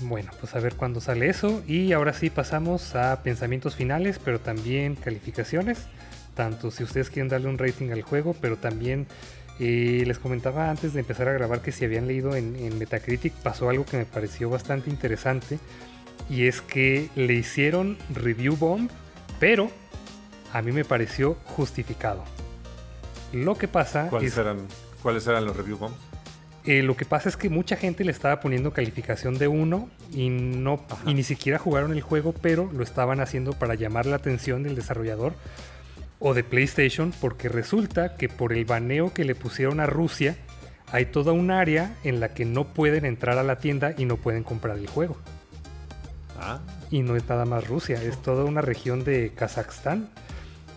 [0.00, 1.62] Bueno, pues a ver cuándo sale eso.
[1.66, 5.86] Y ahora sí pasamos a pensamientos finales, pero también calificaciones.
[6.34, 9.06] Tanto si ustedes quieren darle un rating al juego, pero también
[9.58, 13.32] eh, les comentaba antes de empezar a grabar que si habían leído en, en Metacritic
[13.32, 15.58] pasó algo que me pareció bastante interesante.
[16.30, 18.90] Y es que le hicieron review bomb,
[19.40, 19.70] pero
[20.52, 22.22] a mí me pareció justificado.
[23.32, 24.58] Lo que pasa ¿Cuáles, es eran,
[25.02, 26.07] ¿Cuáles eran los review bombs?
[26.70, 30.28] Eh, lo que pasa es que mucha gente le estaba poniendo calificación de 1 y
[30.28, 31.10] no Ajá.
[31.10, 34.74] y ni siquiera jugaron el juego, pero lo estaban haciendo para llamar la atención del
[34.74, 35.32] desarrollador
[36.18, 40.36] o de PlayStation, porque resulta que por el baneo que le pusieron a Rusia,
[40.92, 44.16] hay toda un área en la que no pueden entrar a la tienda y no
[44.16, 45.16] pueden comprar el juego.
[46.38, 50.10] Ah, Y no es nada más Rusia, es toda una región de Kazajstán.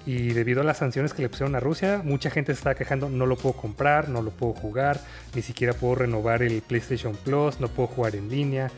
[0.05, 3.09] Y debido a las sanciones que le pusieron a Rusia, mucha gente se está quejando,
[3.09, 4.99] no lo puedo comprar, no lo puedo jugar,
[5.35, 8.71] ni siquiera puedo renovar el PlayStation Plus, no puedo jugar en línea.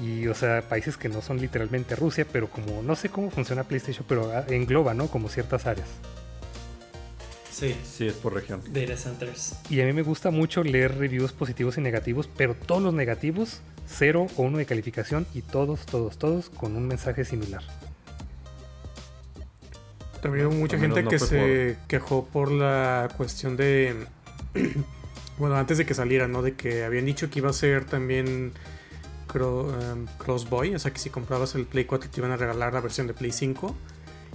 [0.00, 3.64] Y, o sea, países que no son literalmente Rusia, pero como no sé cómo funciona
[3.64, 5.08] PlayStation, pero ah, engloba, ¿no?
[5.08, 5.88] Como ciertas áreas.
[7.50, 8.62] Sí, sí, es por región.
[8.72, 9.56] data centers.
[9.68, 13.62] Y a mí me gusta mucho leer reviews positivos y negativos, pero todos los negativos,
[13.84, 17.64] cero o uno de calificación, y todos, todos, todos con un mensaje similar.
[20.22, 23.94] También hubo mucha gente no que se quejó por la cuestión de.
[25.38, 26.42] bueno, antes de que saliera, ¿no?
[26.42, 28.52] De que habían dicho que iba a ser también
[29.32, 32.72] cro- em, Crossboy, o sea que si comprabas el Play 4 te iban a regalar
[32.72, 33.74] la versión de Play 5.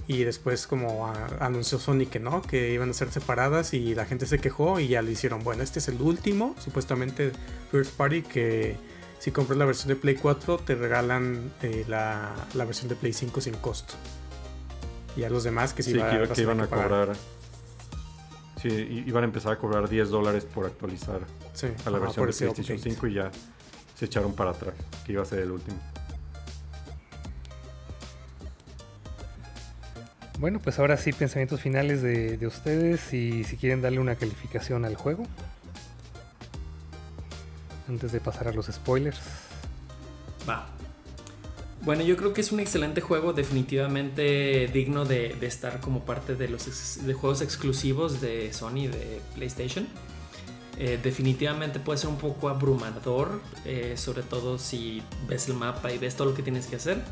[0.06, 4.26] Y después, como anunció Sony que no, que iban a ser separadas y la gente
[4.26, 5.42] se quejó y ya le hicieron.
[5.42, 7.32] Bueno, este es el último, supuestamente
[7.70, 8.76] First Party, que
[9.18, 13.14] si compras la versión de Play 4 te regalan eh, la, la versión de Play
[13.14, 13.94] 5 sin costo.
[15.16, 17.12] Y a los demás que sí, Sí, que, iba- vas que iban a que cobrar.
[18.60, 21.20] Sí, i- iban a empezar a cobrar 10 dólares por actualizar
[21.52, 22.90] Sí, a la versión de PlayStation update.
[22.94, 23.30] 5 y ya
[23.98, 24.74] se echaron para atrás,
[25.06, 25.76] que iba a ser el último.
[30.38, 34.84] Bueno, pues ahora sí, pensamientos finales de, de ustedes y si quieren darle una calificación
[34.84, 35.24] al juego.
[37.88, 39.20] Antes de pasar a los spoilers.
[40.48, 40.66] Va.
[41.84, 46.48] Bueno, yo creo que es un excelente juego, definitivamente digno de, estar como parte de
[46.48, 49.86] los de juegos exclusivos de Sony, de PlayStation.
[50.78, 55.98] Eh, definitivamente puede ser un poco abrumador, eh, sobre todo si ves el mapa y
[55.98, 57.02] ves todo lo que tienes que hacer.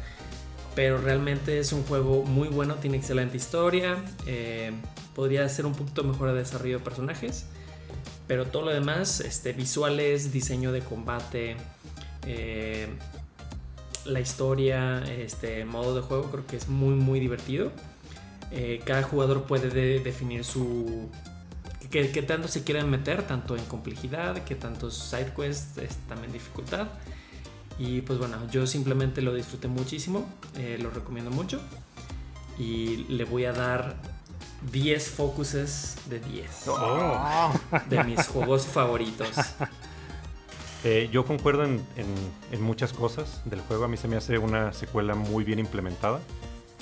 [0.75, 4.03] Pero realmente es un juego muy bueno, tiene excelente historia.
[4.27, 4.73] eh,
[5.15, 7.45] podría ser un poquito mejor de desarrollo de personajes.
[8.27, 11.57] Pero todo lo demás, este, visuales, diseño de combate,
[14.07, 17.71] la historia, este modo de juego, creo que es muy, muy divertido.
[18.51, 21.09] Eh, cada jugador puede de- definir su.
[21.91, 26.89] Que tanto se quieran meter, tanto en complejidad, que tantos side quests, es también dificultad.
[27.79, 30.27] Y pues bueno, yo simplemente lo disfruté muchísimo,
[30.57, 31.61] eh, lo recomiendo mucho.
[32.59, 33.97] Y le voy a dar
[34.71, 37.53] 10 focuses de 10 Oh.
[37.91, 39.29] de mis juegos favoritos.
[40.85, 43.85] Eh, yo concuerdo en, en- en muchas cosas del juego.
[43.85, 46.21] A mí se me hace una secuela muy bien implementada.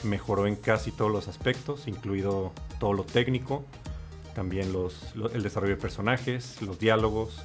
[0.02, 3.64] Mejoró en casi todos los aspectos, incluido todo lo técnico,
[4.35, 7.43] también los, lo- el desarrollo de personajes, los diálogos,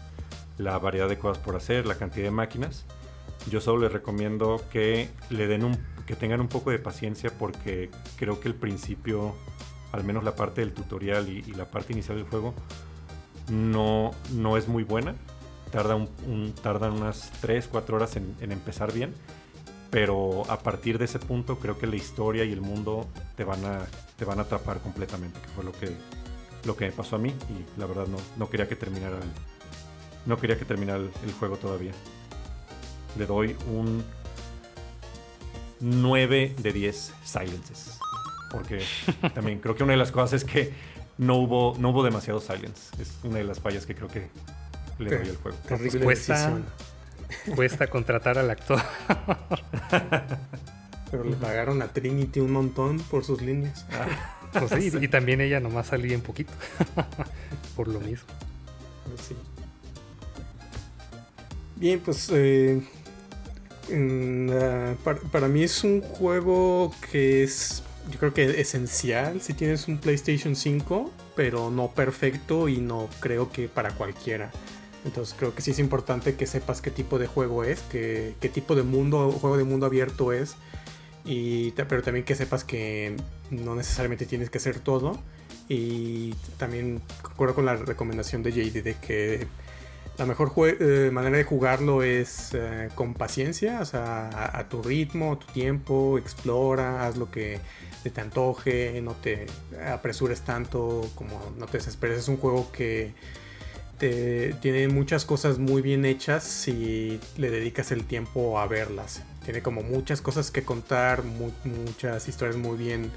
[0.57, 2.85] la variedad de cosas por hacer, la cantidad de máquinas.
[3.51, 5.77] Yo solo les recomiendo que le den un,
[6.07, 9.35] que tengan un poco de paciencia porque creo que el principio,
[9.91, 12.53] al menos la parte del tutorial y, y la parte inicial del juego,
[13.51, 15.15] no, no es muy buena.
[15.75, 19.13] Tarda, un, tardan unas 3, 4 horas en, empezar bien.
[19.91, 23.65] Pero a partir de ese punto creo que la historia y el mundo te van
[23.65, 23.85] a,
[24.15, 25.91] te van a atrapar completamente, que fue lo que,
[26.63, 27.33] lo que me pasó a mí.
[27.49, 29.29] Y la verdad no, no quería que terminara el,
[30.25, 31.91] no quería que terminara el juego todavía.
[33.19, 34.01] Le doy un
[35.81, 37.99] 9 de 10 silences.
[38.49, 38.81] Porque
[39.33, 40.71] también creo que una de las cosas es que
[41.17, 42.95] no hubo, no hubo demasiado silence.
[42.97, 44.29] Es una de las fallas que creo que
[44.99, 45.57] le doy al juego.
[45.67, 46.57] Pues cuesta,
[47.55, 48.81] cuesta contratar al actor.
[51.11, 53.85] Pero le pagaron a Trinity un montón por sus líneas.
[53.91, 56.51] Ah, pues sí, y también ella nomás salía un poquito.
[57.75, 58.27] por lo mismo.
[59.05, 59.31] Pues
[61.77, 62.81] Bien, pues eh,
[65.31, 70.55] para, mí es un juego que es, yo creo que esencial si tienes un PlayStation
[70.55, 74.51] 5, pero no perfecto y no creo que para cualquiera.
[75.05, 78.49] Entonces creo que sí es importante que sepas qué tipo de juego es, qué, qué
[78.49, 80.55] tipo de mundo, juego de mundo abierto es,
[81.25, 83.15] y, pero también que sepas que
[83.49, 85.19] no necesariamente tienes que hacer todo.
[85.67, 89.47] Y también concuerdo con la recomendación de JD de que
[90.17, 95.33] la mejor eh, manera de jugarlo es eh, con paciencia, o sea, a, tu ritmo,
[95.33, 97.59] a tu tiempo, explora, haz lo que
[98.03, 99.47] te antoje, no te
[99.91, 102.19] apresures tanto, como no te desesperes.
[102.19, 103.13] Es un juego que
[103.99, 109.23] tiene muchas cosas muy bien hechas si le dedicas el tiempo a verlas.
[109.43, 113.11] Tiene como muchas cosas que contar, muchas historias muy bien,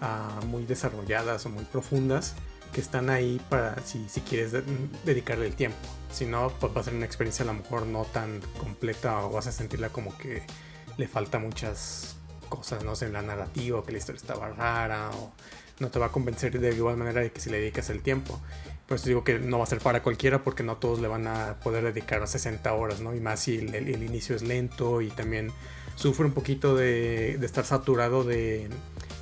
[0.00, 2.34] ah, muy desarrolladas o muy profundas
[2.72, 4.52] que están ahí para si, si quieres
[5.04, 5.78] dedicarle el tiempo.
[6.10, 9.30] Si no, pues va a ser una experiencia a lo mejor no tan completa o
[9.30, 10.42] vas a sentirla como que
[10.96, 12.16] le falta muchas
[12.48, 15.32] cosas, no sé, en la narrativa, que la historia estaba rara o
[15.80, 18.40] no te va a convencer de igual manera de que si le dedicas el tiempo.
[18.88, 21.26] Por eso digo que no va a ser para cualquiera porque no todos le van
[21.26, 23.14] a poder dedicar a 60 horas, ¿no?
[23.14, 25.52] Y más si el, inicio es lento y también
[25.94, 28.68] sufre un poquito de, de estar saturado de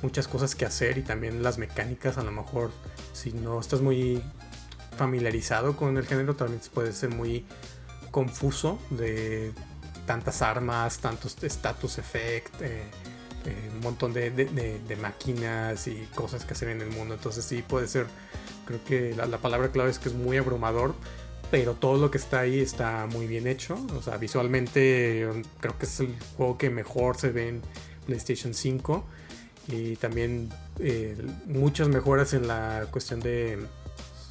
[0.01, 2.71] muchas cosas que hacer y también las mecánicas a lo mejor
[3.13, 4.23] si no estás muy
[4.97, 7.45] familiarizado con el género también puede ser muy
[8.11, 9.53] confuso de
[10.07, 12.83] tantas armas, tantos status effect, eh,
[13.45, 17.13] eh, un montón de, máquinas y cosas que hacer en el mundo.
[17.13, 18.07] Entonces sí puede ser,
[18.67, 20.93] creo que la, la, palabra clave es que es muy abrumador,
[21.49, 23.77] pero todo lo que está ahí está muy bien hecho.
[23.97, 25.27] O sea, visualmente
[25.59, 27.61] creo que es el juego que mejor se ve en
[28.05, 29.05] PlayStation 5
[29.69, 30.49] y también
[30.79, 33.59] eh, muchas mejoras en la cuestión de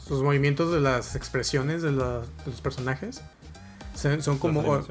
[0.09, 2.27] los movimientos de las expresiones de, los
[2.63, 3.23] personajes.
[3.95, 4.85] Son, como...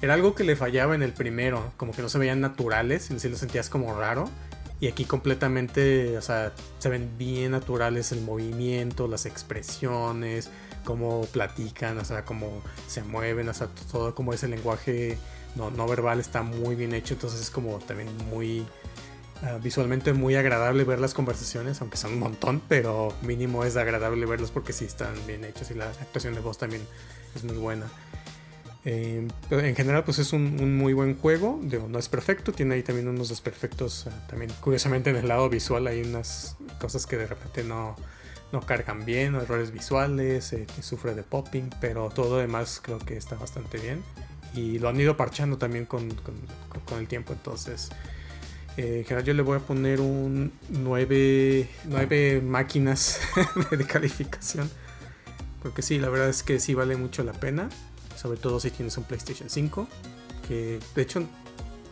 [0.00, 3.18] Era algo que le fallaba en el primero, como que no se veían naturales, y
[3.20, 4.28] si lo sentías como raro.
[4.80, 10.50] Y aquí completamente, o sea, se ven bien naturales el movimiento, las expresiones,
[10.84, 15.18] cómo platican, o sea, cómo se mueven, o sea, todo como ese lenguaje
[15.56, 18.64] no, no verbal está muy bien hecho, entonces es como también muy
[19.40, 24.26] Ah, visualmente muy agradable ver las conversaciones, aunque son un montón, pero mínimo es agradable
[24.26, 26.82] verlos porque sí están bien hechos y la actuación de voz también
[27.36, 27.86] es muy buena.
[28.84, 31.60] Eh, en general, pues es un, muy buen juego.
[31.88, 34.06] no es perfecto, tiene ahí también unos desperfectos.
[34.06, 37.96] Uh, también, curiosamente, en el lado visual hay unas cosas que de repente no,
[38.52, 42.98] no cargan bien, errores visuales, eh, que sufre de popping, pero todo lo demás creo
[42.98, 44.02] que está bastante bien.
[44.54, 46.34] Y lo han ido parchando también con, con,
[46.86, 47.90] con el tiempo, entonces
[48.78, 53.20] eh, en general yo le voy a poner un 9, 9 máquinas
[53.72, 54.70] de calificación.
[55.62, 57.68] Porque sí, la verdad es que sí vale mucho la pena.
[58.20, 59.86] Sobre todo si tienes un PlayStation 5.
[60.46, 61.22] Que de hecho,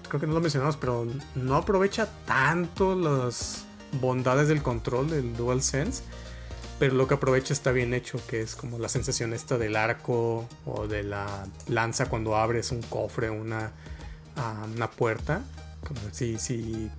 [0.08, 3.64] creo que no lo mencionamos, pero no aprovecha tanto las
[4.00, 6.02] bondades del control del DualSense.
[6.78, 10.46] Pero lo que aprovecha está bien hecho, que es como la sensación esta del arco
[10.66, 13.72] o de la lanza cuando abres un cofre, una,
[14.36, 15.42] uh, una puerta
[16.12, 16.90] si, si,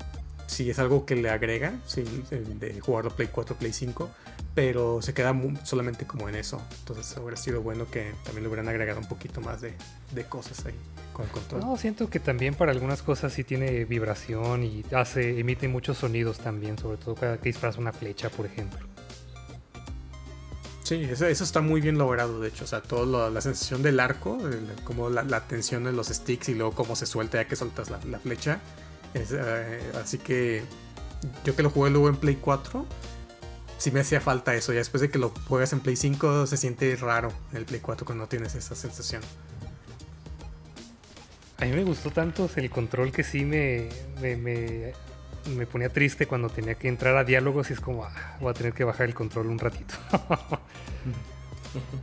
[0.48, 4.10] si es algo que le agrega, sí, de jugarlo Play 4, Play 5,
[4.58, 6.60] pero se queda solamente como en eso.
[6.80, 9.76] Entonces hubiera sido bueno que también le hubieran agregado un poquito más de,
[10.28, 10.74] cosas ahí
[11.14, 11.62] con el control.
[11.62, 16.40] No, siento que también para algunas cosas sí tiene vibración y hace, emite muchos sonidos
[16.40, 18.80] también, sobre todo cada que disparas una flecha, por ejemplo.
[20.82, 22.64] Sí, eso, está muy bien logrado, de hecho.
[22.64, 24.40] O sea, toda la sensación del arco,
[24.86, 28.18] como la, tensión de los sticks y luego cómo se suelta ya que soltas la,
[28.18, 28.60] flecha.
[29.14, 30.64] Eh, así que
[31.46, 32.88] yo que lo jugué luego en Play 4,
[33.78, 34.74] sí me hacía falta eso.
[34.74, 37.80] Ya después de que lo juegas en Play 5, se siente raro en el Play
[37.80, 39.22] 4 cuando no tienes esa sensación.
[41.60, 43.90] A mí me gustó tanto el control que sí me,
[44.22, 44.94] me
[45.56, 48.54] me ponía triste cuando tenía que entrar a diálogos y es como, ah, voy a
[48.54, 49.96] tener que bajar el control un ratito.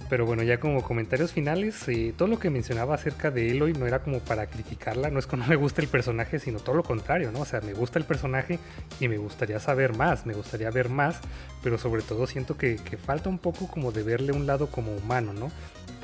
[0.08, 3.86] Pero bueno, ya como comentarios finales, eh, todo lo que mencionaba acerca de Eloy no
[3.86, 6.82] era como para criticarla, no es que no me guste el personaje, sino todo lo
[6.82, 7.40] contrario, ¿no?
[7.40, 8.58] O sea, me gusta el personaje
[9.00, 11.20] y me gustaría saber más, me gustaría ver más,
[11.62, 14.94] pero sobre todo siento que, que falta un poco como de verle un lado como
[14.94, 15.50] humano, ¿no?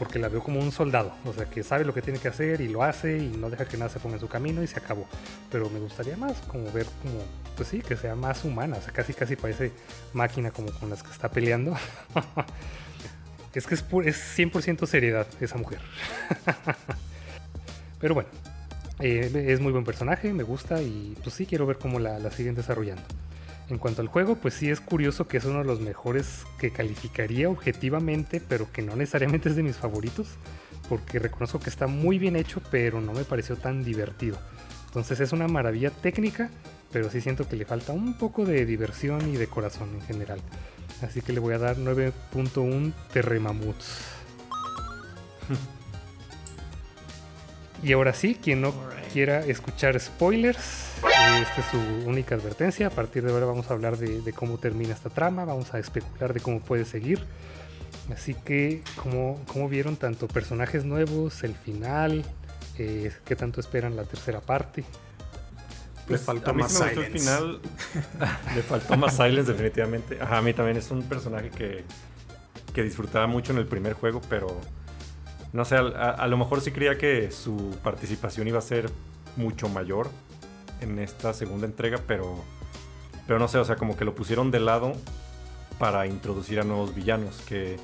[0.01, 2.62] porque la veo como un soldado, o sea, que sabe lo que tiene que hacer
[2.62, 4.78] y lo hace y no deja que nada se ponga en su camino y se
[4.78, 5.06] acabó.
[5.51, 7.22] Pero me gustaría más, como ver como,
[7.55, 9.72] pues sí, que sea más humana, o sea, casi casi parece
[10.14, 11.76] máquina como con las que está peleando.
[13.55, 15.81] es que es, es 100% seriedad esa mujer.
[18.01, 18.28] Pero bueno,
[19.01, 22.31] eh, es muy buen personaje, me gusta y pues sí quiero ver cómo la, la
[22.31, 23.02] siguen desarrollando.
[23.68, 26.72] En cuanto al juego, pues sí es curioso que es uno de los mejores que
[26.72, 30.27] calificaría objetivamente, pero que no necesariamente es de mis favoritos,
[30.89, 34.39] porque reconozco que está muy bien hecho, pero no me pareció tan divertido.
[34.86, 36.51] Entonces es una maravilla técnica,
[36.93, 40.40] pero sí siento que le falta un poco de diversión y de corazón en general.
[41.02, 44.05] Así que le voy a dar 9.1 Terremamuts.
[47.82, 48.74] y ahora sí, quien no
[49.12, 50.59] quiera escuchar spoilers,
[51.40, 51.78] esta es su
[52.09, 52.89] única advertencia.
[52.89, 56.35] A partir de ahora vamos a hablar de, cómo termina esta trama, vamos a especular
[56.35, 57.24] de cómo puede seguir.
[58.12, 62.24] Así que, ¿cómo, cómo vieron tanto personajes nuevos, el final?
[62.78, 64.85] Eh, ¿Qué tanto esperan la tercera parte?
[66.11, 67.07] Le pues, faltó más silence.
[67.07, 67.61] El final.
[68.55, 70.19] Le faltó más silence, definitivamente.
[70.20, 71.85] a mí también es un personaje que,
[72.74, 74.61] que disfrutaba mucho en el primer juego, pero
[75.53, 78.91] no sé, a, lo mejor sí creía que su participación iba a ser
[79.37, 80.11] mucho mayor
[80.81, 82.37] en esta segunda entrega, pero,
[83.27, 84.93] pero no sé, o sea, como que lo pusieron de lado
[85.78, 87.78] para introducir a nuevos villanos que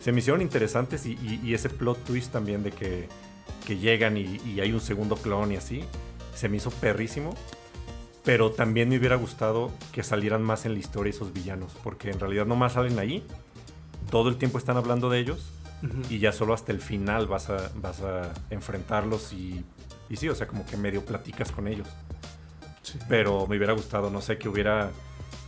[0.00, 3.08] se me hicieron interesantes y, ese plot twist también de que,
[3.66, 5.84] que llegan y, y, hay un segundo clon y así,
[6.34, 7.34] se me hizo perrísimo.
[8.28, 12.20] Pero también me hubiera gustado que salieran más en la historia esos villanos, porque en
[12.20, 13.26] realidad no más salen ahí,
[14.10, 15.50] todo el tiempo están hablando de ellos
[16.10, 19.64] y ya solo hasta el final vas a, vas a enfrentarlos y,
[20.10, 21.88] y sí, o sea, como que medio platicas con ellos.
[23.08, 24.90] Pero me hubiera gustado, no sé, que hubiera,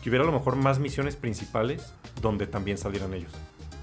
[0.03, 1.93] que hubiera a lo mejor más misiones principales
[2.23, 3.33] donde también salieran ellos.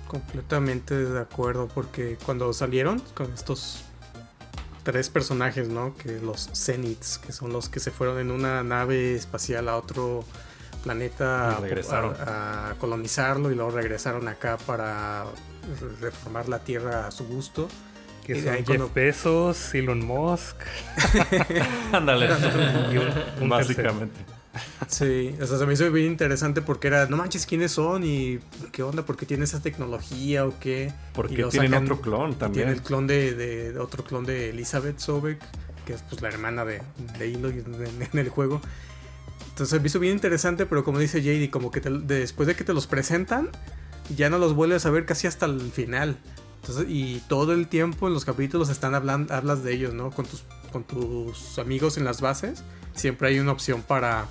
[0.07, 3.83] Completamente de acuerdo, porque cuando salieron con estos
[4.87, 5.93] tres personajes, ¿no?
[5.97, 10.23] Que los Zeniths, que son los que se fueron en una nave espacial a otro
[10.81, 15.25] planeta a, colonizarlo y luego regresaron acá para
[15.99, 17.67] reformar la Tierra a su gusto.
[18.25, 20.55] Que son Jeff Bezos, Elon Musk.
[21.91, 22.29] Ándale.
[23.41, 24.36] Básicamente.
[24.87, 28.03] Sí, o sea, se me hizo bien interesante porque era, no manches, ¿quiénes son?
[28.03, 28.39] ¿Y
[28.71, 29.03] qué onda?
[29.03, 30.93] ¿Por qué tiene esa tecnología o qué?
[31.13, 32.65] Porque tienen otro clon también.
[32.65, 35.39] Tiene el clon de, otro clon de Elizabeth Sobek,
[35.85, 36.81] que es pues la hermana de,
[37.17, 37.63] de Eloy
[38.11, 38.61] en, el juego.
[39.49, 42.73] Entonces me hizo bien interesante, pero como dice JD, como que después de que te
[42.73, 43.49] los presentan,
[44.15, 46.17] ya no los vuelves a ver casi hasta el final
[46.87, 50.11] y todo el tiempo en los capítulos están hablando, hablas de ellos, ¿no?
[50.11, 52.63] Con tus, con tus amigos en las bases,
[52.93, 54.25] siempre hay una opción para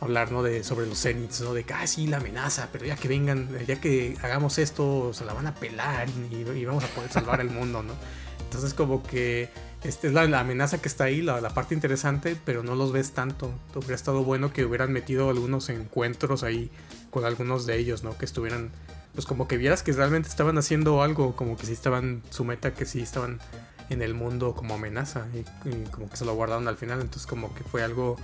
[0.00, 0.42] hablar, ¿no?
[0.42, 1.54] De, sobre los Zeniths, ¿no?
[1.54, 5.32] De que, ah, la amenaza, pero ya que vengan, ya que hagamos esto, se la
[5.32, 7.94] van a pelar y, vamos a poder salvar el mundo, ¿no?
[8.40, 9.48] Entonces como que
[9.82, 13.12] esta es la, amenaza que está ahí, la, la, parte interesante, pero no los ves
[13.12, 13.52] tanto.
[13.74, 16.70] Hubiera estado bueno que hubieran metido algunos encuentros ahí
[17.10, 18.16] con algunos de ellos, ¿no?
[18.16, 18.70] Que estuvieran
[19.16, 22.74] pues como que vieras que realmente estaban haciendo algo, como que sí estaban, su meta
[22.74, 23.40] que sí estaban
[23.88, 27.54] en el mundo como amenaza y, como que se lo guardaron al final, entonces como
[27.54, 28.16] que fue algo,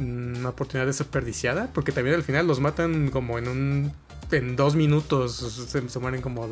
[0.00, 3.92] una oportunidad desperdiciada, porque también al final los matan como en un,
[4.30, 6.48] en dos minutos, se, mueren como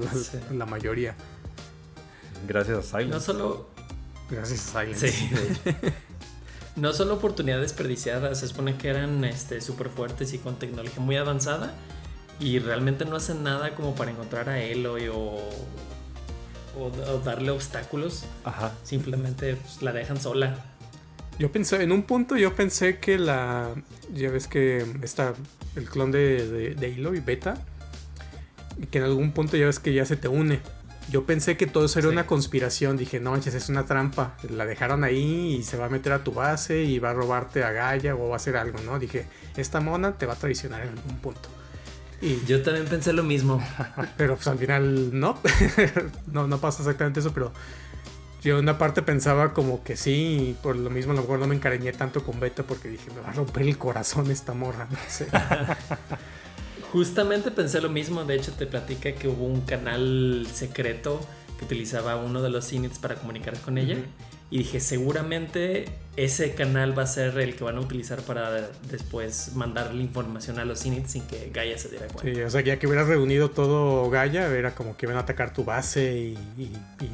[0.52, 1.14] la, mayoría.
[2.46, 3.10] Gracias a Silence.
[3.10, 3.68] No solo...
[4.30, 5.08] Gracias a Silence.
[5.10, 5.30] Sí.
[6.76, 11.16] no solo oportunidades desperdiciadas, se supone que eran este, súper fuertes y con tecnología muy
[11.16, 11.74] avanzada
[12.38, 15.38] y realmente no hacen nada como para encontrar a Eloy o,
[16.78, 18.24] o, darle obstáculos.
[18.44, 18.72] Ajá.
[18.82, 20.56] Simplemente pues, la dejan sola.
[21.38, 23.74] Yo pensé, en un punto yo pensé que la.
[24.14, 25.34] Ya ves que está
[25.74, 27.56] el clon de, de, de Eloy, Beta.
[28.80, 30.60] Y que en algún punto ya ves que ya se te une.
[31.10, 32.96] Yo pensé que todo eso era una conspiración.
[32.96, 34.36] Dije, no manches, es una trampa.
[34.50, 37.62] La dejaron ahí y se va a meter a tu base y va a robarte
[37.64, 38.98] a Gaia o va a hacer algo, ¿no?
[38.98, 39.26] Dije,
[39.56, 41.48] esta mona te va a traicionar en algún punto.
[42.20, 43.62] Y yo también pensé lo mismo.
[44.16, 45.38] Pero pues al final no.
[46.32, 47.52] no, no pasa exactamente eso, pero
[48.46, 51.40] yo en una parte pensaba como que sí, y por lo mismo a lo mejor
[51.40, 54.54] no me encariñé tanto con Beta porque dije, me va a romper el corazón esta
[54.54, 55.26] morra, no sé.
[56.92, 61.20] Justamente pensé lo mismo, de hecho te platica que hubo un canal secreto
[61.58, 63.96] que utilizaba uno de los Zinits para comunicar con ella.
[64.50, 65.86] Y dije, seguramente
[66.16, 70.58] ese canal va a ser el que van a utilizar para después mandar la información
[70.60, 72.32] a los Zinit sin que Gaia se diera cuenta.
[72.32, 75.52] Sí, o sea, ya que hubieras reunido todo Gaia, era como que iban a atacar
[75.52, 76.72] tu base y, y-
[77.04, 77.10] y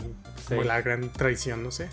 [0.46, 0.68] como Sí.
[0.68, 1.88] la gran traición, no sé.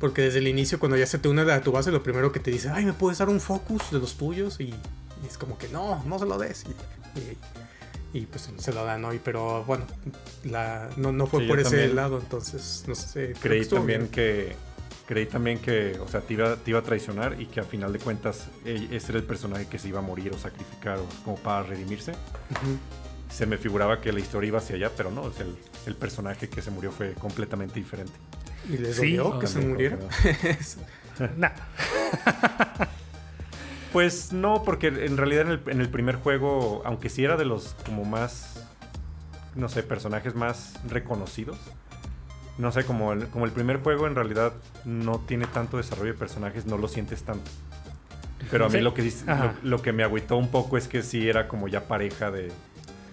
[0.00, 2.40] Porque desde el inicio, cuando ya se te une a tu base, lo primero que
[2.40, 4.58] te dice, ay, ¿me puedes dar un focus de los tuyos?
[4.60, 6.64] Y, y es como que no, no se lo des.
[6.64, 7.38] Y, y-
[8.18, 9.86] y, pues se lo dan hoy, pero bueno,
[10.44, 13.32] la, no, no fue Sí, por ese lado, entonces, no sé.
[13.40, 14.10] Creí también bien.
[14.10, 14.56] que
[15.12, 17.92] creí también que, o sea, te iba, te iba a traicionar y que a final
[17.92, 21.06] de cuentas eh, ese era el personaje que se iba a morir o sacrificar o
[21.22, 22.14] como para redimirse.
[23.28, 26.48] Se me figuraba que la historia iba hacia allá, pero no, es el, el personaje
[26.48, 28.14] que se murió fue completamente diferente.
[28.70, 29.98] Y les Sí, dolió que se muriera.
[31.36, 31.50] Nah,
[33.92, 37.44] Pues no, porque en realidad en el, en el primer juego, aunque sí era de
[37.44, 38.64] los como más,
[39.54, 41.58] no sé, personajes más reconocidos,
[42.58, 44.52] no sé, como el, como el primer juego en realidad
[44.84, 47.50] no tiene tanto desarrollo de personajes, no lo sientes tanto.
[48.50, 48.80] Pero a mí Sí.
[48.80, 51.86] lo que, lo, lo que me agüitó un poco es que sí era como ya
[51.86, 52.50] pareja de,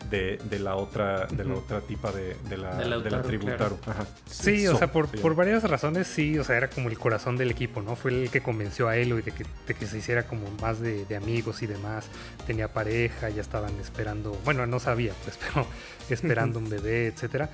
[0.10, 3.22] de, de la otra de la otra tipa de, de la, De de la Lautaro,
[3.24, 3.78] tribu claro.
[3.86, 4.06] Ajá.
[4.26, 5.18] Sí, o So- sea, por, sí.
[5.18, 7.95] por varias razones sí, o sea, era como el corazón del equipo, ¿no?
[7.95, 11.06] Fue el que convenció a Elo de que, de que se hiciera como más de,
[11.06, 12.07] de amigos y demás.
[12.48, 15.68] Tenía pareja, ya estaban esperando, bueno, no sabía, pues, pero
[16.10, 17.52] esperando un bebé, etcétera.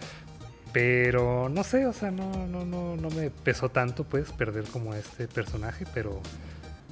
[0.76, 4.92] Pero no sé, o sea, no, no, no, no me pesó tanto, pues, perder como
[4.92, 6.20] a este personaje, pero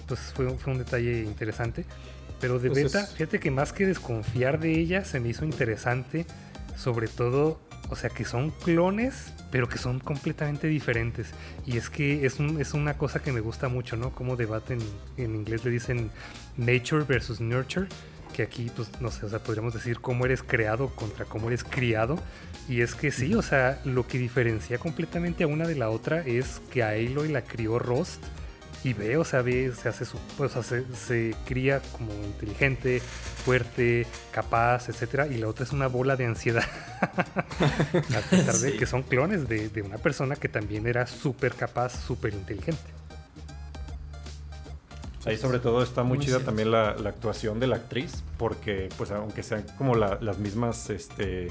[0.08, 1.84] pues fue, un- fue un detalle interesante.
[2.40, 6.26] Pero de Entonces- beta, fíjate que más que desconfiar de ella, se me hizo interesante,
[6.78, 11.32] sobre todo, o sea, que son clones, pero que son completamente diferentes.
[11.66, 14.12] Y es que es, un- es una cosa que me gusta mucho, ¿no?
[14.16, 14.80] Como debaten,
[15.18, 16.10] en inglés le dicen
[16.56, 17.88] nature versus nurture,
[18.34, 21.66] que aquí, pues, no sé, o sea, podríamos decir cómo eres creado contra cómo eres
[21.66, 22.18] criado.
[22.70, 26.22] Y es que sí, o sea, lo que diferencia completamente a una de la otra
[26.22, 28.24] es que a Aloy la crió Rost
[28.86, 32.14] y ve, o sea, ve, se hace su, pues, o sea, se, se cría como
[32.24, 33.02] inteligente,
[33.46, 36.64] fuerte, capaz, etcétera, y la otra es una bola de ansiedad.
[37.02, 38.78] a pesar de Sí.
[38.78, 42.82] que son clones de, de una persona que también era súper capaz, súper inteligente.
[45.26, 46.48] Ahí sobre todo está muy, Muy chida cierto.
[46.48, 50.90] también la, la actuación de la actriz, porque pues aunque sean como la- las mismas
[50.90, 51.50] este,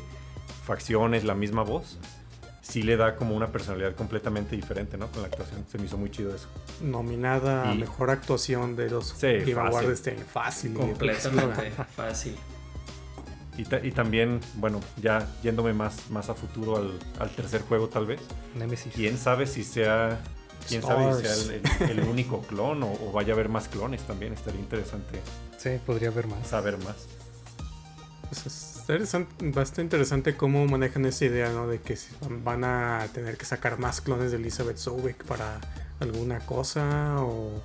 [0.64, 1.98] facciones, la misma voz,
[2.62, 5.08] sí le da como una personalidad completamente diferente, ¿no?
[5.08, 5.64] Con la actuación.
[5.70, 6.48] Se me hizo muy chido eso.
[6.80, 9.58] Nominada a Y- mejor actuación de los Sí, Game fácil.
[9.58, 10.24] Awards este año.
[10.32, 10.74] Fácil.
[10.74, 12.36] Completamente fácil.
[13.58, 17.88] Y, ta- y también, bueno, ya yéndome más, más a futuro al, al tercer juego
[17.88, 18.20] tal vez,
[18.54, 18.92] Nemesis.
[18.94, 20.20] quién sabe si sea...
[20.68, 21.34] Quién sabe si sea
[21.80, 24.32] el, el- el único clon o, o vaya a haber más clones también.
[24.32, 25.20] Estaría interesante
[25.58, 26.46] Sí, podría haber más.
[26.46, 27.08] saber más.
[28.28, 31.66] Pues es interesante- bastante interesante cómo manejan esa idea, ¿no?
[31.68, 31.96] De que
[32.44, 35.60] van a tener que sacar más clones de Elizabeth Sobeck para
[36.00, 37.62] alguna cosa o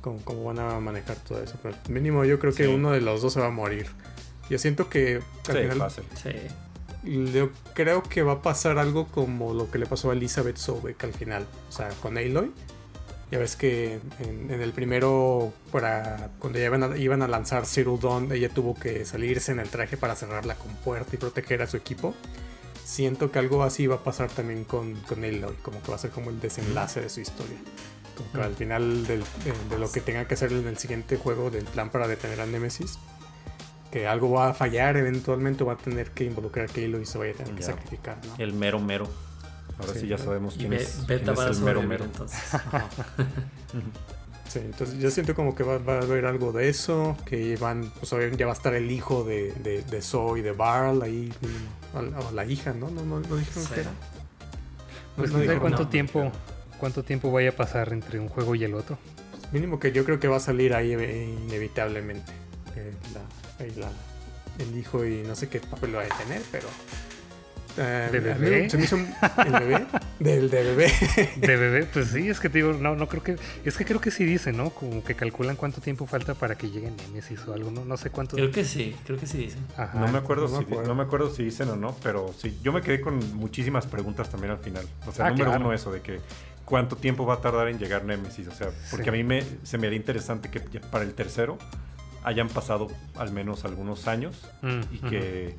[0.00, 1.56] cómo, cómo van a manejar todo eso.
[1.62, 3.86] Pero mínimo yo creo que uno de los dos se va a morir.
[4.50, 5.16] Yo siento que
[5.48, 6.04] al Sí, final fácil.
[6.22, 6.30] Sí.
[7.32, 11.02] yo creo que va a pasar algo como lo que le pasó a Elizabeth Sobeck
[11.04, 11.46] al final.
[11.68, 12.52] O sea, con Aloy.
[13.30, 17.66] Ya ves que en, en el primero, para cuando ya iban a, iban a lanzar
[17.66, 21.60] Zero Dawn, ella tuvo que salirse en el traje para cerrar la compuerta y proteger
[21.62, 22.14] a su equipo.
[22.84, 25.98] Siento que algo así va a pasar también con, con Aloy, como que va a
[25.98, 27.58] ser como el desenlace de su historia.
[28.16, 31.16] Como que al final del- de, de lo que tenga que hacer en el siguiente
[31.16, 32.96] juego del plan para detener a Nemesis,
[33.90, 37.18] que algo va a fallar eventualmente, va a tener que involucrar que Aloy y se
[37.18, 38.34] vaya a tener que sacrificar, ¿no?
[38.38, 39.08] El mero mero.
[39.78, 42.04] Ahora sí, Sí, ya sabemos Y quién Be- es, Beta quién es el mero mero.
[42.04, 42.38] entonces.
[44.48, 47.90] Sí, entonces yo siento como que va, va a haber algo de eso, que van,
[47.98, 51.32] pues ya va a estar el hijo de, de, de Zoe y de Barl ahí,
[51.40, 52.88] mínimo, o, o la hija, ¿no?
[52.88, 53.74] No, no, no dijeron Sí.
[53.74, 53.90] que era.
[55.16, 55.88] Pues no no sé cuánto no.
[55.88, 56.30] tiempo,
[56.78, 58.96] cuánto tiempo vaya a pasar entre un juego y el otro.
[59.50, 62.30] Mínimo que yo creo que va a salir ahí eh, inevitablemente.
[62.76, 63.90] eh, la- ahí la-
[64.64, 66.68] el hijo y no sé qué papel lo va a tener, pero...
[67.78, 68.70] eh, ¿De bebé?
[68.70, 69.08] se me hizo un-
[69.44, 69.86] ¿El bebé?
[70.18, 70.92] Del de bebé.
[71.36, 74.00] De bebé, pues sí, es que te digo, no, no creo que, es que creo
[74.00, 74.70] que sí dicen, ¿no?
[74.70, 78.10] Como que calculan cuánto tiempo falta para que llegue Nemesis o algo, no, no sé
[78.10, 78.36] cuánto.
[78.36, 79.60] Creo que sí, creo que sí dicen.
[79.76, 79.98] Ajá.
[79.98, 80.88] No me acuerdo, no me si, acuerdo.
[80.88, 84.30] no me acuerdo si dicen o no, pero sí, yo me quedé con muchísimas preguntas
[84.30, 84.86] también al final.
[85.06, 85.64] O sea, Ah, número claro.
[85.66, 86.20] uno eso de que
[86.64, 89.08] cuánto tiempo va a tardar en llegar Nemesis, o sea, porque Sí.
[89.10, 91.58] a mí me, se me haría interesante que para el tercero
[92.24, 95.08] hayan pasado al menos algunos años Mm, y ujú.
[95.08, 95.54] que,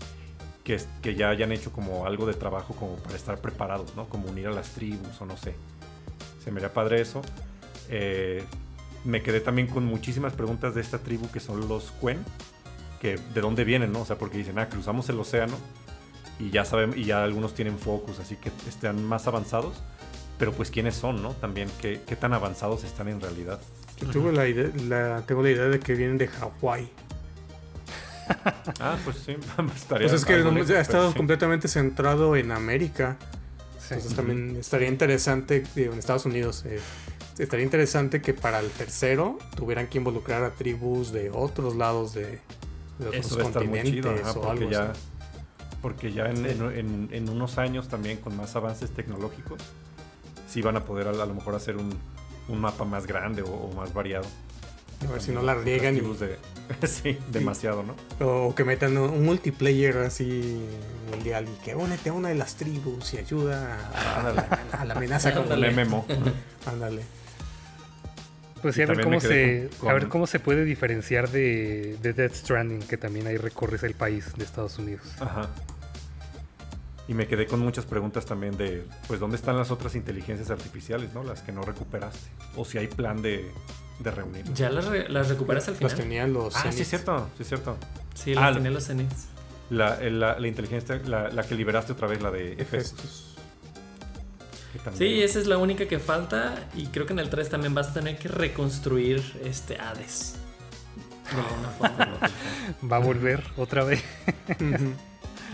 [1.02, 4.10] que ya hayan hecho como algo de trabajo como para estar preparados, ¿no?
[4.10, 5.56] Como unir a las tribus o no sé.
[6.44, 7.22] Se me haría padre eso.
[7.90, 8.44] Eh,
[9.06, 12.18] me quedé también con muchísimas preguntas de esta tribu que son los Quen,
[13.00, 14.02] que de dónde vienen, ¿no?
[14.02, 15.56] O sea, porque dicen, ah, cruzamos el océano
[16.40, 19.82] y ya sabemos, y ya algunos tienen focus, así que están más avanzados.
[20.38, 21.32] pero pues quiénes son, ¿no?
[21.32, 23.60] También qué, tan avanzados están en realidad.
[24.00, 26.88] Yo tuve la idea, tengo la idea de que vienen de Hawái.
[28.80, 29.32] Ah, pues sí,
[29.76, 31.18] estaría Pues es que no- ha estado sí.
[31.18, 33.18] completamente centrado en América.
[33.80, 33.94] Sí.
[33.96, 36.80] Entonces también estaría interesante, digo, en Estados Unidos, eh,
[37.40, 42.40] estaría interesante que para el tercero tuvieran que involucrar a tribus de otros lados de,
[43.00, 45.02] de otros Eso debe estar muy continentes chido, ajá, o porque algo ya, así.
[45.82, 49.60] porque ya en, en- en- en unos años también con más avances tecnológicos,
[50.50, 51.90] sí van a poder a, a lo mejor hacer un,
[52.50, 54.26] un mapa más grande o, o más variado.
[55.08, 56.38] A ver si no la riegan y- de,
[56.88, 57.96] sí, demasiado, ¿no?
[58.26, 60.66] o que metan un, multiplayer así
[61.12, 64.42] mundial y que únete a una de las tribus y ayuda a, Ándale.
[64.72, 65.86] a la amenaza Un Ándale.
[65.86, 66.06] MMO.
[66.66, 67.04] Ándale.
[68.62, 71.96] Pues sí, a ver cómo se, con- a ver con- cómo se puede diferenciar de,
[72.02, 75.06] de Death Stranding, que también ahí recorres el país de Estados Unidos.
[75.20, 75.50] Ajá.
[77.08, 81.14] Y me quedé con muchas preguntas también de, pues, ¿dónde están las otras inteligencias artificiales,
[81.14, 81.24] no?
[81.24, 82.30] Las que no recuperaste.
[82.58, 83.50] O si hay plan de,
[84.00, 84.54] de reunirlas.
[84.58, 85.96] ¿Ya las, re- las recuperas al final?
[85.96, 86.54] tenían los.
[86.58, 87.78] Ah, sí, es cierto, sí, es cierto.
[88.14, 89.28] Sí, Ah, las tenía los Zeniths.
[89.70, 93.36] La, el- la, la inteligencia, la, la que liberaste otra vez, la de Efestos.
[94.98, 96.68] Sí, esa es la única que falta.
[96.76, 100.36] Y creo que en el 3 también vas a tener que reconstruir este Hades.
[101.34, 102.20] De alguna forma.
[102.92, 104.04] Va a volver otra vez.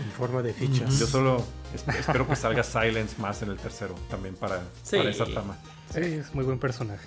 [0.02, 0.98] En forma de fichas.
[0.98, 1.44] Yo solo
[1.74, 4.96] es- espero que salga Silence más en el tercero, también para, Sí.
[4.96, 5.56] para esa trama.
[5.92, 7.06] Sí, es muy buen personaje.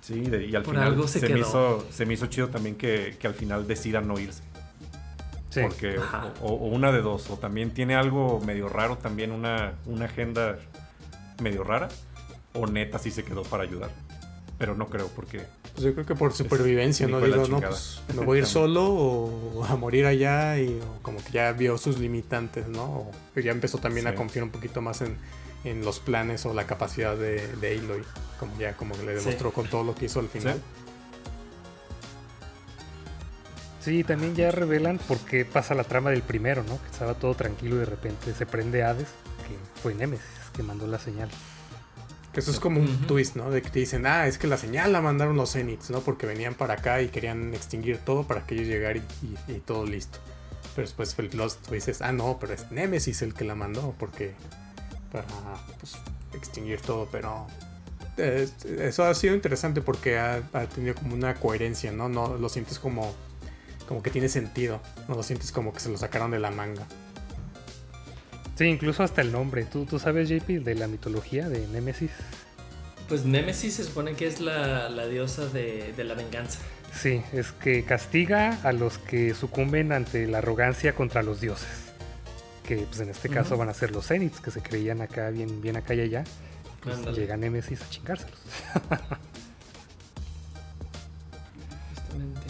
[0.00, 2.48] Sí, de- y al Por final algo se se, me hizo, se me hizo chido
[2.48, 4.42] también que, que al final decidan no irse.
[5.50, 5.60] Sí.
[5.62, 5.98] Porque,
[6.42, 10.58] o, o una de dos, o también tiene algo medio raro, también una, una agenda
[11.42, 11.88] medio rara,
[12.54, 13.90] o neta sí se quedó para ayudar.
[14.58, 17.20] Pero no creo, porque Pues yo creo que por supervivencia, ¿no?
[17.20, 21.18] Digo, no, pues me voy a ir solo o a morir allá y o como
[21.22, 22.84] que ya vio sus limitantes, ¿no?
[22.84, 25.16] O ya empezó también a confiar un poquito más en,
[25.64, 28.04] en los planes o la capacidad de, de Aloy,
[28.38, 29.24] como ya como que le Sí.
[29.24, 30.60] demostró con todo lo que hizo al final.
[33.80, 36.80] Sí, también ya revelan por qué pasa la trama del primero, ¿no?
[36.80, 39.08] Que estaba todo tranquilo y de repente se prende Hades,
[39.46, 40.24] que fue Nemesis,
[40.54, 41.28] que mandó la señal.
[42.34, 43.50] Que eso es como un twist, ¿no?
[43.50, 46.00] De que te dicen, ah, es que la señal la mandaron los Zeniths, ¿no?
[46.00, 49.60] Porque venían para acá y querían extinguir todo para que ellos llegaran y, y- y
[49.60, 50.18] todo listo.
[50.74, 54.34] Pero después Lost, tú dices, ah, no, pero es Nemesis el que la mandó, porque
[55.12, 55.24] para
[55.78, 55.96] pues,
[56.34, 57.46] extinguir todo, pero
[58.16, 58.48] eh,
[58.80, 62.08] eso ha sido interesante porque ha, ha tenido como una coherencia, ¿no?
[62.08, 63.14] No lo sientes como,
[63.86, 66.84] como que tiene sentido, no lo sientes como que se lo sacaron de la manga.
[68.56, 69.64] Sí, incluso hasta el nombre.
[69.64, 72.10] ¿Tú, tú sabes, JP, de la mitología de Nemesis?
[73.08, 76.60] Pues Nemesis se supone que es la, la diosa de, de la venganza.
[76.94, 81.68] Sí, es que castiga a los que sucumben ante la arrogancia contra los dioses.
[82.62, 85.60] Que pues en este caso van a ser los Zeniths, que se creían acá bien,
[85.60, 86.24] bien acá y allá.
[86.82, 88.38] Pues llega Nemesis a chingárselos.
[91.94, 92.46] Justamente.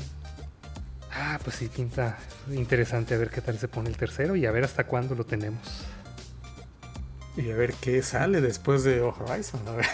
[1.11, 2.19] Ah, pues sí, pinta
[2.53, 5.25] interesante a ver qué tal se pone el tercero y a ver hasta cuándo lo
[5.25, 5.85] tenemos.
[7.37, 9.87] Y a ver qué sale después de Horizon, a ver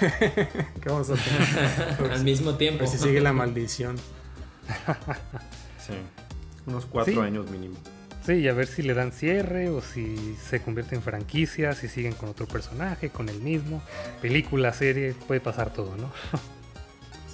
[0.82, 2.12] qué vamos a tener.
[2.12, 2.80] Al mismo A tiempo.
[2.80, 3.96] ver si sigue la maldición.
[5.86, 5.94] Sí.
[6.66, 7.18] Unos cuatro Sí.
[7.18, 7.74] años mínimo.
[8.24, 11.88] Sí, y a ver si le dan cierre o si se convierte en franquicia, si
[11.88, 13.82] siguen con otro personaje, con el mismo.
[14.20, 16.12] Película, serie, puede pasar todo, ¿no?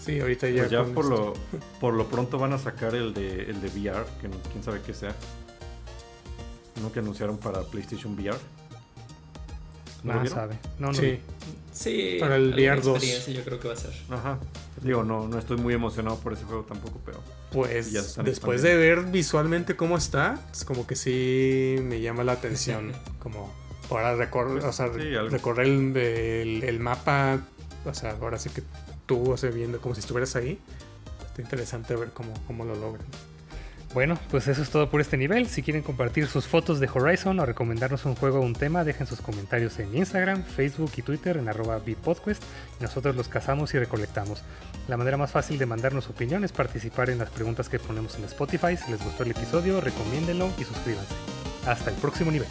[0.07, 0.61] Sí, ahorita ya.
[0.61, 1.35] Pues ya por esto.
[1.51, 4.63] lo, por lo pronto van a sacar el de, el de VR, que no- quién
[4.63, 5.13] sabe qué sea.
[6.77, 8.39] Uno que anunciaron para PlayStation VR.
[10.07, 10.59] ¿No Nada sabe.
[10.79, 10.95] No, no.
[10.95, 11.19] Sí.
[11.73, 12.87] Sí, Para el VR 2.
[12.97, 13.93] experiencia yo creo que va a ser.
[14.09, 14.39] Ajá.
[14.81, 17.21] Digo, no, no estoy muy emocionado por ese juego tampoco, pero
[17.53, 22.33] pues Ya después de ver visualmente cómo está, es como que sí me llama la
[22.33, 22.93] atención.
[23.19, 23.53] como
[23.91, 27.41] para recorrer, o sea, Sí, recorrer el, el- el mapa,
[27.85, 28.63] o sea, ahora sí que
[29.05, 30.59] tú, o sea, viendo como si estuvieras ahí.
[31.29, 33.05] Está interesante ver cómo, cómo lo logran.
[33.97, 35.49] Bueno, pues eso es todo por este nivel.
[35.49, 39.07] Si quieren compartir sus fotos de Horizon o recomendarnos un juego o un tema, dejen
[39.07, 42.43] sus comentarios en Instagram, Facebook y Twitter en arroba bpodquest
[42.79, 44.43] nosotros los cazamos y recolectamos.
[44.87, 48.25] La manera más fácil de mandarnos opinión es participar en las preguntas que ponemos en
[48.25, 48.77] Spotify.
[48.77, 51.15] Si les gustó el episodio, recomiéndenlo y suscríbanse.
[51.67, 52.49] Hasta el próximo nivel.